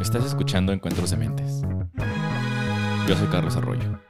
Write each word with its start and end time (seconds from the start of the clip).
Estás 0.00 0.24
escuchando 0.24 0.72
Encuentros 0.72 1.10
de 1.10 1.16
Mentes. 1.16 1.62
Yo 3.08 3.16
soy 3.16 3.26
Carlos 3.28 3.56
Arroyo. 3.56 4.00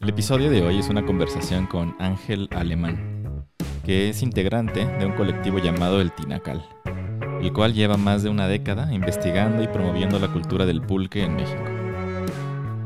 El 0.00 0.08
episodio 0.08 0.50
de 0.50 0.62
hoy 0.62 0.78
es 0.78 0.88
una 0.88 1.04
conversación 1.04 1.66
con 1.66 1.96
Ángel 1.98 2.48
Alemán, 2.52 3.44
que 3.84 4.08
es 4.08 4.22
integrante 4.22 4.86
de 4.86 5.04
un 5.04 5.12
colectivo 5.12 5.58
llamado 5.58 6.00
El 6.00 6.12
Tinacal, 6.12 6.64
el 7.42 7.52
cual 7.52 7.74
lleva 7.74 7.96
más 7.96 8.22
de 8.22 8.30
una 8.30 8.46
década 8.46 8.94
investigando 8.94 9.64
y 9.64 9.68
promoviendo 9.68 10.20
la 10.20 10.32
cultura 10.32 10.64
del 10.64 10.80
pulque 10.80 11.24
en 11.24 11.34
México. 11.34 11.64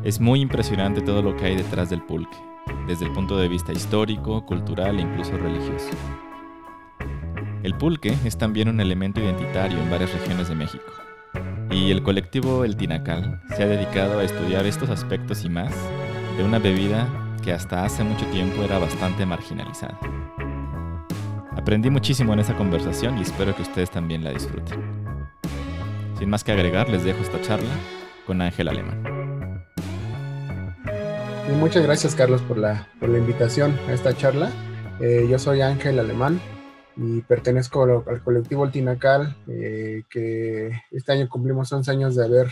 Es 0.03 0.19
muy 0.19 0.41
impresionante 0.41 1.03
todo 1.03 1.21
lo 1.21 1.37
que 1.37 1.45
hay 1.45 1.57
detrás 1.57 1.91
del 1.91 2.01
pulque, 2.01 2.39
desde 2.87 3.05
el 3.05 3.13
punto 3.13 3.37
de 3.37 3.49
vista 3.49 3.71
histórico, 3.71 4.47
cultural 4.47 4.99
e 4.99 5.03
incluso 5.03 5.37
religioso. 5.37 5.91
El 7.63 7.75
pulque 7.75 8.17
es 8.25 8.39
también 8.39 8.71
un 8.71 8.81
elemento 8.81 9.21
identitario 9.21 9.79
en 9.79 9.91
varias 9.91 10.13
regiones 10.15 10.49
de 10.49 10.55
México, 10.55 10.91
y 11.71 11.91
el 11.91 12.03
colectivo 12.03 12.65
El 12.65 12.75
Tinacal 12.75 13.43
se 13.55 13.63
ha 13.63 13.67
dedicado 13.67 14.19
a 14.19 14.25
estudiar 14.25 14.65
estos 14.65 14.89
aspectos 14.89 15.45
y 15.45 15.51
más 15.51 15.75
de 16.39 16.43
una 16.45 16.59
bebida 16.59 17.07
que 17.45 17.53
hasta 17.53 17.85
hace 17.85 18.03
mucho 18.03 18.25
tiempo 18.27 18.63
era 18.63 18.79
bastante 18.79 19.27
marginalizada. 19.27 19.99
Aprendí 21.55 21.91
muchísimo 21.91 22.33
en 22.33 22.41
esa 22.41 22.57
conversación 22.57 23.19
y 23.19 23.23
espero 23.23 23.55
que 23.55 23.63
ustedes 23.63 23.91
también 23.91 24.25
la 24.25 24.31
disfruten. 24.31 24.81
Sin 26.19 26.31
más 26.31 26.43
que 26.43 26.53
agregar, 26.53 26.89
les 26.89 27.05
dejo 27.05 27.21
esta 27.21 27.43
charla 27.43 27.71
con 28.27 28.41
Ángel 28.41 28.69
Alemán. 28.69 29.03
muchas 31.59 31.83
gracias 31.83 32.15
Carlos 32.15 32.41
por 32.41 32.57
la, 32.57 32.89
por 32.99 33.11
la 33.11 33.19
invitación 33.19 33.79
a 33.87 33.93
esta 33.93 34.17
charla. 34.17 34.51
Eh, 34.99 35.27
yo 35.31 35.39
soy 35.39 35.61
Ángel 35.61 35.99
Alemán 35.99 36.41
y 36.97 37.21
pertenezco 37.23 38.05
al 38.07 38.23
colectivo 38.23 38.65
El 38.65 38.73
Tinacal, 38.73 39.37
eh, 39.49 40.03
que 40.11 40.71
este 40.91 41.13
año 41.13 41.29
cumplimos 41.29 41.73
11 41.73 41.91
años 41.91 42.17
de 42.17 42.25
haber, 42.25 42.49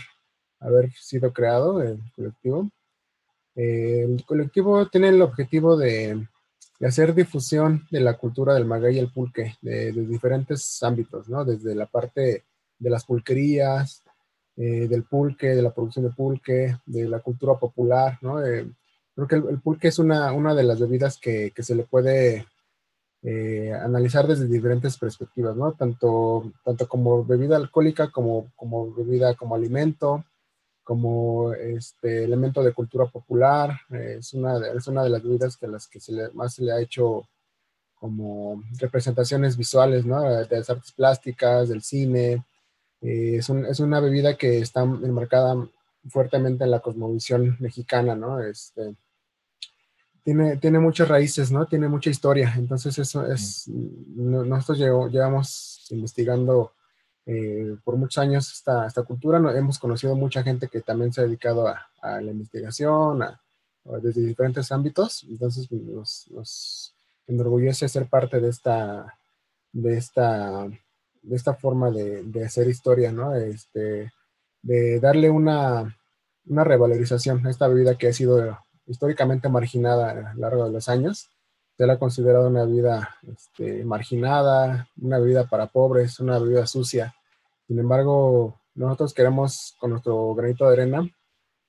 haber 0.59 0.91
sido 0.93 1.33
creado, 1.33 1.81
el 1.81 1.99
colectivo. 2.15 2.69
Eh, 3.55 4.05
el 4.07 4.25
colectivo 4.25 4.87
tiene 4.87 5.09
el 5.09 5.21
objetivo 5.21 5.75
de, 5.77 6.27
hacer 6.81 7.13
difusión 7.13 7.85
de 7.91 7.99
la 7.99 8.17
cultura 8.17 8.53
del 8.53 8.65
maguey 8.65 8.95
y 8.95 8.99
el 8.99 9.11
pulque, 9.11 9.55
de, 9.61 9.91
diferentes 9.91 10.81
ámbitos, 10.81 11.27
¿no? 11.27 11.43
Desde 11.43 11.75
la 11.75 11.85
parte 11.85 12.45
de 12.77 12.89
las 12.89 13.05
pulquerías, 13.05 14.03
eh, 14.55 14.87
del 14.87 15.03
pulque, 15.03 15.49
de 15.49 15.61
la 15.61 15.73
producción 15.73 16.05
de 16.05 16.11
pulque, 16.11 16.77
de 16.85 17.07
la 17.07 17.19
cultura 17.19 17.55
popular, 17.55 18.17
¿no? 18.21 18.37
creo 18.37 19.27
que 19.27 19.35
el, 19.35 19.59
pulque 19.59 19.89
es 19.89 19.99
una, 19.99 20.31
una 20.31 20.55
de 20.55 20.63
las 20.63 20.79
bebidas 20.79 21.17
que, 21.17 21.51
que 21.53 21.63
se 21.63 21.75
le 21.75 21.83
puede 21.83 22.45
eh, 23.21 23.73
analizar 23.73 24.27
desde 24.27 24.47
diferentes 24.47 24.97
perspectivas, 24.97 25.55
¿no? 25.55 25.73
Tanto, 25.73 26.51
tanto 26.63 26.87
como 26.87 27.25
bebida 27.25 27.57
alcohólica, 27.57 28.11
como, 28.11 28.51
como 28.55 28.93
bebida 28.93 29.35
como 29.35 29.55
alimento, 29.55 30.23
como 30.83 31.53
este 31.53 32.23
elemento 32.23 32.63
de 32.63 32.73
cultura 32.73 33.05
popular. 33.05 33.79
es, 33.91 34.33
una 34.33 34.57
de, 34.57 34.77
es 34.77 34.87
una 34.87 35.03
de 35.03 35.09
las 35.09 35.21
bebidas 35.21 35.57
que 35.57 35.67
las 35.67 35.87
que 35.87 35.99
se 35.99 36.13
le, 36.13 36.29
más 36.31 36.55
se 36.55 36.63
le 36.63 36.71
ha 36.71 36.79
hecho 36.79 37.27
como 37.99 38.63
representaciones 38.79 39.57
visuales, 39.57 40.05
¿no? 40.05 40.21
De 40.21 40.47
las 40.49 40.69
artes 40.69 40.91
plásticas, 40.93 41.69
del 41.69 41.83
cine. 41.83 42.45
Eh, 43.01 43.35
es, 43.37 43.49
un, 43.49 43.65
es, 43.65 43.79
una 43.79 43.99
bebida 43.99 44.37
que 44.37 44.59
está 44.59 44.81
enmarcada 44.81 45.55
fuertemente 46.07 46.63
en 46.63 46.71
la 46.71 46.79
cosmovisión 46.79 47.57
mexicana, 47.59 48.15
¿no? 48.15 48.41
Este, 48.41 48.95
tiene, 50.23 50.79
muchas 50.79 51.07
raíces, 51.07 51.51
¿no? 51.51 51.65
Tiene 51.65 51.87
mucha 51.87 52.09
historia. 52.09 52.53
Entonces, 52.57 52.97
eso 52.97 53.25
es, 53.25 53.67
nosotros 53.67 54.77
llevamos 55.11 55.87
investigando 55.89 56.73
eh, 57.25 57.75
por 57.83 57.95
muchos 57.97 58.17
años 58.17 58.51
esta, 58.51 58.87
esta 58.87 59.03
cultura. 59.03 59.37
hemos 59.57 59.79
conocido 59.79 60.15
mucha 60.15 60.43
gente 60.43 60.67
que 60.67 60.81
también 60.81 61.13
se 61.13 61.21
ha 61.21 61.25
dedicado 61.25 61.67
a, 61.67 62.21
la 62.21 62.31
investigación, 62.31 63.23
desde 64.01 64.21
diferentes 64.21 64.71
ámbitos. 64.71 65.25
Entonces, 65.29 65.71
nos, 65.71 66.95
enorgullece 67.27 67.87
ser 67.87 68.07
parte 68.07 68.39
de 68.39 68.49
esta, 68.49 69.19
de 69.71 69.97
esta, 69.97 70.67
de 71.21 71.35
esta 71.35 71.53
forma 71.53 71.91
de, 71.91 72.23
de 72.23 72.45
hacer 72.45 72.67
historia, 72.67 73.11
¿no? 73.11 73.35
Este, 73.35 74.11
de 74.63 74.99
darle 74.99 75.29
una, 75.29 75.95
una 76.45 76.63
revalorización 76.63 77.45
a 77.45 77.51
esta 77.51 77.67
bebida 77.67 77.97
que 77.97 78.07
ha 78.07 78.13
sido 78.13 78.57
históricamente 78.89 79.47
marginada 79.47 80.11
a 80.11 80.33
lo 80.33 80.39
largo 80.39 80.65
de 80.65 80.71
los 80.71 80.89
años. 80.89 81.29
Se 81.77 81.85
la 81.85 81.93
ha 81.93 81.99
considerado 81.99 82.49
una 82.49 82.65
vida 82.65 83.15
este, 83.25 83.85
marginada, 83.85 84.89
una 85.01 85.19
vida 85.19 85.47
para 85.47 85.67
pobres, 85.67 86.19
una 86.19 86.39
vida 86.39 86.65
sucia. 86.67 87.15
Sin 87.67 87.79
embargo, 87.79 88.59
nosotros 88.73 89.13
queremos, 89.13 89.75
con 89.79 89.91
nuestro 89.91 90.33
granito 90.35 90.65
de 90.67 90.73
arena, 90.73 91.09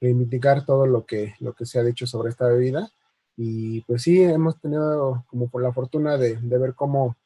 reivindicar 0.00 0.64
todo 0.64 0.86
lo 0.86 1.04
que, 1.04 1.34
lo 1.38 1.52
que 1.52 1.66
se 1.66 1.78
ha 1.78 1.84
dicho 1.84 2.06
sobre 2.06 2.30
esta 2.30 2.48
bebida. 2.48 2.90
Y 3.36 3.82
pues 3.82 4.02
sí, 4.02 4.22
hemos 4.22 4.58
tenido 4.60 5.24
como 5.28 5.48
por 5.48 5.62
la 5.62 5.72
fortuna 5.72 6.16
de, 6.16 6.36
de 6.36 6.58
ver 6.58 6.74
cómo 6.74 7.16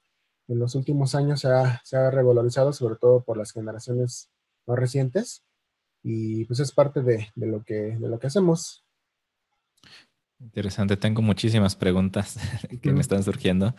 en 0.48 0.58
los 0.58 0.74
últimos 0.74 1.14
años 1.14 1.40
se 1.40 1.48
ha, 1.48 1.80
se 1.84 1.96
ha, 1.96 2.10
revalorizado, 2.10 2.72
sobre 2.72 2.96
todo 2.96 3.22
por 3.22 3.36
las 3.36 3.52
generaciones 3.52 4.30
más 4.66 4.78
recientes. 4.78 5.42
Y 6.02 6.44
pues 6.44 6.60
es 6.60 6.72
parte 6.72 7.00
de, 7.00 7.28
de, 7.34 7.46
lo, 7.46 7.64
que, 7.64 7.96
de 7.98 8.08
lo 8.08 8.18
que 8.18 8.26
hacemos. 8.26 8.83
Interesante, 10.40 10.96
tengo 10.96 11.22
muchísimas 11.22 11.76
preguntas 11.76 12.36
que 12.82 12.92
me 12.92 13.00
están 13.00 13.22
surgiendo, 13.22 13.74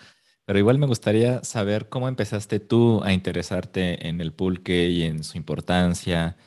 pero 0.46 0.60
igual 0.60 0.78
me 0.78 0.88
gustaría 0.88 1.44
saber 1.44 1.90
cómo 1.90 2.08
empezaste 2.08 2.60
tú 2.60 3.04
a 3.04 3.14
interesarte 3.14 4.08
en 4.08 4.22
el 4.22 4.34
pulque 4.34 4.90
y 4.90 5.04
en 5.04 5.24
su 5.24 5.38
importancia. 5.38 6.38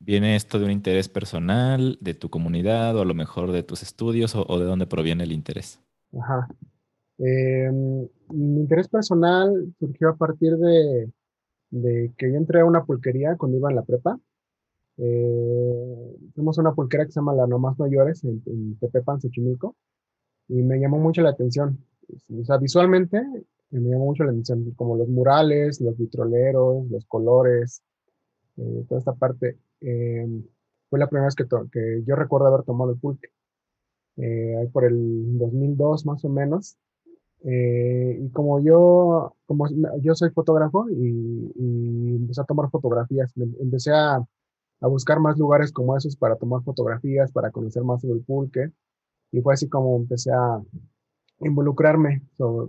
¿Viene 0.00 0.36
esto 0.36 0.58
de 0.58 0.64
un 0.64 0.70
interés 0.70 1.08
personal, 1.08 1.98
de 2.00 2.14
tu 2.14 2.30
comunidad 2.30 2.96
o 2.96 3.02
a 3.02 3.04
lo 3.04 3.14
mejor 3.14 3.52
de 3.52 3.62
tus 3.62 3.82
estudios 3.82 4.34
o, 4.34 4.58
de 4.58 4.64
dónde 4.64 4.86
proviene 4.86 5.24
el 5.24 5.32
interés? 5.32 5.80
Ajá. 6.18 6.48
Em, 7.18 8.06
mi 8.30 8.60
interés 8.60 8.88
personal 8.88 9.74
surgió 9.80 10.10
a 10.10 10.16
partir 10.16 10.56
de, 10.56 11.10
de 11.70 12.12
que 12.16 12.30
yo 12.30 12.36
entré 12.36 12.60
a 12.60 12.64
una 12.64 12.84
pulquería 12.84 13.36
cuando 13.36 13.58
iba 13.58 13.70
en 13.70 13.76
la 13.76 13.82
prepa 13.82 14.18
eh, 14.98 16.16
a 16.36 16.60
una 16.60 16.74
pulquera 16.74 17.04
que 17.06 17.12
se 17.12 17.20
llama 17.20 17.34
La 17.34 17.46
Nomás 17.46 17.78
Mayores 17.78 18.24
en, 18.24 18.42
en 18.46 18.78
Tepepan, 18.78 19.20
Xochimilco, 19.20 19.76
y 20.48 20.62
me 20.62 20.78
llamó 20.78 20.98
mucho 20.98 21.22
la 21.22 21.30
atención. 21.30 21.78
O 22.40 22.44
sea, 22.44 22.56
visualmente 22.58 23.22
me 23.70 23.90
llamó 23.90 24.06
mucho 24.06 24.24
la 24.24 24.30
atención, 24.30 24.72
como 24.76 24.96
los 24.96 25.08
murales, 25.08 25.80
los 25.80 25.96
vitroleros, 25.96 26.88
los 26.90 27.04
colores, 27.06 27.82
eh, 28.56 28.84
toda 28.88 28.98
esta 29.00 29.14
parte. 29.14 29.58
Eh, 29.80 30.26
fue 30.88 30.98
la 30.98 31.06
primera 31.08 31.26
vez 31.26 31.34
que, 31.34 31.44
que, 31.70 32.02
yo 32.06 32.16
recuerdo 32.16 32.46
haber 32.46 32.64
tomado 32.64 32.92
el 32.92 32.98
pulque, 32.98 33.28
eh, 34.16 34.68
por 34.72 34.84
el 34.84 35.38
2002 35.38 36.06
más 36.06 36.24
o 36.24 36.28
menos. 36.28 36.76
Eh, 37.44 38.18
y 38.20 38.30
como 38.30 38.60
yo, 38.60 39.36
como 39.46 39.66
yo 40.00 40.14
soy 40.14 40.30
fotógrafo 40.30 40.90
y, 40.90 41.52
y 41.54 42.16
empecé 42.16 42.40
a 42.40 42.44
tomar 42.44 42.68
fotografías, 42.70 43.32
empecé 43.36 43.92
a 43.92 44.26
a 44.80 44.86
buscar 44.86 45.20
más 45.20 45.38
lugares 45.38 45.72
como 45.72 45.96
esos 45.96 46.16
para 46.16 46.36
tomar 46.36 46.62
fotografías, 46.62 47.32
para 47.32 47.50
conocer 47.50 47.82
más 47.84 48.00
sobre 48.00 48.14
el 48.14 48.24
pulque. 48.24 48.70
Y 49.32 49.40
fue 49.40 49.54
así 49.54 49.68
como 49.68 49.96
empecé 49.96 50.30
a 50.32 50.62
involucrarme 51.40 52.22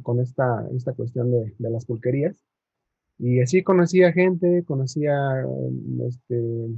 con 0.03 0.19
esta, 0.19 0.67
esta 0.75 0.93
cuestión 0.93 1.31
de, 1.31 1.53
las 1.59 1.85
pulquerías. 1.85 2.35
Y 3.17 3.41
así 3.41 3.63
conocía 3.63 4.13
gente, 4.13 4.63
conocía 4.65 5.45
este, 6.07 6.69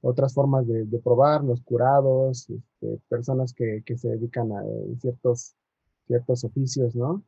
otras 0.00 0.34
formas 0.34 0.66
de, 0.66 0.84
de, 0.84 0.98
probar, 0.98 1.44
los 1.44 1.60
curados, 1.62 2.48
este, 2.48 3.00
personas 3.08 3.52
que, 3.52 3.82
que, 3.84 3.98
se 3.98 4.08
dedican 4.08 4.50
a 4.52 4.62
ciertos, 5.00 5.54
ciertos 6.06 6.44
oficios, 6.44 6.94
¿no? 6.94 7.22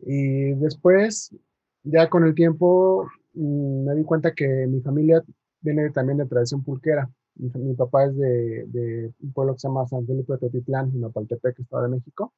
Y 0.00 0.52
después, 0.54 1.34
ya 1.82 2.08
con 2.08 2.24
el 2.24 2.34
tiempo, 2.34 3.06
mm, 3.34 3.84
me 3.84 3.94
di 3.94 4.04
cuenta 4.04 4.32
que 4.32 4.66
mi 4.66 4.80
familia 4.80 5.22
viene 5.64 5.90
también 5.90 6.18
de 6.18 6.26
tradición 6.26 6.62
pulquera. 6.62 7.10
Mi, 7.36 7.74
papá 7.74 8.04
es 8.04 8.16
de, 8.16 8.64
de, 8.68 9.12
un 9.20 9.32
pueblo 9.32 9.54
que 9.54 9.60
se 9.60 9.68
llama 9.68 9.88
San 9.88 10.06
Felipe 10.06 10.34
de 10.34 10.38
Totitlán, 10.38 10.92
en 10.94 11.04
Opaltepec, 11.04 11.58
Estado 11.58 11.84
de 11.84 11.88
México. 11.88 12.32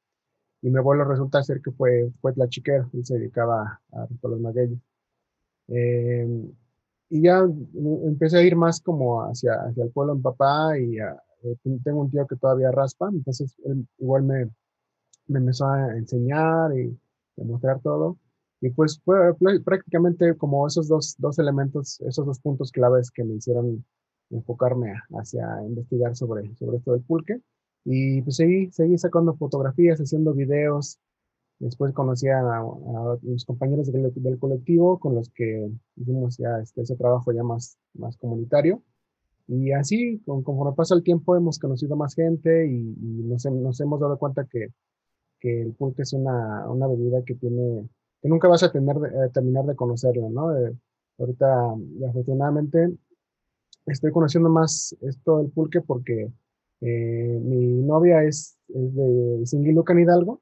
Y 0.62 0.70
mi 0.70 0.78
abuelo 0.78 1.04
resulta 1.04 1.42
ser 1.42 1.60
que 1.60 1.70
fue, 1.72 2.10
fue 2.20 2.32
tlachiquero, 2.32 2.88
él 2.94 3.04
se 3.04 3.18
dedicaba 3.18 3.80
a, 3.92 4.08
los 4.22 4.40
magueyes. 4.40 4.78
Eh, 5.68 6.26
y 7.10 7.22
ya 7.22 7.40
empecé 8.04 8.38
a 8.38 8.42
ir 8.42 8.56
más 8.56 8.80
como 8.80 9.22
hacia, 9.22 9.54
hacia 9.54 9.84
el 9.84 9.90
pueblo 9.90 10.14
de 10.14 10.18
mi 10.18 10.22
papá 10.22 10.78
y 10.78 10.98
eh, 10.98 11.56
tengo 11.84 12.00
un 12.00 12.10
tío 12.10 12.26
que 12.26 12.36
todavía 12.36 12.70
raspa, 12.72 13.08
entonces 13.12 13.54
él 13.64 13.86
igual 13.98 14.24
me, 14.24 14.50
me 15.28 15.38
empezó 15.40 15.66
a 15.66 15.96
enseñar 15.96 16.76
y 16.76 16.98
a 17.40 17.44
mostrar 17.44 17.80
todo. 17.80 18.18
Y 18.60 18.70
pues 18.70 19.00
fue 19.04 19.34
prácticamente 19.64 20.34
como 20.36 20.66
esos 20.66 20.88
dos, 20.88 21.14
dos 21.18 21.38
elementos, 21.38 22.00
esos 22.00 22.26
dos 22.26 22.40
puntos 22.40 22.72
claves 22.72 23.10
que 23.10 23.24
me 23.24 23.34
hicieron 23.34 23.84
enfocarme 24.30 24.94
hacia 25.18 25.46
investigar 25.66 26.16
sobre, 26.16 26.54
sobre 26.56 26.78
esto 26.78 26.92
del 26.92 27.02
pulque. 27.02 27.40
Y 27.84 28.22
pues 28.22 28.36
seguí, 28.36 28.70
seguí 28.72 28.98
sacando 28.98 29.36
fotografías, 29.36 30.00
haciendo 30.00 30.32
videos. 30.32 30.98
Después 31.58 31.92
conocí 31.94 32.28
a, 32.28 32.42
mis 33.22 33.44
compañeros 33.44 33.90
del, 33.92 34.38
colectivo 34.38 34.98
con 34.98 35.14
los 35.14 35.30
que 35.30 35.70
hicimos 35.96 36.36
ya 36.36 36.58
este, 36.60 36.82
ese 36.82 36.96
trabajo 36.96 37.32
ya 37.32 37.42
más, 37.42 37.78
más 37.94 38.16
comunitario. 38.16 38.82
Y 39.48 39.72
así, 39.72 40.20
con, 40.26 40.42
conforme 40.42 40.74
pasa 40.74 40.94
el 40.94 41.02
tiempo, 41.02 41.36
hemos 41.36 41.58
conocido 41.58 41.96
más 41.96 42.14
gente 42.14 42.66
y, 42.66 42.82
nos, 43.24 43.44
nos, 43.46 43.80
hemos 43.80 44.00
dado 44.00 44.18
cuenta 44.18 44.44
que, 44.44 44.68
que 45.40 45.62
el 45.62 45.72
pulque 45.74 46.02
es 46.02 46.12
una, 46.12 46.68
una, 46.68 46.88
bebida 46.88 47.22
que 47.24 47.36
tiene, 47.36 47.88
que 48.26 48.30
nunca 48.30 48.48
vas 48.48 48.64
a 48.64 48.72
tener, 48.72 48.96
eh, 48.96 49.30
terminar 49.32 49.64
de 49.66 49.76
conocerla, 49.76 50.28
¿no? 50.28 50.56
Eh, 50.58 50.76
ahorita, 51.16 51.46
afortunadamente, 52.08 52.92
estoy 53.86 54.10
conociendo 54.10 54.48
más 54.48 54.96
esto 55.00 55.38
del 55.38 55.52
pulque 55.52 55.80
porque 55.80 56.32
eh, 56.80 57.40
mi 57.40 57.82
novia 57.84 58.24
es, 58.24 58.58
es 58.66 58.94
de 58.96 59.46
Singilucan 59.46 60.00
Hidalgo 60.00 60.40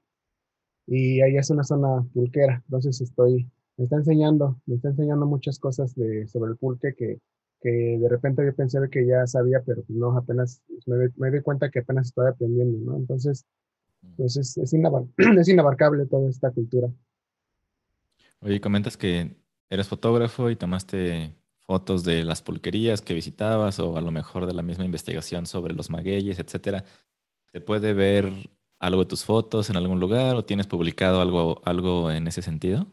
y 0.87 1.21
ahí 1.21 1.37
es 1.37 1.51
una 1.51 1.63
zona 1.63 2.03
pulquera, 2.15 2.63
entonces 2.65 3.03
estoy, 3.03 3.51
me 3.77 3.85
está 3.85 3.97
enseñando, 3.97 4.59
me 4.65 4.77
está 4.77 4.89
enseñando 4.89 5.27
muchas 5.27 5.59
cosas 5.59 5.95
de, 5.95 6.27
sobre 6.27 6.53
el 6.53 6.57
pulque 6.57 6.95
que, 6.95 7.21
que 7.61 7.99
de 8.01 8.09
repente 8.09 8.47
yo 8.47 8.55
pensé 8.55 8.79
que 8.91 9.07
ya 9.07 9.27
sabía, 9.27 9.61
pero 9.61 9.83
pues 9.83 9.99
no, 9.99 10.17
apenas 10.17 10.63
me, 10.87 11.11
me 11.17 11.31
doy 11.31 11.43
cuenta 11.43 11.71
que 11.71 11.81
apenas 11.81 12.07
estoy 12.07 12.29
aprendiendo, 12.29 12.93
¿no? 12.93 12.97
Entonces, 12.97 13.45
pues 14.17 14.39
es, 14.39 14.57
es, 14.57 14.73
es 15.39 15.49
inabarcable 15.49 16.07
toda 16.07 16.31
esta 16.31 16.51
cultura. 16.51 16.91
Oye, 18.45 18.61
comentas 18.61 18.99
que 18.99 19.35
eres 19.71 19.89
fotógrafo 19.89 20.51
y 20.51 20.57
tomaste 20.57 21.33
fotos 21.61 22.05
de 22.05 22.25
las 22.25 22.43
pulquerías 22.43 23.01
que 23.01 23.15
visitabas 23.15 23.81
o 23.81 23.97
a 23.97 24.03
lo 24.03 24.11
mejor 24.11 24.45
de 24.45 24.53
la 24.53 24.61
misma 24.61 24.85
investigación 24.85 25.47
sobre 25.47 25.73
los 25.73 25.89
magueyes, 25.89 26.39
etcétera. 26.39 26.85
¿Se 27.53 27.63
puede 27.63 27.95
ver 27.95 28.31
algo 28.79 29.05
de 29.05 29.09
tus 29.09 29.25
fotos 29.25 29.71
en 29.71 29.77
algún 29.77 29.99
lugar 29.99 30.37
o 30.37 30.45
tienes 30.45 30.67
publicado 30.67 31.23
algo, 31.23 31.63
algo 31.65 32.11
en 32.11 32.27
ese 32.27 32.43
sentido? 32.43 32.87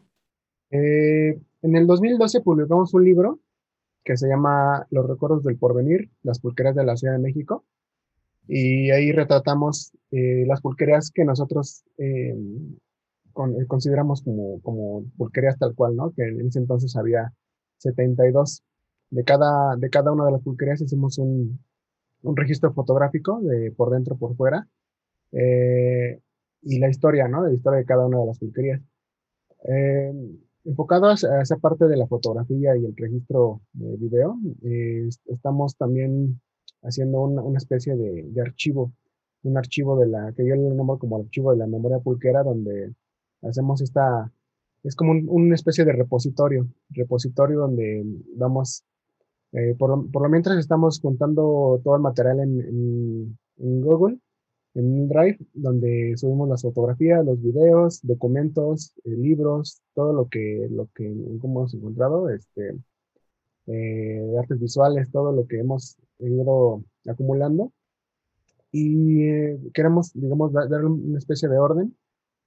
Eh, 0.70 1.38
en 1.60 1.76
el 1.76 1.86
2012 1.86 2.40
publicamos 2.40 2.94
un 2.94 3.04
libro 3.04 3.40
que 4.04 4.16
se 4.16 4.28
llama 4.28 4.86
Los 4.88 5.06
recuerdos 5.06 5.44
del 5.44 5.58
porvenir, 5.58 6.08
las 6.22 6.40
pulquerías 6.40 6.76
de 6.76 6.84
la 6.84 6.96
Ciudad 6.96 7.12
de 7.12 7.22
México. 7.22 7.66
Y 8.48 8.90
ahí 8.90 9.12
retratamos 9.12 9.92
eh, 10.12 10.44
las 10.46 10.62
pulquerías 10.62 11.10
que 11.10 11.26
nosotros 11.26 11.84
eh, 11.98 12.34
consideramos 13.32 14.22
como, 14.22 14.60
como 14.62 15.04
pulquerías 15.16 15.58
tal 15.58 15.74
cual, 15.74 15.96
¿no? 15.96 16.12
Que 16.12 16.22
en 16.22 16.46
ese 16.46 16.58
entonces 16.58 16.96
había 16.96 17.32
72. 17.78 18.62
De 19.10 19.24
cada, 19.24 19.76
de 19.76 19.90
cada 19.90 20.12
una 20.12 20.24
de 20.24 20.32
las 20.32 20.42
pulquerías 20.42 20.80
hicimos 20.80 21.18
un, 21.18 21.58
un 22.22 22.36
registro 22.36 22.72
fotográfico 22.72 23.40
de 23.40 23.72
por 23.72 23.90
dentro, 23.90 24.16
por 24.16 24.36
fuera, 24.36 24.66
eh, 25.32 26.20
y 26.62 26.78
la 26.78 26.88
historia, 26.88 27.28
¿no? 27.28 27.46
La 27.46 27.52
historia 27.52 27.80
de 27.80 27.84
cada 27.84 28.06
una 28.06 28.20
de 28.20 28.26
las 28.26 28.38
pulquerías. 28.38 28.80
Eh, 29.68 30.12
enfocados 30.64 31.24
a 31.24 31.42
esa 31.42 31.56
parte 31.56 31.86
de 31.86 31.96
la 31.96 32.06
fotografía 32.06 32.76
y 32.76 32.84
el 32.84 32.96
registro 32.96 33.62
de 33.72 33.96
video, 33.96 34.36
eh, 34.62 35.08
estamos 35.26 35.76
también 35.76 36.40
haciendo 36.82 37.22
una, 37.22 37.42
una 37.42 37.58
especie 37.58 37.96
de, 37.96 38.24
de, 38.28 38.40
archivo, 38.40 38.92
un 39.42 39.58
archivo 39.58 39.98
de 39.98 40.06
la, 40.06 40.32
que 40.32 40.46
yo 40.46 40.54
le 40.54 40.62
nombro 40.62 40.98
como 40.98 41.18
archivo 41.18 41.52
de 41.52 41.58
la 41.58 41.66
memoria 41.66 41.98
pulquera, 41.98 42.42
donde 42.42 42.94
hacemos 43.42 43.80
esta, 43.80 44.30
es 44.82 44.96
como 44.96 45.12
un, 45.12 45.28
una 45.28 45.54
especie 45.54 45.84
de 45.84 45.92
repositorio, 45.92 46.68
repositorio 46.90 47.60
donde 47.60 48.04
vamos, 48.36 48.84
eh, 49.52 49.74
por, 49.78 50.10
por, 50.10 50.22
lo 50.22 50.28
mientras 50.28 50.58
estamos 50.58 51.00
juntando 51.00 51.80
todo 51.84 51.96
el 51.96 52.02
material 52.02 52.40
en, 52.40 53.36
en, 53.58 53.80
Google 53.80 54.18
en 54.74 54.86
un 54.86 55.08
Drive 55.08 55.38
donde 55.52 56.14
subimos 56.16 56.48
las 56.48 56.62
fotografías, 56.62 57.24
los 57.24 57.40
videos, 57.42 58.00
documentos, 58.02 58.94
eh, 59.04 59.10
libros, 59.10 59.82
todo 59.94 60.12
lo 60.12 60.28
que, 60.28 60.66
lo 60.70 60.88
que 60.94 61.06
hemos 61.06 61.74
encontrado, 61.74 62.30
este, 62.30 62.76
eh, 63.66 64.34
artes 64.38 64.58
visuales, 64.58 65.10
todo 65.12 65.32
lo 65.32 65.46
que 65.46 65.60
hemos 65.60 65.98
ido 66.18 66.82
acumulando. 67.06 67.72
Y 68.74 69.26
queremos, 69.74 70.12
digamos, 70.14 70.52
darle 70.52 70.86
una 70.86 71.18
especie 71.18 71.46
de 71.46 71.58
orden 71.58 71.94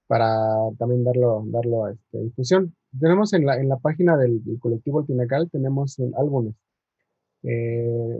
para 0.08 0.38
también 0.78 1.04
darlo, 1.04 1.44
darlo 1.48 1.86
a 1.86 1.92
este, 1.92 2.20
difusión. 2.20 2.76
Tenemos 3.00 3.34
en 3.34 3.46
la, 3.46 3.58
en 3.58 3.70
la 3.70 3.78
página 3.78 4.18
del, 4.18 4.42
colectivo 4.60 5.02
El 5.02 5.08
Tinacal, 5.08 5.50
tenemos 5.52 5.98
álbumes, 6.18 6.56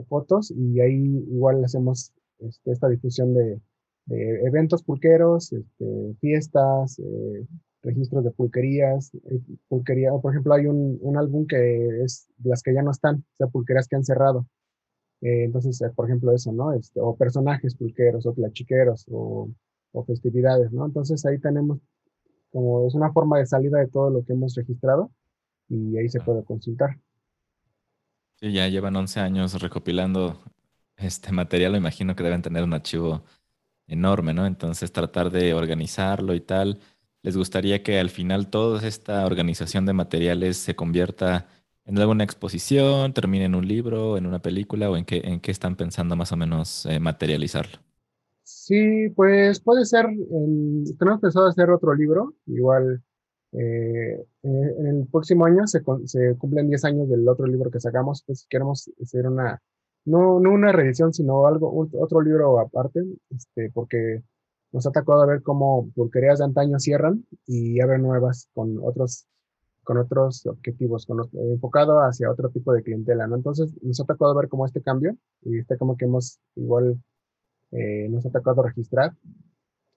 fotos, 0.08 0.52
y 0.52 0.80
ahí 0.80 1.24
igual 1.28 1.64
hacemos 1.64 2.12
este, 2.38 2.72
esta 2.72 2.88
difusión 2.88 3.34
de, 3.34 3.60
eventos 4.08 4.84
pulqueros, 4.84 5.52
este, 5.52 6.14
fiestas, 6.20 6.98
eh, 7.00 7.46
registros 7.82 8.24
de 8.24 8.30
pulquerías, 8.30 9.12
eh, 9.14 9.40
pulquería, 9.68 10.12
por 10.12 10.32
ejemplo, 10.32 10.54
hay 10.54 10.66
un, 10.66 10.98
un, 11.00 11.16
álbum 11.16 11.46
que 11.46 12.04
es 12.04 12.28
las 12.44 12.62
que 12.62 12.72
ya 12.74 12.82
no 12.82 12.92
están, 12.92 13.16
o 13.16 13.36
sea, 13.38 13.46
pulquerías 13.48 13.88
que 13.88 13.96
han 13.96 14.04
cerrado. 14.04 14.46
Eh, 15.22 15.44
entonces, 15.44 15.82
por 15.94 16.06
ejemplo, 16.06 16.32
eso, 16.32 16.52
¿no? 16.52 16.72
Este, 16.72 17.00
o 17.00 17.16
personajes 17.16 17.74
pulqueros, 17.74 18.26
o 18.26 18.32
tlachiqueros, 18.32 19.06
o, 19.10 19.50
o 19.96 20.04
festividades, 20.04 20.70
¿no? 20.72 20.84
Entonces 20.84 21.24
ahí 21.24 21.38
tenemos 21.38 21.78
como 22.52 22.86
es 22.86 22.94
una 22.94 23.12
forma 23.12 23.38
de 23.38 23.46
salida 23.46 23.78
de 23.78 23.88
todo 23.88 24.10
lo 24.10 24.24
que 24.24 24.34
hemos 24.34 24.54
registrado 24.54 25.10
y 25.68 25.96
ahí 25.96 26.08
se 26.08 26.20
puede 26.20 26.44
consultar. 26.44 26.98
Sí, 28.36 28.52
ya 28.52 28.68
llevan 28.68 28.96
11 28.96 29.20
años 29.20 29.60
recopilando 29.60 30.38
este 30.96 31.32
material, 31.32 31.76
imagino 31.76 32.14
que 32.14 32.22
deben 32.22 32.42
tener 32.42 32.62
un 32.62 32.74
archivo 32.74 33.24
enorme, 33.86 34.34
¿no? 34.34 34.46
Entonces 34.46 34.92
tratar 34.92 35.30
de 35.30 35.54
organizarlo 35.54 36.34
y 36.34 36.40
tal. 36.40 36.80
¿Les 37.22 37.36
gustaría 37.36 37.82
que 37.82 37.98
al 37.98 38.10
final 38.10 38.48
toda 38.50 38.86
esta 38.86 39.24
organización 39.24 39.86
de 39.86 39.94
materiales 39.94 40.58
se 40.58 40.76
convierta 40.76 41.48
en 41.84 41.98
alguna 41.98 42.24
exposición, 42.24 43.12
termine 43.12 43.46
en 43.46 43.54
un 43.54 43.66
libro, 43.66 44.18
en 44.18 44.26
una 44.26 44.40
película 44.40 44.90
o 44.90 44.96
en 44.96 45.04
qué, 45.04 45.22
en 45.24 45.40
qué 45.40 45.50
están 45.50 45.76
pensando 45.76 46.16
más 46.16 46.32
o 46.32 46.36
menos 46.36 46.84
eh, 46.86 47.00
materializarlo? 47.00 47.85
Sí, 48.48 49.08
pues 49.16 49.60
puede 49.60 49.84
ser, 49.84 50.06
tenemos 50.98 51.20
pensado 51.20 51.48
hacer 51.48 51.68
otro 51.70 51.92
libro, 51.94 52.34
igual 52.46 53.02
eh, 53.50 54.24
en 54.42 54.86
el 54.86 55.08
próximo 55.10 55.46
año 55.46 55.66
se, 55.66 55.82
se, 56.04 56.36
cumplen 56.38 56.68
10 56.68 56.84
años 56.84 57.08
del 57.08 57.28
otro 57.28 57.46
libro 57.46 57.72
que 57.72 57.80
sacamos, 57.80 58.22
pues 58.24 58.46
queremos 58.48 58.88
hacer 59.02 59.26
una, 59.26 59.60
no, 60.04 60.38
no 60.38 60.52
una 60.52 60.70
reedición, 60.70 61.12
sino 61.12 61.44
algo, 61.46 61.88
otro 61.94 62.20
libro 62.20 62.60
aparte, 62.60 63.02
este, 63.30 63.70
porque 63.74 64.22
nos 64.70 64.86
ha 64.86 64.92
tocado 64.92 65.26
ver 65.26 65.42
cómo 65.42 65.90
pulquerías 65.96 66.38
de 66.38 66.44
antaño 66.44 66.78
cierran 66.78 67.26
y 67.46 67.80
abren 67.80 68.02
nuevas 68.02 68.48
con 68.54 68.78
otros, 68.80 69.26
con 69.82 69.98
otros 69.98 70.46
objetivos, 70.46 71.04
con, 71.04 71.28
enfocado 71.32 71.98
hacia 72.00 72.30
otro 72.30 72.50
tipo 72.50 72.72
de 72.72 72.84
clientela, 72.84 73.26
¿no? 73.26 73.34
Entonces 73.34 73.72
nos 73.82 74.00
ha 74.00 74.04
tocado 74.04 74.36
ver 74.36 74.48
cómo 74.48 74.66
este 74.66 74.82
cambio 74.82 75.16
y 75.42 75.58
este 75.58 75.76
como 75.78 75.96
que 75.96 76.04
hemos 76.04 76.38
igual, 76.54 77.02
eh, 77.72 78.08
nos 78.10 78.24
ha 78.26 78.30
tocado 78.30 78.62
registrar 78.62 79.12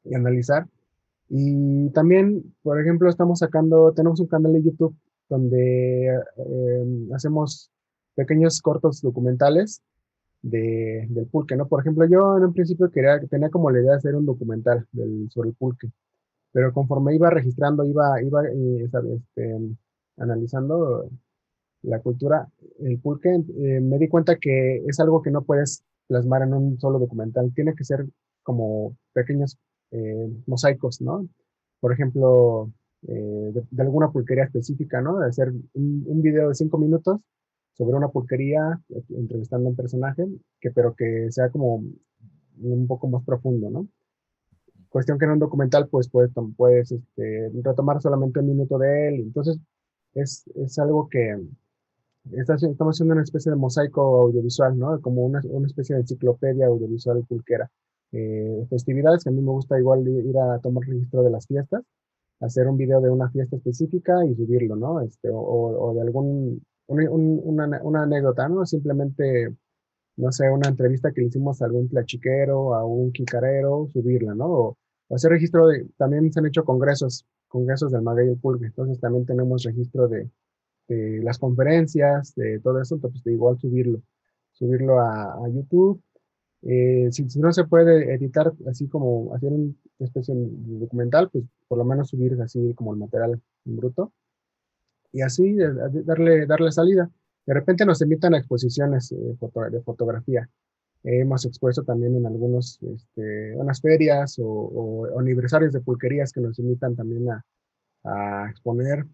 y 0.03 0.15
analizar. 0.15 0.67
Y 1.29 1.89
también, 1.91 2.55
por 2.63 2.81
ejemplo, 2.81 3.09
estamos 3.09 3.39
sacando, 3.39 3.93
tenemos 3.93 4.19
un 4.19 4.27
canal 4.27 4.53
de 4.53 4.63
YouTube 4.63 4.95
donde 5.29 6.07
eh, 6.07 7.07
hacemos 7.13 7.69
pequeños 8.15 8.61
cortos 8.61 9.01
documentales 9.01 9.81
de, 10.41 11.05
del 11.09 11.27
pulque, 11.27 11.55
¿no? 11.55 11.67
Por 11.67 11.81
ejemplo, 11.81 12.05
yo 12.05 12.37
en 12.37 12.45
un 12.45 12.53
principio 12.53 12.89
quería, 12.91 13.19
tenía 13.27 13.49
como 13.49 13.69
la 13.69 13.79
idea 13.79 13.91
de 13.91 13.97
hacer 13.97 14.15
un 14.15 14.25
documental 14.25 14.87
del, 14.91 15.29
sobre 15.29 15.49
el 15.49 15.55
pulque, 15.55 15.89
pero 16.51 16.73
conforme 16.73 17.15
iba 17.15 17.29
registrando, 17.29 17.85
iba, 17.85 18.21
iba 18.21 18.45
eh, 18.47 18.89
este, 19.15 19.57
analizando 20.17 21.09
la 21.83 21.99
cultura, 22.01 22.47
el 22.79 22.99
pulque, 22.99 23.29
eh, 23.29 23.79
me 23.81 23.97
di 23.97 24.07
cuenta 24.07 24.37
que 24.37 24.83
es 24.85 24.99
algo 24.99 25.21
que 25.21 25.31
no 25.31 25.43
puedes 25.43 25.83
plasmar 26.09 26.41
en 26.41 26.53
un 26.53 26.79
solo 26.79 26.99
documental, 26.99 27.53
tiene 27.53 27.75
que 27.75 27.85
ser 27.85 28.05
como 28.43 28.97
pequeños 29.13 29.57
eh, 29.91 30.29
mosaicos, 30.47 31.01
¿no? 31.01 31.27
Por 31.79 31.93
ejemplo, 31.93 32.71
de, 33.01 33.63
alguna 33.77 34.11
pulquería 34.11 34.45
específica, 34.45 35.01
¿no? 35.01 35.19
De 35.19 35.27
hacer 35.27 35.53
un, 35.73 36.21
video 36.21 36.49
de 36.49 36.55
cinco 36.55 36.77
minutos 36.77 37.19
sobre 37.73 37.95
una 37.95 38.09
pulquería, 38.09 38.81
entrevistando 39.09 39.67
a 39.67 39.69
un 39.69 39.75
personaje, 39.75 40.25
que, 40.59 40.71
pero 40.71 40.95
que 40.95 41.27
sea 41.31 41.49
como 41.49 41.83
un 42.61 42.87
poco 42.87 43.07
más 43.07 43.23
profundo, 43.23 43.69
¿no? 43.69 43.87
Cuestión 44.89 45.19
que 45.19 45.25
en 45.25 45.31
un 45.31 45.39
documental, 45.39 45.87
pues 45.87 46.09
puedes, 46.09 46.31
puedes 46.57 46.91
este, 46.91 47.51
retomar 47.63 48.01
solamente 48.01 48.39
un 48.39 48.47
minuto 48.47 48.79
de 48.79 49.09
él. 49.09 49.15
Entonces, 49.21 49.59
es, 50.15 50.43
es 50.55 50.79
algo 50.79 51.07
que 51.07 51.37
estamos 52.31 52.95
haciendo 52.95 53.13
una 53.13 53.23
especie 53.23 53.51
de 53.51 53.57
mosaico 53.57 54.21
audiovisual, 54.21 54.77
¿no? 54.77 55.01
Como 55.01 55.25
una, 55.25 55.41
especie 55.65 55.95
de 55.95 56.01
enciclopedia 56.01 56.67
audiovisual 56.67 57.23
pulquera. 57.27 57.69
Eh, 58.11 58.65
festividades, 58.69 59.23
que 59.23 59.29
a 59.29 59.33
mí 59.33 59.41
me 59.41 59.51
gusta 59.51 59.79
igual 59.79 60.07
ir 60.07 60.37
a 60.37 60.59
tomar 60.59 60.83
registro 60.87 61.23
de 61.23 61.29
las 61.29 61.45
fiestas, 61.47 61.83
hacer 62.39 62.67
un 62.67 62.77
video 62.77 63.01
de 63.01 63.09
una 63.09 63.29
fiesta 63.29 63.55
específica 63.55 64.25
y 64.25 64.35
subirlo, 64.35 64.75
¿no? 64.75 65.01
Este, 65.01 65.29
o, 65.29 65.37
o 65.39 65.93
de 65.93 66.01
algún 66.01 66.61
una, 66.89 68.03
anécdota, 68.03 68.47
¿no? 68.49 68.65
Simplemente, 68.65 69.55
no 70.17 70.31
sé, 70.31 70.49
una 70.49 70.69
entrevista 70.69 71.11
que 71.11 71.21
le 71.21 71.27
hicimos 71.27 71.61
a 71.61 71.65
algún 71.65 71.87
plachiquero, 71.87 72.75
a 72.75 72.85
un 72.85 73.11
quicarero, 73.11 73.87
subirla, 73.93 74.35
¿no? 74.35 74.47
O, 74.47 74.77
hacer 75.11 75.31
registro 75.31 75.67
de, 75.67 75.87
también 75.97 76.31
se 76.31 76.39
han 76.39 76.45
hecho 76.45 76.63
congresos 76.63 77.25
congresos 77.47 77.91
del 77.91 78.03
maguey 78.03 78.35
pulque. 78.35 78.67
Entonces 78.67 78.99
también 78.99 79.25
tenemos 79.25 79.63
registro 79.63 80.07
de, 80.07 80.29
las 80.89 81.37
conferencias, 81.37 82.33
de 82.35 82.59
todo 82.59 82.81
eso, 82.81 82.95
entonces 82.95 83.25
igual 83.27 83.59
subirlo, 83.59 84.01
subirlo 84.53 84.99
a, 84.99 85.47
YouTube. 85.49 86.01
Eh, 86.61 87.09
si, 87.11 87.23
no 87.39 87.53
se 87.53 87.63
puede 87.65 88.13
editar 88.13 88.51
así 88.67 88.87
como 88.87 89.33
hacer 89.33 89.51
una 89.53 89.73
especie 89.99 90.35
de 90.35 90.79
documental, 90.79 91.29
pues 91.29 91.45
por 91.67 91.77
lo 91.77 91.85
menos 91.85 92.09
subir 92.09 92.37
así 92.41 92.73
como 92.73 92.93
el 92.93 92.99
material 92.99 93.41
en 93.65 93.77
bruto 93.77 94.11
y 95.11 95.21
así 95.21 95.55
darle, 95.55 96.45
darle 96.45 96.71
salida. 96.71 97.09
De 97.45 97.53
repente 97.53 97.85
nos 97.85 98.01
invitan 98.01 98.33
a 98.35 98.37
exposiciones 98.37 99.11
eh, 99.11 99.15
de 99.71 99.81
fotografía. 99.81 100.47
hemos 101.03 101.45
expuesto 101.45 101.83
también 101.83 102.15
en 102.15 102.25
algunos, 102.25 102.79
este, 102.83 103.55
unas 103.55 103.81
ferias 103.81 104.35
o, 104.39 105.07
aniversarios 105.17 105.73
de 105.73 105.81
pulquerías 105.81 106.31
que 106.31 106.41
nos 106.41 106.59
invitan 106.59 106.95
también 106.95 107.27
a, 107.31 107.43
exponer 108.49 109.05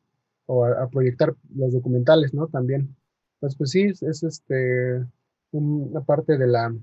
o 0.46 0.66
a, 0.66 0.88
proyectar 0.90 1.36
los 1.56 1.74
documentales, 1.74 2.34
¿no? 2.34 2.48
También. 2.48 2.96
Entonces, 3.36 3.58
pues 3.58 3.72
sí, 3.72 3.84
es, 3.84 4.24
este, 4.24 5.06
una 5.52 6.02
parte 6.02 6.38
de 6.38 6.48
la, 6.48 6.76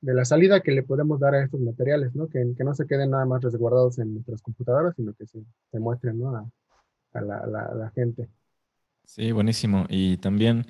de 0.00 0.14
la 0.14 0.24
salida 0.24 0.60
que 0.60 0.72
le 0.72 0.82
podemos 0.82 1.20
dar 1.20 1.34
a 1.34 1.44
estos 1.44 1.60
materiales, 1.60 2.14
¿no? 2.14 2.28
Que, 2.28 2.54
que 2.56 2.64
no 2.64 2.74
se 2.74 2.86
queden 2.86 3.10
nada 3.10 3.26
más 3.26 3.42
resguardados 3.42 3.98
en 3.98 4.14
nuestras 4.14 4.42
computadoras, 4.42 4.94
sino 4.96 5.14
que 5.14 5.26
se, 5.26 5.40
se 5.70 5.78
muestren, 5.78 6.18
¿no? 6.18 6.36
A, 6.36 6.50
a 7.12 7.20
la, 7.20 7.46
la 7.46 7.90
gente. 7.94 8.28
Sí, 9.04 9.32
buenísimo. 9.32 9.86
Y 9.88 10.18
también 10.18 10.66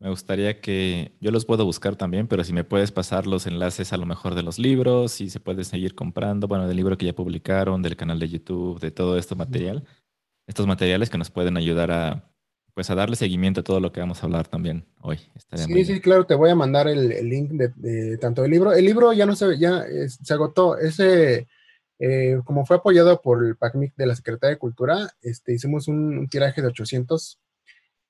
me 0.00 0.10
gustaría 0.10 0.60
que 0.60 1.12
yo 1.20 1.30
los 1.30 1.44
puedo 1.44 1.64
buscar 1.64 1.96
también, 1.96 2.26
pero 2.26 2.44
si 2.44 2.52
me 2.52 2.64
puedes 2.64 2.92
pasar 2.92 3.26
los 3.26 3.46
enlaces 3.46 3.92
a 3.92 3.96
lo 3.96 4.04
mejor 4.04 4.34
de 4.34 4.42
los 4.42 4.58
libros, 4.58 5.12
si 5.12 5.30
se 5.30 5.40
puede 5.40 5.64
seguir 5.64 5.94
comprando, 5.94 6.48
bueno, 6.48 6.66
del 6.66 6.76
libro 6.76 6.98
que 6.98 7.06
ya 7.06 7.14
publicaron, 7.14 7.80
del 7.82 7.96
canal 7.96 8.18
de 8.18 8.28
YouTube, 8.28 8.80
de 8.80 8.90
todo 8.90 9.16
este 9.16 9.34
material, 9.34 9.84
estos 10.46 10.66
materiales 10.66 11.10
que 11.10 11.18
nos 11.18 11.30
pueden 11.30 11.56
ayudar 11.56 11.90
a, 11.90 12.30
pues, 12.74 12.90
a 12.90 12.94
darle 12.94 13.16
seguimiento 13.16 13.60
a 13.60 13.64
todo 13.64 13.80
lo 13.80 13.92
que 13.92 14.00
vamos 14.00 14.22
a 14.22 14.26
hablar 14.26 14.48
también 14.48 14.84
hoy. 15.00 15.18
sí, 15.54 15.84
sí, 15.84 16.00
claro, 16.00 16.26
te 16.26 16.34
voy 16.34 16.50
a 16.50 16.54
mandar 16.54 16.88
el, 16.88 17.08
link 17.28 17.50
de, 17.52 18.18
tanto 18.18 18.42
del 18.42 18.50
libro. 18.50 18.72
El 18.72 18.84
libro 18.84 19.12
ya 19.12 19.26
no 19.26 19.36
se, 19.36 19.58
ya 19.58 19.84
se 20.08 20.34
agotó. 20.34 20.76
Ese, 20.78 21.46
eh, 21.98 22.40
como 22.44 22.66
fue 22.66 22.76
apoyado 22.76 23.22
por 23.22 23.44
el 23.44 23.56
PACMIC 23.56 23.94
de 23.96 24.06
la 24.06 24.16
Secretaría 24.16 24.54
de 24.54 24.58
Cultura, 24.58 25.10
este, 25.22 25.54
hicimos 25.54 25.88
un, 25.88 26.18
un 26.18 26.28
tiraje 26.28 26.62
de 26.62 26.68
800 26.68 27.40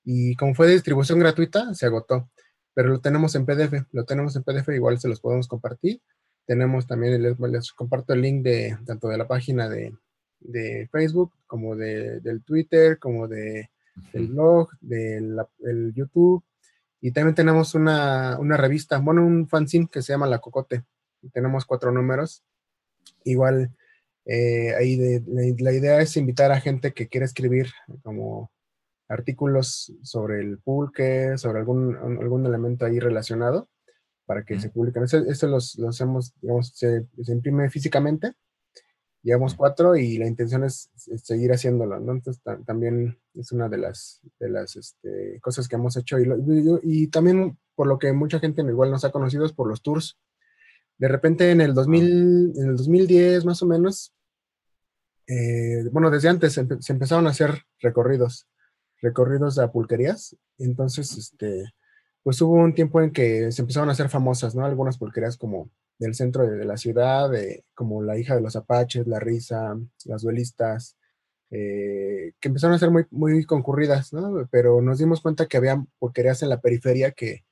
y 0.03 0.35
como 0.35 0.53
fue 0.53 0.67
de 0.67 0.73
distribución 0.73 1.19
gratuita, 1.19 1.73
se 1.73 1.85
agotó. 1.85 2.29
Pero 2.73 2.89
lo 2.89 2.99
tenemos 2.99 3.33
en 3.35 3.45
PDF, 3.45 3.87
lo 3.91 4.05
tenemos 4.05 4.35
en 4.35 4.43
PDF, 4.43 4.69
igual 4.69 4.99
se 4.99 5.07
los 5.07 5.21
podemos 5.21 5.47
compartir. 5.47 6.01
Tenemos 6.45 6.85
también, 6.85 7.21
les, 7.21 7.71
comparto 7.73 8.13
el 8.13 8.21
link 8.21 8.43
de 8.43 8.77
tanto 8.85 9.07
de 9.07 9.17
la 9.17 9.27
página 9.27 9.67
de, 9.67 9.93
Facebook, 10.91 11.33
como 11.47 11.75
de, 11.75 12.19
del 12.21 12.43
Twitter, 12.43 12.99
como 12.99 13.27
de, 13.27 13.69
del 14.13 14.27
blog, 14.27 14.69
del, 14.81 15.37
YouTube. 15.93 16.43
Y 17.01 17.11
también 17.11 17.35
tenemos 17.35 17.75
una, 17.75 18.37
revista, 18.57 18.99
bueno, 18.99 19.25
un 19.25 19.47
fanzine 19.47 19.87
que 19.91 20.01
se 20.01 20.13
llama 20.13 20.27
La 20.27 20.39
Cocote. 20.39 20.83
tenemos 21.33 21.65
cuatro 21.65 21.91
números. 21.91 22.43
Igual, 23.23 23.71
eh, 24.25 24.73
ahí 24.75 25.21
la 25.59 25.71
idea 25.71 26.01
es 26.01 26.17
invitar 26.17 26.51
a 26.51 26.61
gente 26.61 26.93
que 26.93 27.07
quiera 27.07 27.25
escribir 27.25 27.67
como 28.03 28.51
artículos 29.07 29.93
sobre 30.01 30.41
el 30.41 30.57
pulque, 30.59 31.37
sobre 31.37 31.59
algún, 31.59 31.95
algún 31.95 32.45
elemento 32.45 32.85
ahí 32.85 32.99
relacionado 32.99 33.69
para 34.25 34.43
que 34.43 34.59
se 34.59 34.69
publiquen. 34.69 35.03
Esto, 35.03 35.47
los, 35.47 35.77
los, 35.77 35.89
hacemos, 35.89 36.33
digamos, 36.41 36.69
se, 36.75 37.05
imprime 37.27 37.69
físicamente. 37.69 38.33
Llevamos 39.25 39.55
cuatro 39.55 39.97
y 39.97 40.17
la 40.17 40.27
intención 40.27 40.63
es, 40.63 40.89
seguir 41.21 41.51
haciéndolo, 41.51 41.99
¿no? 41.99 42.13
Entonces 42.13 42.41
también 42.65 43.19
es 43.33 43.51
una 43.51 43.67
de 43.67 43.77
las, 43.77 44.21
de 44.39 44.49
las 44.49 44.77
este, 44.77 45.39
cosas 45.41 45.67
que 45.67 45.75
hemos 45.75 45.97
hecho. 45.97 46.17
Y, 46.83 47.07
también 47.07 47.57
por 47.75 47.87
lo 47.87 47.99
que 47.99 48.13
mucha 48.13 48.39
gente 48.39 48.61
igual 48.61 48.91
nos 48.91 49.03
ha 49.03 49.11
conocido 49.11 49.45
es 49.45 49.51
por 49.51 49.67
los 49.67 49.81
tours. 49.81 50.17
De 50.97 51.07
repente 51.07 51.51
en 51.51 51.59
el, 51.59 51.73
2000, 51.73 52.53
en 52.55 52.69
el 52.69 52.77
2010 52.77 53.43
más 53.45 53.61
o 53.63 53.65
menos, 53.65 54.13
eh, 55.27 55.83
bueno, 55.91 56.11
desde 56.11 56.29
antes 56.29 56.53
se 56.53 56.93
empezaron 56.93 57.27
a 57.27 57.31
hacer 57.31 57.63
recorridos 57.79 58.47
recorridos 59.05 59.59
a 59.59 59.71
pulquerías. 59.71 60.35
Entonces, 60.57 61.17
este, 61.17 61.73
pues 62.23 62.41
hubo 62.41 62.53
un 62.53 62.73
tiempo 62.73 63.01
en 63.01 63.11
que 63.11 63.51
se 63.51 63.61
empezaron 63.61 63.89
a 63.89 63.91
hacer 63.93 64.09
famosas, 64.09 64.55
¿no? 64.55 64.65
Algunas 64.65 64.97
pulquerías 64.97 65.37
como 65.37 65.69
del 65.99 66.15
centro 66.15 66.45
de, 66.47 66.65
la 66.65 66.77
ciudad, 66.77 67.29
como 67.73 68.01
la 68.03 68.17
hija 68.17 68.35
de 68.35 68.41
los 68.41 68.55
apaches, 68.55 69.07
la 69.07 69.19
risa, 69.19 69.77
las 70.05 70.21
duelistas, 70.21 70.97
eh, 71.51 72.33
que 72.39 72.47
empezaron 72.49 72.75
a 72.75 72.79
ser 72.79 72.91
muy, 72.91 73.05
muy 73.11 73.45
concurridas, 73.45 74.13
¿no? 74.13 74.47
Pero 74.51 74.81
nos 74.81 74.99
dimos 74.99 75.21
cuenta 75.21 75.45
que 75.47 75.57
había 75.57 75.83
pulquerías 75.99 76.43
en 76.43 76.49
la 76.49 76.61
periferia 76.61 77.11
que, 77.11 77.45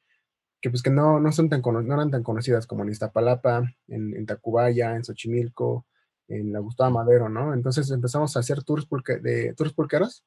que 0.61 0.69
pues 0.69 0.81
que 0.83 0.89
no, 0.89 1.19
no, 1.19 1.31
son 1.31 1.49
tan, 1.49 1.61
no 1.61 1.93
eran 1.93 2.11
tan 2.11 2.23
conocidas 2.23 2.67
como 2.67 2.83
en 2.83 2.89
Iztapalapa, 2.89 3.73
en, 3.87 4.15
en 4.15 4.25
Tacubaya, 4.25 4.95
en 4.95 5.03
Xochimilco, 5.05 5.85
en 6.27 6.53
la 6.53 6.59
Gustavo 6.59 6.91
Madero, 6.91 7.29
¿no? 7.29 7.53
Entonces 7.53 7.89
empezamos 7.91 8.35
a 8.35 8.39
hacer 8.39 8.63
tours, 8.63 8.85
pulque, 8.85 9.17
de, 9.17 9.53
tours 9.55 9.73
pulqueros 9.73 10.23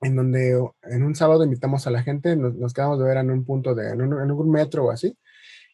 en 0.00 0.16
donde 0.16 0.50
en 0.82 1.02
un 1.02 1.14
sábado 1.14 1.44
invitamos 1.44 1.86
a 1.86 1.90
la 1.90 2.02
gente, 2.02 2.36
nos, 2.36 2.72
quedamos 2.72 2.98
de 2.98 3.04
ver 3.04 3.16
en 3.18 3.30
un 3.30 3.44
punto 3.44 3.74
de, 3.74 3.90
en 3.90 4.00
un, 4.02 4.50
metro 4.50 4.86
o 4.86 4.90
así, 4.90 5.16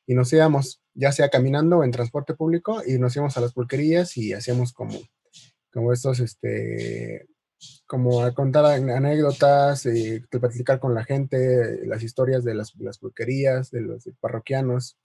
y 0.07 0.15
nos 0.15 0.33
íbamos 0.33 0.81
ya 0.95 1.13
sea 1.13 1.29
caminando 1.29 1.79
o 1.79 1.85
en 1.85 1.91
transporte 1.91 2.35
público 2.35 2.83
y 2.87 2.99
nos 2.99 3.15
íbamos 3.17 3.37
a 3.37 3.41
las 3.41 3.53
pulquerías 3.53 4.17
y 4.17 4.33
hacíamos 4.33 4.73
como, 4.73 4.99
como 5.73 5.93
estos, 5.93 6.21
este, 6.21 7.27
como 7.87 8.23
a 8.23 8.33
contar 8.35 8.65
anécdotas, 8.67 9.87
y 9.87 10.21
platicar 10.21 10.79
con 10.79 10.95
la 10.95 11.05
gente, 11.05 11.87
las 11.87 12.03
historias 12.03 12.45
de 12.45 12.55
las, 12.55 12.75
las 12.77 12.99
pulquerías, 12.99 13.71
de 13.71 13.81
los 13.81 14.09
parroquianos, 14.21 14.99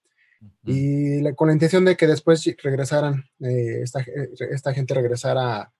y 0.63 1.33
con 1.33 1.47
la 1.47 1.53
intención 1.53 1.83
de 1.83 1.97
que 1.97 2.07
después 2.07 2.43
regresaran, 2.63 3.25
eh, 3.41 3.81
esta, 3.81 3.99
eh, 4.01 4.29
esta 4.51 4.73
gente 4.73 4.93
regresara 4.93 5.73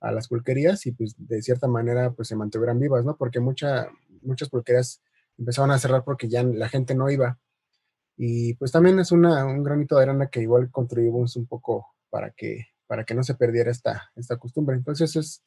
a 0.00 0.12
las 0.12 0.28
pulquerías 0.28 0.86
y 0.86 0.92
pues 0.92 1.14
de 1.18 1.42
cierta 1.42 1.66
manera 1.66 2.12
pues 2.12 2.28
se 2.28 2.36
mantuvieran 2.36 2.78
vivas, 2.78 3.04
¿no? 3.04 3.16
Porque 3.16 3.40
mucha, 3.40 3.88
muchas 4.22 4.50
pulquerías 4.50 5.02
empezaron 5.36 5.70
a 5.72 5.78
cerrar 5.78 6.04
porque 6.04 6.28
ya 6.28 6.42
la 6.44 6.68
gente 6.68 6.94
no 6.94 7.10
iba. 7.10 7.38
Y 8.16 8.54
pues 8.54 8.70
también 8.72 8.98
es 8.98 9.12
una, 9.12 9.44
un 9.44 9.62
granito 9.62 9.96
de 9.96 10.04
arena 10.04 10.28
que 10.28 10.40
igual 10.40 10.70
contribuimos 10.70 11.36
un 11.36 11.46
poco 11.46 11.86
para 12.10 12.30
que, 12.30 12.68
para 12.86 13.04
que 13.04 13.14
no 13.14 13.22
se 13.22 13.34
perdiera 13.34 13.70
esta, 13.70 14.10
esta 14.14 14.36
costumbre. 14.36 14.76
Entonces 14.76 15.16
es, 15.16 15.42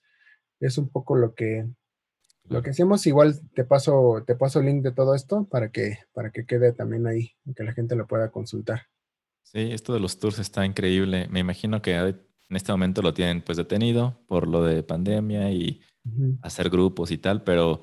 es 0.59 0.77
un 0.77 0.89
poco 0.89 1.15
lo 1.15 1.33
que, 1.33 1.65
lo 2.49 2.61
que 2.61 2.71
hacemos. 2.71 3.07
Igual 3.07 3.39
te 3.53 3.63
paso, 3.63 4.23
te 4.25 4.35
paso 4.35 4.59
el 4.59 4.65
link 4.65 4.83
de 4.83 4.91
todo 4.91 5.15
esto 5.15 5.45
para 5.45 5.69
que, 5.69 5.99
para 6.13 6.31
que 6.31 6.45
quede 6.45 6.73
también 6.73 7.07
ahí, 7.07 7.31
que 7.55 7.63
la 7.63 7.73
gente 7.73 7.95
lo 7.95 8.07
pueda 8.07 8.31
consultar. 8.31 8.81
Sí, 9.43 9.71
esto 9.71 9.93
de 9.93 10.01
los 10.01 10.19
tours 10.19 10.39
está 10.39 10.65
increíble. 10.65 11.27
Me 11.29 11.39
imagino 11.39 11.81
que 11.81 11.95
en 11.95 12.55
este 12.55 12.71
momento 12.71 13.01
lo 13.01 13.13
tienen 13.13 13.41
pues 13.41 13.57
detenido 13.57 14.21
por 14.27 14.47
lo 14.47 14.63
de 14.63 14.83
pandemia 14.83 15.51
y 15.51 15.81
hacer 16.41 16.69
grupos 16.69 17.11
y 17.11 17.17
tal, 17.17 17.43
pero 17.43 17.81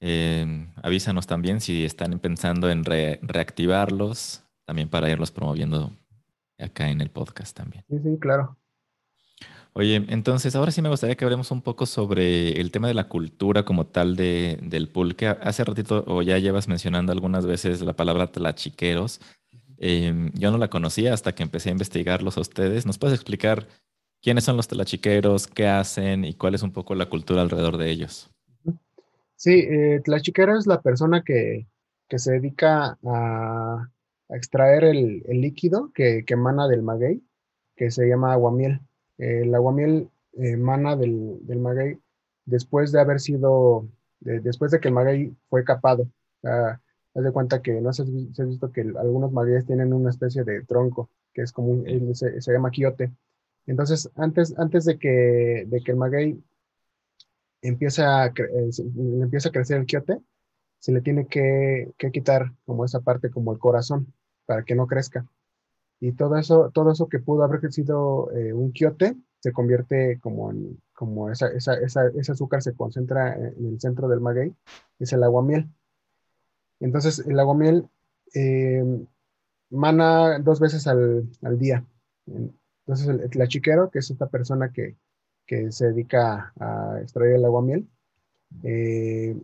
eh, 0.00 0.68
avísanos 0.82 1.26
también 1.26 1.60
si 1.60 1.84
están 1.84 2.18
pensando 2.18 2.70
en 2.70 2.84
reactivarlos, 2.84 4.42
también 4.64 4.88
para 4.88 5.10
irlos 5.10 5.30
promoviendo 5.30 5.92
acá 6.58 6.88
en 6.90 7.00
el 7.00 7.10
podcast 7.10 7.56
también. 7.56 7.84
Sí, 7.88 7.98
sí, 8.02 8.18
claro. 8.20 8.56
Oye, 9.74 10.04
entonces 10.08 10.56
ahora 10.56 10.72
sí 10.72 10.82
me 10.82 10.88
gustaría 10.88 11.14
que 11.14 11.24
hablemos 11.24 11.50
un 11.50 11.62
poco 11.62 11.86
sobre 11.86 12.60
el 12.60 12.72
tema 12.72 12.88
de 12.88 12.94
la 12.94 13.08
cultura 13.08 13.64
como 13.64 13.86
tal 13.86 14.16
de, 14.16 14.58
del 14.62 14.88
pulque. 14.88 15.28
Hace 15.28 15.62
ratito, 15.62 16.04
o 16.06 16.22
ya 16.22 16.38
llevas 16.38 16.66
mencionando 16.66 17.12
algunas 17.12 17.46
veces 17.46 17.80
la 17.82 17.94
palabra 17.94 18.32
tlachiqueros. 18.32 19.20
Em, 19.76 20.32
yo 20.34 20.50
no 20.50 20.58
la 20.58 20.68
conocía 20.68 21.14
hasta 21.14 21.34
que 21.34 21.44
empecé 21.44 21.68
a 21.68 21.72
investigarlos 21.72 22.36
a 22.38 22.40
ustedes. 22.40 22.86
¿Nos 22.86 22.98
puedes 22.98 23.14
explicar 23.14 23.68
quiénes 24.20 24.44
son 24.44 24.56
los 24.56 24.66
tlachiqueros, 24.66 25.46
qué 25.46 25.68
hacen 25.68 26.24
y 26.24 26.34
cuál 26.34 26.56
es 26.56 26.62
un 26.62 26.72
poco 26.72 26.96
la 26.96 27.06
cultura 27.06 27.42
alrededor 27.42 27.76
de 27.76 27.90
ellos? 27.90 28.30
Sí, 29.38 29.52
eh, 29.52 30.00
tlachiquero 30.04 30.58
es 30.58 30.66
la 30.66 30.82
persona 30.82 31.22
que, 31.22 31.68
se 32.10 32.32
dedica 32.32 32.98
a, 33.04 33.88
extraer 34.30 34.84
el, 34.84 35.22
líquido 35.28 35.92
que, 35.94 36.24
emana 36.28 36.68
del 36.68 36.82
maguey, 36.82 37.22
que 37.76 37.90
se 37.90 38.06
llama 38.08 38.32
aguamiel. 38.32 38.80
el 39.18 39.54
aguamiel 39.54 40.10
emana 40.34 40.96
del, 40.96 41.40
maguey 41.58 41.98
después 42.46 42.92
de 42.92 43.00
haber 43.00 43.20
sido, 43.20 43.88
después 44.20 44.72
de 44.72 44.80
que 44.80 44.88
el 44.88 44.94
maguey 44.94 45.34
fue 45.48 45.64
capado 45.64 46.08
haz 47.18 47.24
de 47.24 47.32
cuenta 47.32 47.62
que 47.62 47.80
no 47.80 47.92
sé 47.92 48.06
si 48.06 48.30
has 48.40 48.48
visto 48.48 48.72
que 48.72 48.80
algunos 48.80 49.32
magueyes 49.32 49.66
tienen 49.66 49.92
una 49.92 50.10
especie 50.10 50.44
de 50.44 50.62
tronco, 50.64 51.10
que 51.34 51.42
es 51.42 51.52
como 51.52 51.68
un, 51.68 52.14
se, 52.14 52.40
llama 52.52 52.70
quiote. 52.70 53.12
Entonces, 53.66 54.10
antes, 54.16 54.58
antes 54.58 54.84
de, 54.84 54.98
que, 54.98 55.64
de 55.66 55.80
que 55.82 55.92
el 55.92 55.98
maguey 55.98 56.42
empiece 57.62 58.02
a, 58.02 58.26
eh, 58.26 58.70
empiece 59.20 59.48
a 59.48 59.52
crecer 59.52 59.78
el 59.78 59.86
quiote, 59.86 60.20
se 60.78 60.92
le 60.92 61.00
tiene 61.00 61.26
que, 61.26 61.92
quitar 62.12 62.52
como 62.64 62.84
esa 62.84 63.00
parte, 63.00 63.30
como 63.30 63.52
el 63.52 63.58
corazón, 63.58 64.12
para 64.46 64.64
que 64.64 64.74
no 64.74 64.86
crezca. 64.86 65.26
Y 66.00 66.12
todo 66.12 66.36
eso, 66.36 66.70
todo 66.72 66.92
eso 66.92 67.08
que 67.08 67.18
pudo 67.18 67.42
haber 67.42 67.72
sido 67.72 68.30
eh, 68.32 68.52
un 68.52 68.72
quiote, 68.72 69.16
se 69.40 69.52
convierte 69.52 70.18
como 70.20 70.50
en, 70.50 70.80
como 70.92 71.30
esa, 71.30 71.48
esa, 71.48 71.74
esa, 71.74 72.08
ese 72.08 72.32
azúcar 72.32 72.62
se 72.62 72.74
concentra 72.74 73.34
en 73.34 73.66
el 73.66 73.80
centro 73.80 74.08
del 74.08 74.20
maguey, 74.20 74.54
es 74.98 75.12
el 75.12 75.22
aguamiel. 75.22 75.68
Entonces, 76.80 77.20
el 77.20 77.38
aguamiel 77.38 77.88
eh, 78.34 78.84
mana 79.70 80.38
dos 80.38 80.60
veces 80.60 80.86
al, 80.86 81.28
al 81.42 81.58
día. 81.58 81.84
Entonces, 82.26 83.08
el, 83.08 83.48
chiquero, 83.48 83.90
que 83.90 83.98
es 84.00 84.10
esta 84.10 84.28
persona 84.28 84.72
que, 84.72 84.96
que 85.48 85.72
se 85.72 85.86
dedica 85.86 86.52
a 86.60 86.98
extraer 87.00 87.36
el 87.36 87.44
aguamiel, 87.46 87.88
eh, 88.62 89.34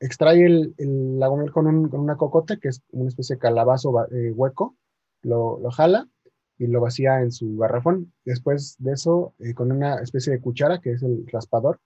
extrae 0.00 0.44
el, 0.44 0.74
el 0.76 1.22
aguamiel 1.22 1.52
con, 1.52 1.66
un, 1.68 1.88
con, 1.88 2.00
una 2.00 2.16
cocote, 2.16 2.58
que 2.58 2.68
es 2.68 2.82
una 2.90 3.08
especie 3.08 3.36
de 3.36 3.40
calabazo 3.40 4.06
eh, 4.12 4.32
hueco, 4.32 4.76
lo, 5.22 5.58
lo, 5.60 5.70
jala 5.70 6.08
y 6.58 6.66
lo 6.66 6.80
vacía 6.80 7.20
en 7.20 7.30
su 7.30 7.56
garrafón. 7.56 8.12
Después 8.24 8.76
de 8.80 8.92
eso, 8.92 9.32
eh, 9.38 9.54
con 9.54 9.70
una 9.70 10.00
especie 10.00 10.32
de 10.32 10.40
cuchara, 10.40 10.80
que 10.80 10.90
es 10.92 11.02
el 11.02 11.24
raspador, 11.28 11.80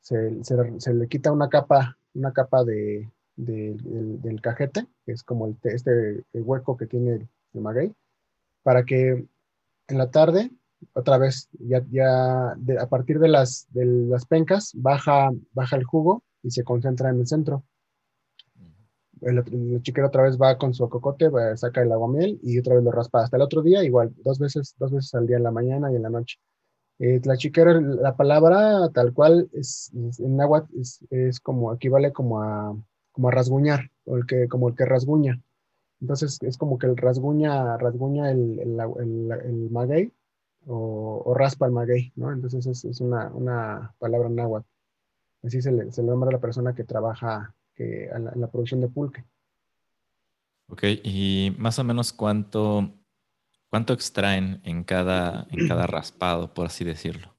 se, 0.00 0.44
se, 0.44 0.92
le 0.92 1.08
quita 1.08 1.32
una 1.32 1.48
capa, 1.48 1.96
una 2.14 2.32
capa 2.32 2.64
de, 2.64 3.10
de, 3.36 3.74
del, 3.76 4.40
cajete, 4.40 4.86
que 5.06 5.12
es 5.12 5.22
como 5.22 5.46
el, 5.46 5.56
este 5.62 6.24
hueco 6.34 6.76
que 6.76 6.86
tiene 6.86 7.28
el 7.54 7.60
maguey, 7.60 7.94
para 8.64 8.84
que 8.84 9.26
en 9.86 9.98
la 9.98 10.10
tarde, 10.10 10.50
otra 10.92 11.18
vez, 11.18 11.48
ya, 11.58 11.84
ya 11.90 12.52
a 12.52 12.86
partir 12.88 13.18
de 13.18 13.28
las, 13.28 13.66
de 13.70 13.84
las 13.86 14.26
pencas, 14.26 14.72
baja, 14.74 15.30
baja 15.52 15.76
el 15.76 15.84
jugo 15.84 16.22
y 16.42 16.50
se 16.50 16.64
concentra 16.64 17.10
en 17.10 17.20
el 17.20 17.26
centro. 17.26 17.64
El, 19.20 19.38
el 19.38 19.82
chiquero 19.82 20.08
otra 20.08 20.24
vez 20.24 20.38
va 20.40 20.58
con 20.58 20.74
su 20.74 20.88
cocote, 20.88 21.30
saca 21.56 21.82
el 21.82 21.92
aguamiel 21.92 22.38
y 22.42 22.58
otra 22.58 22.74
vez 22.74 22.84
lo 22.84 22.92
raspa. 22.92 23.22
Hasta 23.22 23.36
el 23.36 23.42
otro 23.42 23.62
día, 23.62 23.82
igual, 23.82 24.14
dos 24.24 24.38
veces, 24.38 24.74
dos 24.78 24.92
veces 24.92 25.14
al 25.14 25.26
día, 25.26 25.38
en 25.38 25.44
la 25.44 25.50
mañana 25.50 25.90
y 25.90 25.96
en 25.96 26.02
la 26.02 26.10
noche. 26.10 26.38
Eh, 26.98 27.20
la 27.24 27.36
chiquera, 27.36 27.80
la 27.80 28.16
palabra 28.16 28.88
tal 28.90 29.12
cual 29.12 29.48
es, 29.52 29.92
en 29.94 30.36
náhuatl 30.36 30.78
es, 30.78 31.00
es, 31.10 31.40
como, 31.40 31.74
equivale 31.74 32.12
como 32.12 32.42
a, 32.42 32.76
como 33.12 33.28
a 33.28 33.30
rasguñar, 33.32 33.90
o 34.04 34.16
el 34.16 34.26
que, 34.26 34.48
como 34.48 34.68
el 34.68 34.76
que 34.76 34.84
rasguña. 34.84 35.40
Entonces 36.00 36.38
es 36.42 36.58
como 36.58 36.78
que 36.78 36.86
el 36.86 36.96
rasguña, 36.96 37.76
rasguña 37.78 38.30
el, 38.30 38.60
el, 38.60 39.32
el, 39.32 39.70
maguey 39.70 40.12
o, 40.66 41.34
raspa 41.36 41.66
el 41.66 41.72
maguey, 41.72 42.12
¿no? 42.16 42.32
Entonces 42.32 42.66
es, 42.66 42.84
es 42.84 43.00
una, 43.00 43.28
una, 43.28 43.94
palabra 43.98 44.28
náhuatl. 44.28 44.66
Así 45.42 45.60
se 45.60 45.72
le, 45.72 45.92
se 45.92 46.02
le 46.02 46.08
nombra 46.08 46.30
a 46.30 46.32
la 46.32 46.40
persona 46.40 46.74
que 46.74 46.84
trabaja 46.84 47.54
que, 47.74 48.06
en, 48.06 48.24
la, 48.24 48.46
producción 48.48 48.80
de 48.80 48.88
pulque. 48.88 49.24
Ok, 50.68 50.82
y 51.02 51.54
más 51.58 51.78
o 51.78 51.84
menos 51.84 52.12
cuánto, 52.12 52.90
cuánto 53.68 53.92
extraen 53.92 54.60
en 54.64 54.84
cada, 54.84 55.46
en 55.50 55.68
cada 55.68 55.86
raspado, 55.86 56.54
por 56.54 56.66
así 56.66 56.84
decirlo. 56.84 57.34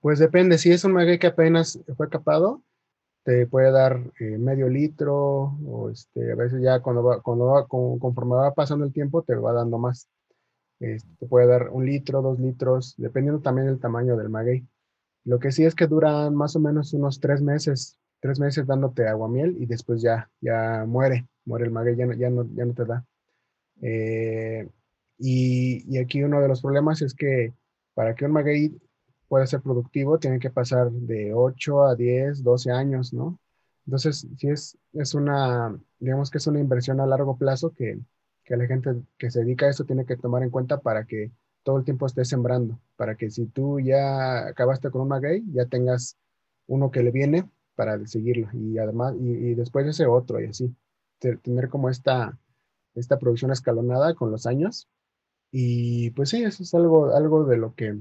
Pues 0.00 0.18
depende, 0.18 0.58
si 0.58 0.70
es 0.72 0.84
un 0.84 0.92
maguey 0.92 1.18
que 1.18 1.28
apenas 1.28 1.80
fue 1.96 2.08
capado, 2.10 2.62
te 3.22 3.46
puede 3.46 3.70
dar 3.70 4.00
eh, 4.18 4.38
medio 4.38 4.68
litro 4.68 5.58
o 5.66 5.90
este, 5.90 6.32
a 6.32 6.34
veces 6.34 6.62
ya 6.62 6.80
cuando 6.80 7.02
va, 7.02 7.20
cuando 7.20 7.46
va, 7.46 7.66
conforme 7.66 8.34
va 8.34 8.54
pasando 8.54 8.84
el 8.84 8.92
tiempo 8.92 9.22
te 9.22 9.34
va 9.34 9.52
dando 9.52 9.78
más. 9.78 10.08
Te 10.80 11.26
puede 11.28 11.46
dar 11.46 11.68
un 11.70 11.84
litro, 11.84 12.22
dos 12.22 12.40
litros, 12.40 12.94
dependiendo 12.96 13.42
también 13.42 13.66
del 13.66 13.78
tamaño 13.78 14.16
del 14.16 14.30
maguey. 14.30 14.66
Lo 15.24 15.38
que 15.38 15.52
sí 15.52 15.64
es 15.64 15.74
que 15.74 15.86
duran 15.86 16.34
más 16.34 16.56
o 16.56 16.60
menos 16.60 16.94
unos 16.94 17.20
tres 17.20 17.42
meses, 17.42 17.98
tres 18.20 18.40
meses 18.40 18.66
dándote 18.66 19.06
aguamiel 19.06 19.56
y 19.60 19.66
después 19.66 20.00
ya, 20.00 20.30
ya 20.40 20.84
muere, 20.88 21.28
muere 21.44 21.66
el 21.66 21.70
maguey, 21.70 21.96
ya 21.96 22.06
no, 22.06 22.14
ya 22.14 22.30
no, 22.30 22.48
ya 22.54 22.64
no 22.64 22.74
te 22.74 22.84
da. 22.86 23.04
Eh, 23.82 24.68
y, 25.18 25.84
y, 25.94 25.98
aquí 25.98 26.22
uno 26.22 26.40
de 26.40 26.48
los 26.48 26.62
problemas 26.62 27.02
es 27.02 27.14
que 27.14 27.52
para 27.94 28.14
que 28.14 28.24
un 28.24 28.32
maguey 28.32 28.80
puede 29.28 29.46
ser 29.46 29.60
productivo, 29.62 30.18
tiene 30.18 30.38
que 30.40 30.50
pasar 30.50 30.90
de 30.90 31.34
8 31.34 31.84
a 31.84 31.94
10, 31.94 32.42
12 32.42 32.70
años, 32.72 33.12
¿no? 33.12 33.38
Entonces, 33.86 34.26
sí 34.38 34.48
es, 34.48 34.78
es 34.92 35.14
una, 35.14 35.78
digamos 35.98 36.30
que 36.30 36.38
es 36.38 36.46
una 36.46 36.60
inversión 36.60 37.00
a 37.00 37.06
largo 37.06 37.36
plazo 37.36 37.72
que, 37.72 38.00
que 38.50 38.56
la 38.56 38.66
gente 38.66 38.90
que 39.16 39.30
se 39.30 39.44
dedica 39.44 39.66
a 39.66 39.70
eso 39.70 39.84
tiene 39.84 40.04
que 40.04 40.16
tomar 40.16 40.42
en 40.42 40.50
cuenta 40.50 40.80
para 40.80 41.04
que 41.04 41.30
todo 41.62 41.78
el 41.78 41.84
tiempo 41.84 42.04
estés 42.06 42.28
sembrando, 42.28 42.80
para 42.96 43.14
que 43.14 43.30
si 43.30 43.46
tú 43.46 43.78
ya 43.78 44.48
acabaste 44.48 44.90
con 44.90 45.02
un 45.02 45.08
maguey, 45.08 45.44
ya 45.52 45.66
tengas 45.66 46.16
uno 46.66 46.90
que 46.90 47.04
le 47.04 47.12
viene 47.12 47.48
para 47.76 48.04
seguirlo 48.08 48.48
y 48.52 48.76
además, 48.78 49.14
y, 49.20 49.28
y 49.30 49.54
después 49.54 49.86
ese 49.86 50.06
otro 50.06 50.40
y 50.40 50.46
así, 50.46 50.74
tener 51.20 51.68
como 51.68 51.90
esta, 51.90 52.36
esta 52.96 53.20
producción 53.20 53.52
escalonada 53.52 54.14
con 54.14 54.32
los 54.32 54.46
años. 54.46 54.88
Y 55.52 56.10
pues 56.10 56.30
sí, 56.30 56.42
eso 56.42 56.64
es 56.64 56.74
algo, 56.74 57.14
algo 57.14 57.44
de 57.44 57.56
lo 57.56 57.76
que 57.76 57.96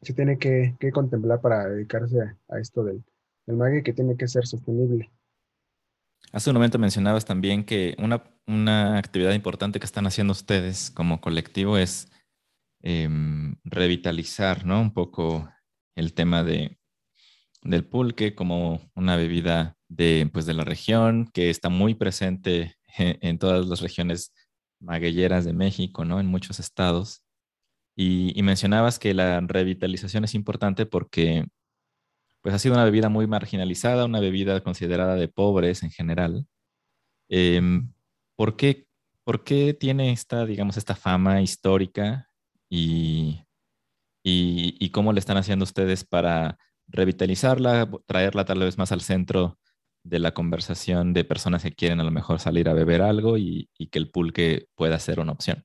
se 0.00 0.14
tiene 0.14 0.38
que, 0.38 0.74
contemplar 0.90 1.42
para 1.42 1.68
dedicarse 1.68 2.18
a, 2.48 2.58
esto 2.58 2.82
del, 2.82 3.04
del 3.44 3.82
que 3.82 3.92
tiene 3.92 4.16
que 4.16 4.26
ser 4.26 4.46
sostenible. 4.46 5.10
Hace 6.32 6.50
un 6.50 6.54
momento 6.54 6.78
mencionabas 6.78 7.24
también 7.24 7.64
que 7.64 7.94
una, 7.98 8.24
una 8.46 8.98
actividad 8.98 9.32
importante 9.32 9.78
que 9.78 9.86
están 9.86 10.06
haciendo 10.06 10.32
ustedes 10.32 10.90
como 10.90 11.20
colectivo 11.20 11.78
es 11.78 12.10
em, 12.82 13.56
revitalizar 13.64 14.66
¿no? 14.66 14.80
un 14.80 14.92
poco 14.92 15.48
el 15.94 16.12
tema 16.12 16.42
de, 16.42 16.78
del 17.62 17.84
pulque 17.84 18.34
como 18.34 18.80
una 18.94 19.16
bebida 19.16 19.76
de, 19.88 20.28
pues, 20.32 20.46
de 20.46 20.54
la 20.54 20.64
región 20.64 21.30
que 21.32 21.50
está 21.50 21.68
muy 21.68 21.94
presente 21.94 22.76
en, 22.98 23.38
todas 23.38 23.66
las 23.66 23.80
regiones 23.80 24.32
maguilleras 24.80 25.44
de 25.44 25.52
México, 25.52 26.04
¿no? 26.04 26.20
en 26.20 26.26
muchos 26.26 26.60
estados. 26.60 27.22
Y, 27.98 28.42
mencionabas 28.42 28.98
que 28.98 29.14
la 29.14 29.40
revitalización 29.40 30.24
es 30.24 30.34
importante 30.34 30.84
porque 30.84 31.46
pues 32.46 32.54
ha 32.54 32.60
sido 32.60 32.76
una 32.76 32.84
bebida 32.84 33.08
muy 33.08 33.26
marginalizada, 33.26 34.04
una 34.04 34.20
bebida 34.20 34.60
considerada 34.60 35.16
de 35.16 35.26
pobres 35.26 35.82
en 35.82 35.90
general. 35.90 36.46
Em, 37.28 37.92
¿por, 38.36 38.54
qué, 38.54 38.86
¿Por 39.24 39.42
qué 39.42 39.74
tiene 39.74 40.12
esta, 40.12 40.46
digamos, 40.46 40.76
esta 40.76 40.94
fama 40.94 41.42
histórica 41.42 42.30
y, 42.70 43.42
cómo 44.92 45.12
le 45.12 45.18
están 45.18 45.38
haciendo 45.38 45.64
ustedes 45.64 46.04
para 46.04 46.56
revitalizarla, 46.86 47.90
traerla 48.06 48.44
tal 48.44 48.60
vez 48.60 48.78
más 48.78 48.92
al 48.92 49.00
centro 49.00 49.58
de 50.04 50.20
la 50.20 50.32
conversación 50.32 51.14
de 51.14 51.24
personas 51.24 51.64
que 51.64 51.72
quieren 51.72 51.98
a 51.98 52.04
lo 52.04 52.12
mejor 52.12 52.38
salir 52.38 52.68
a 52.68 52.74
beber 52.74 53.02
algo 53.02 53.38
y, 53.38 53.70
y 53.76 53.88
que 53.88 53.98
el 53.98 54.08
pulque 54.08 54.68
pueda 54.76 55.00
ser 55.00 55.18
una 55.18 55.32
opción? 55.32 55.64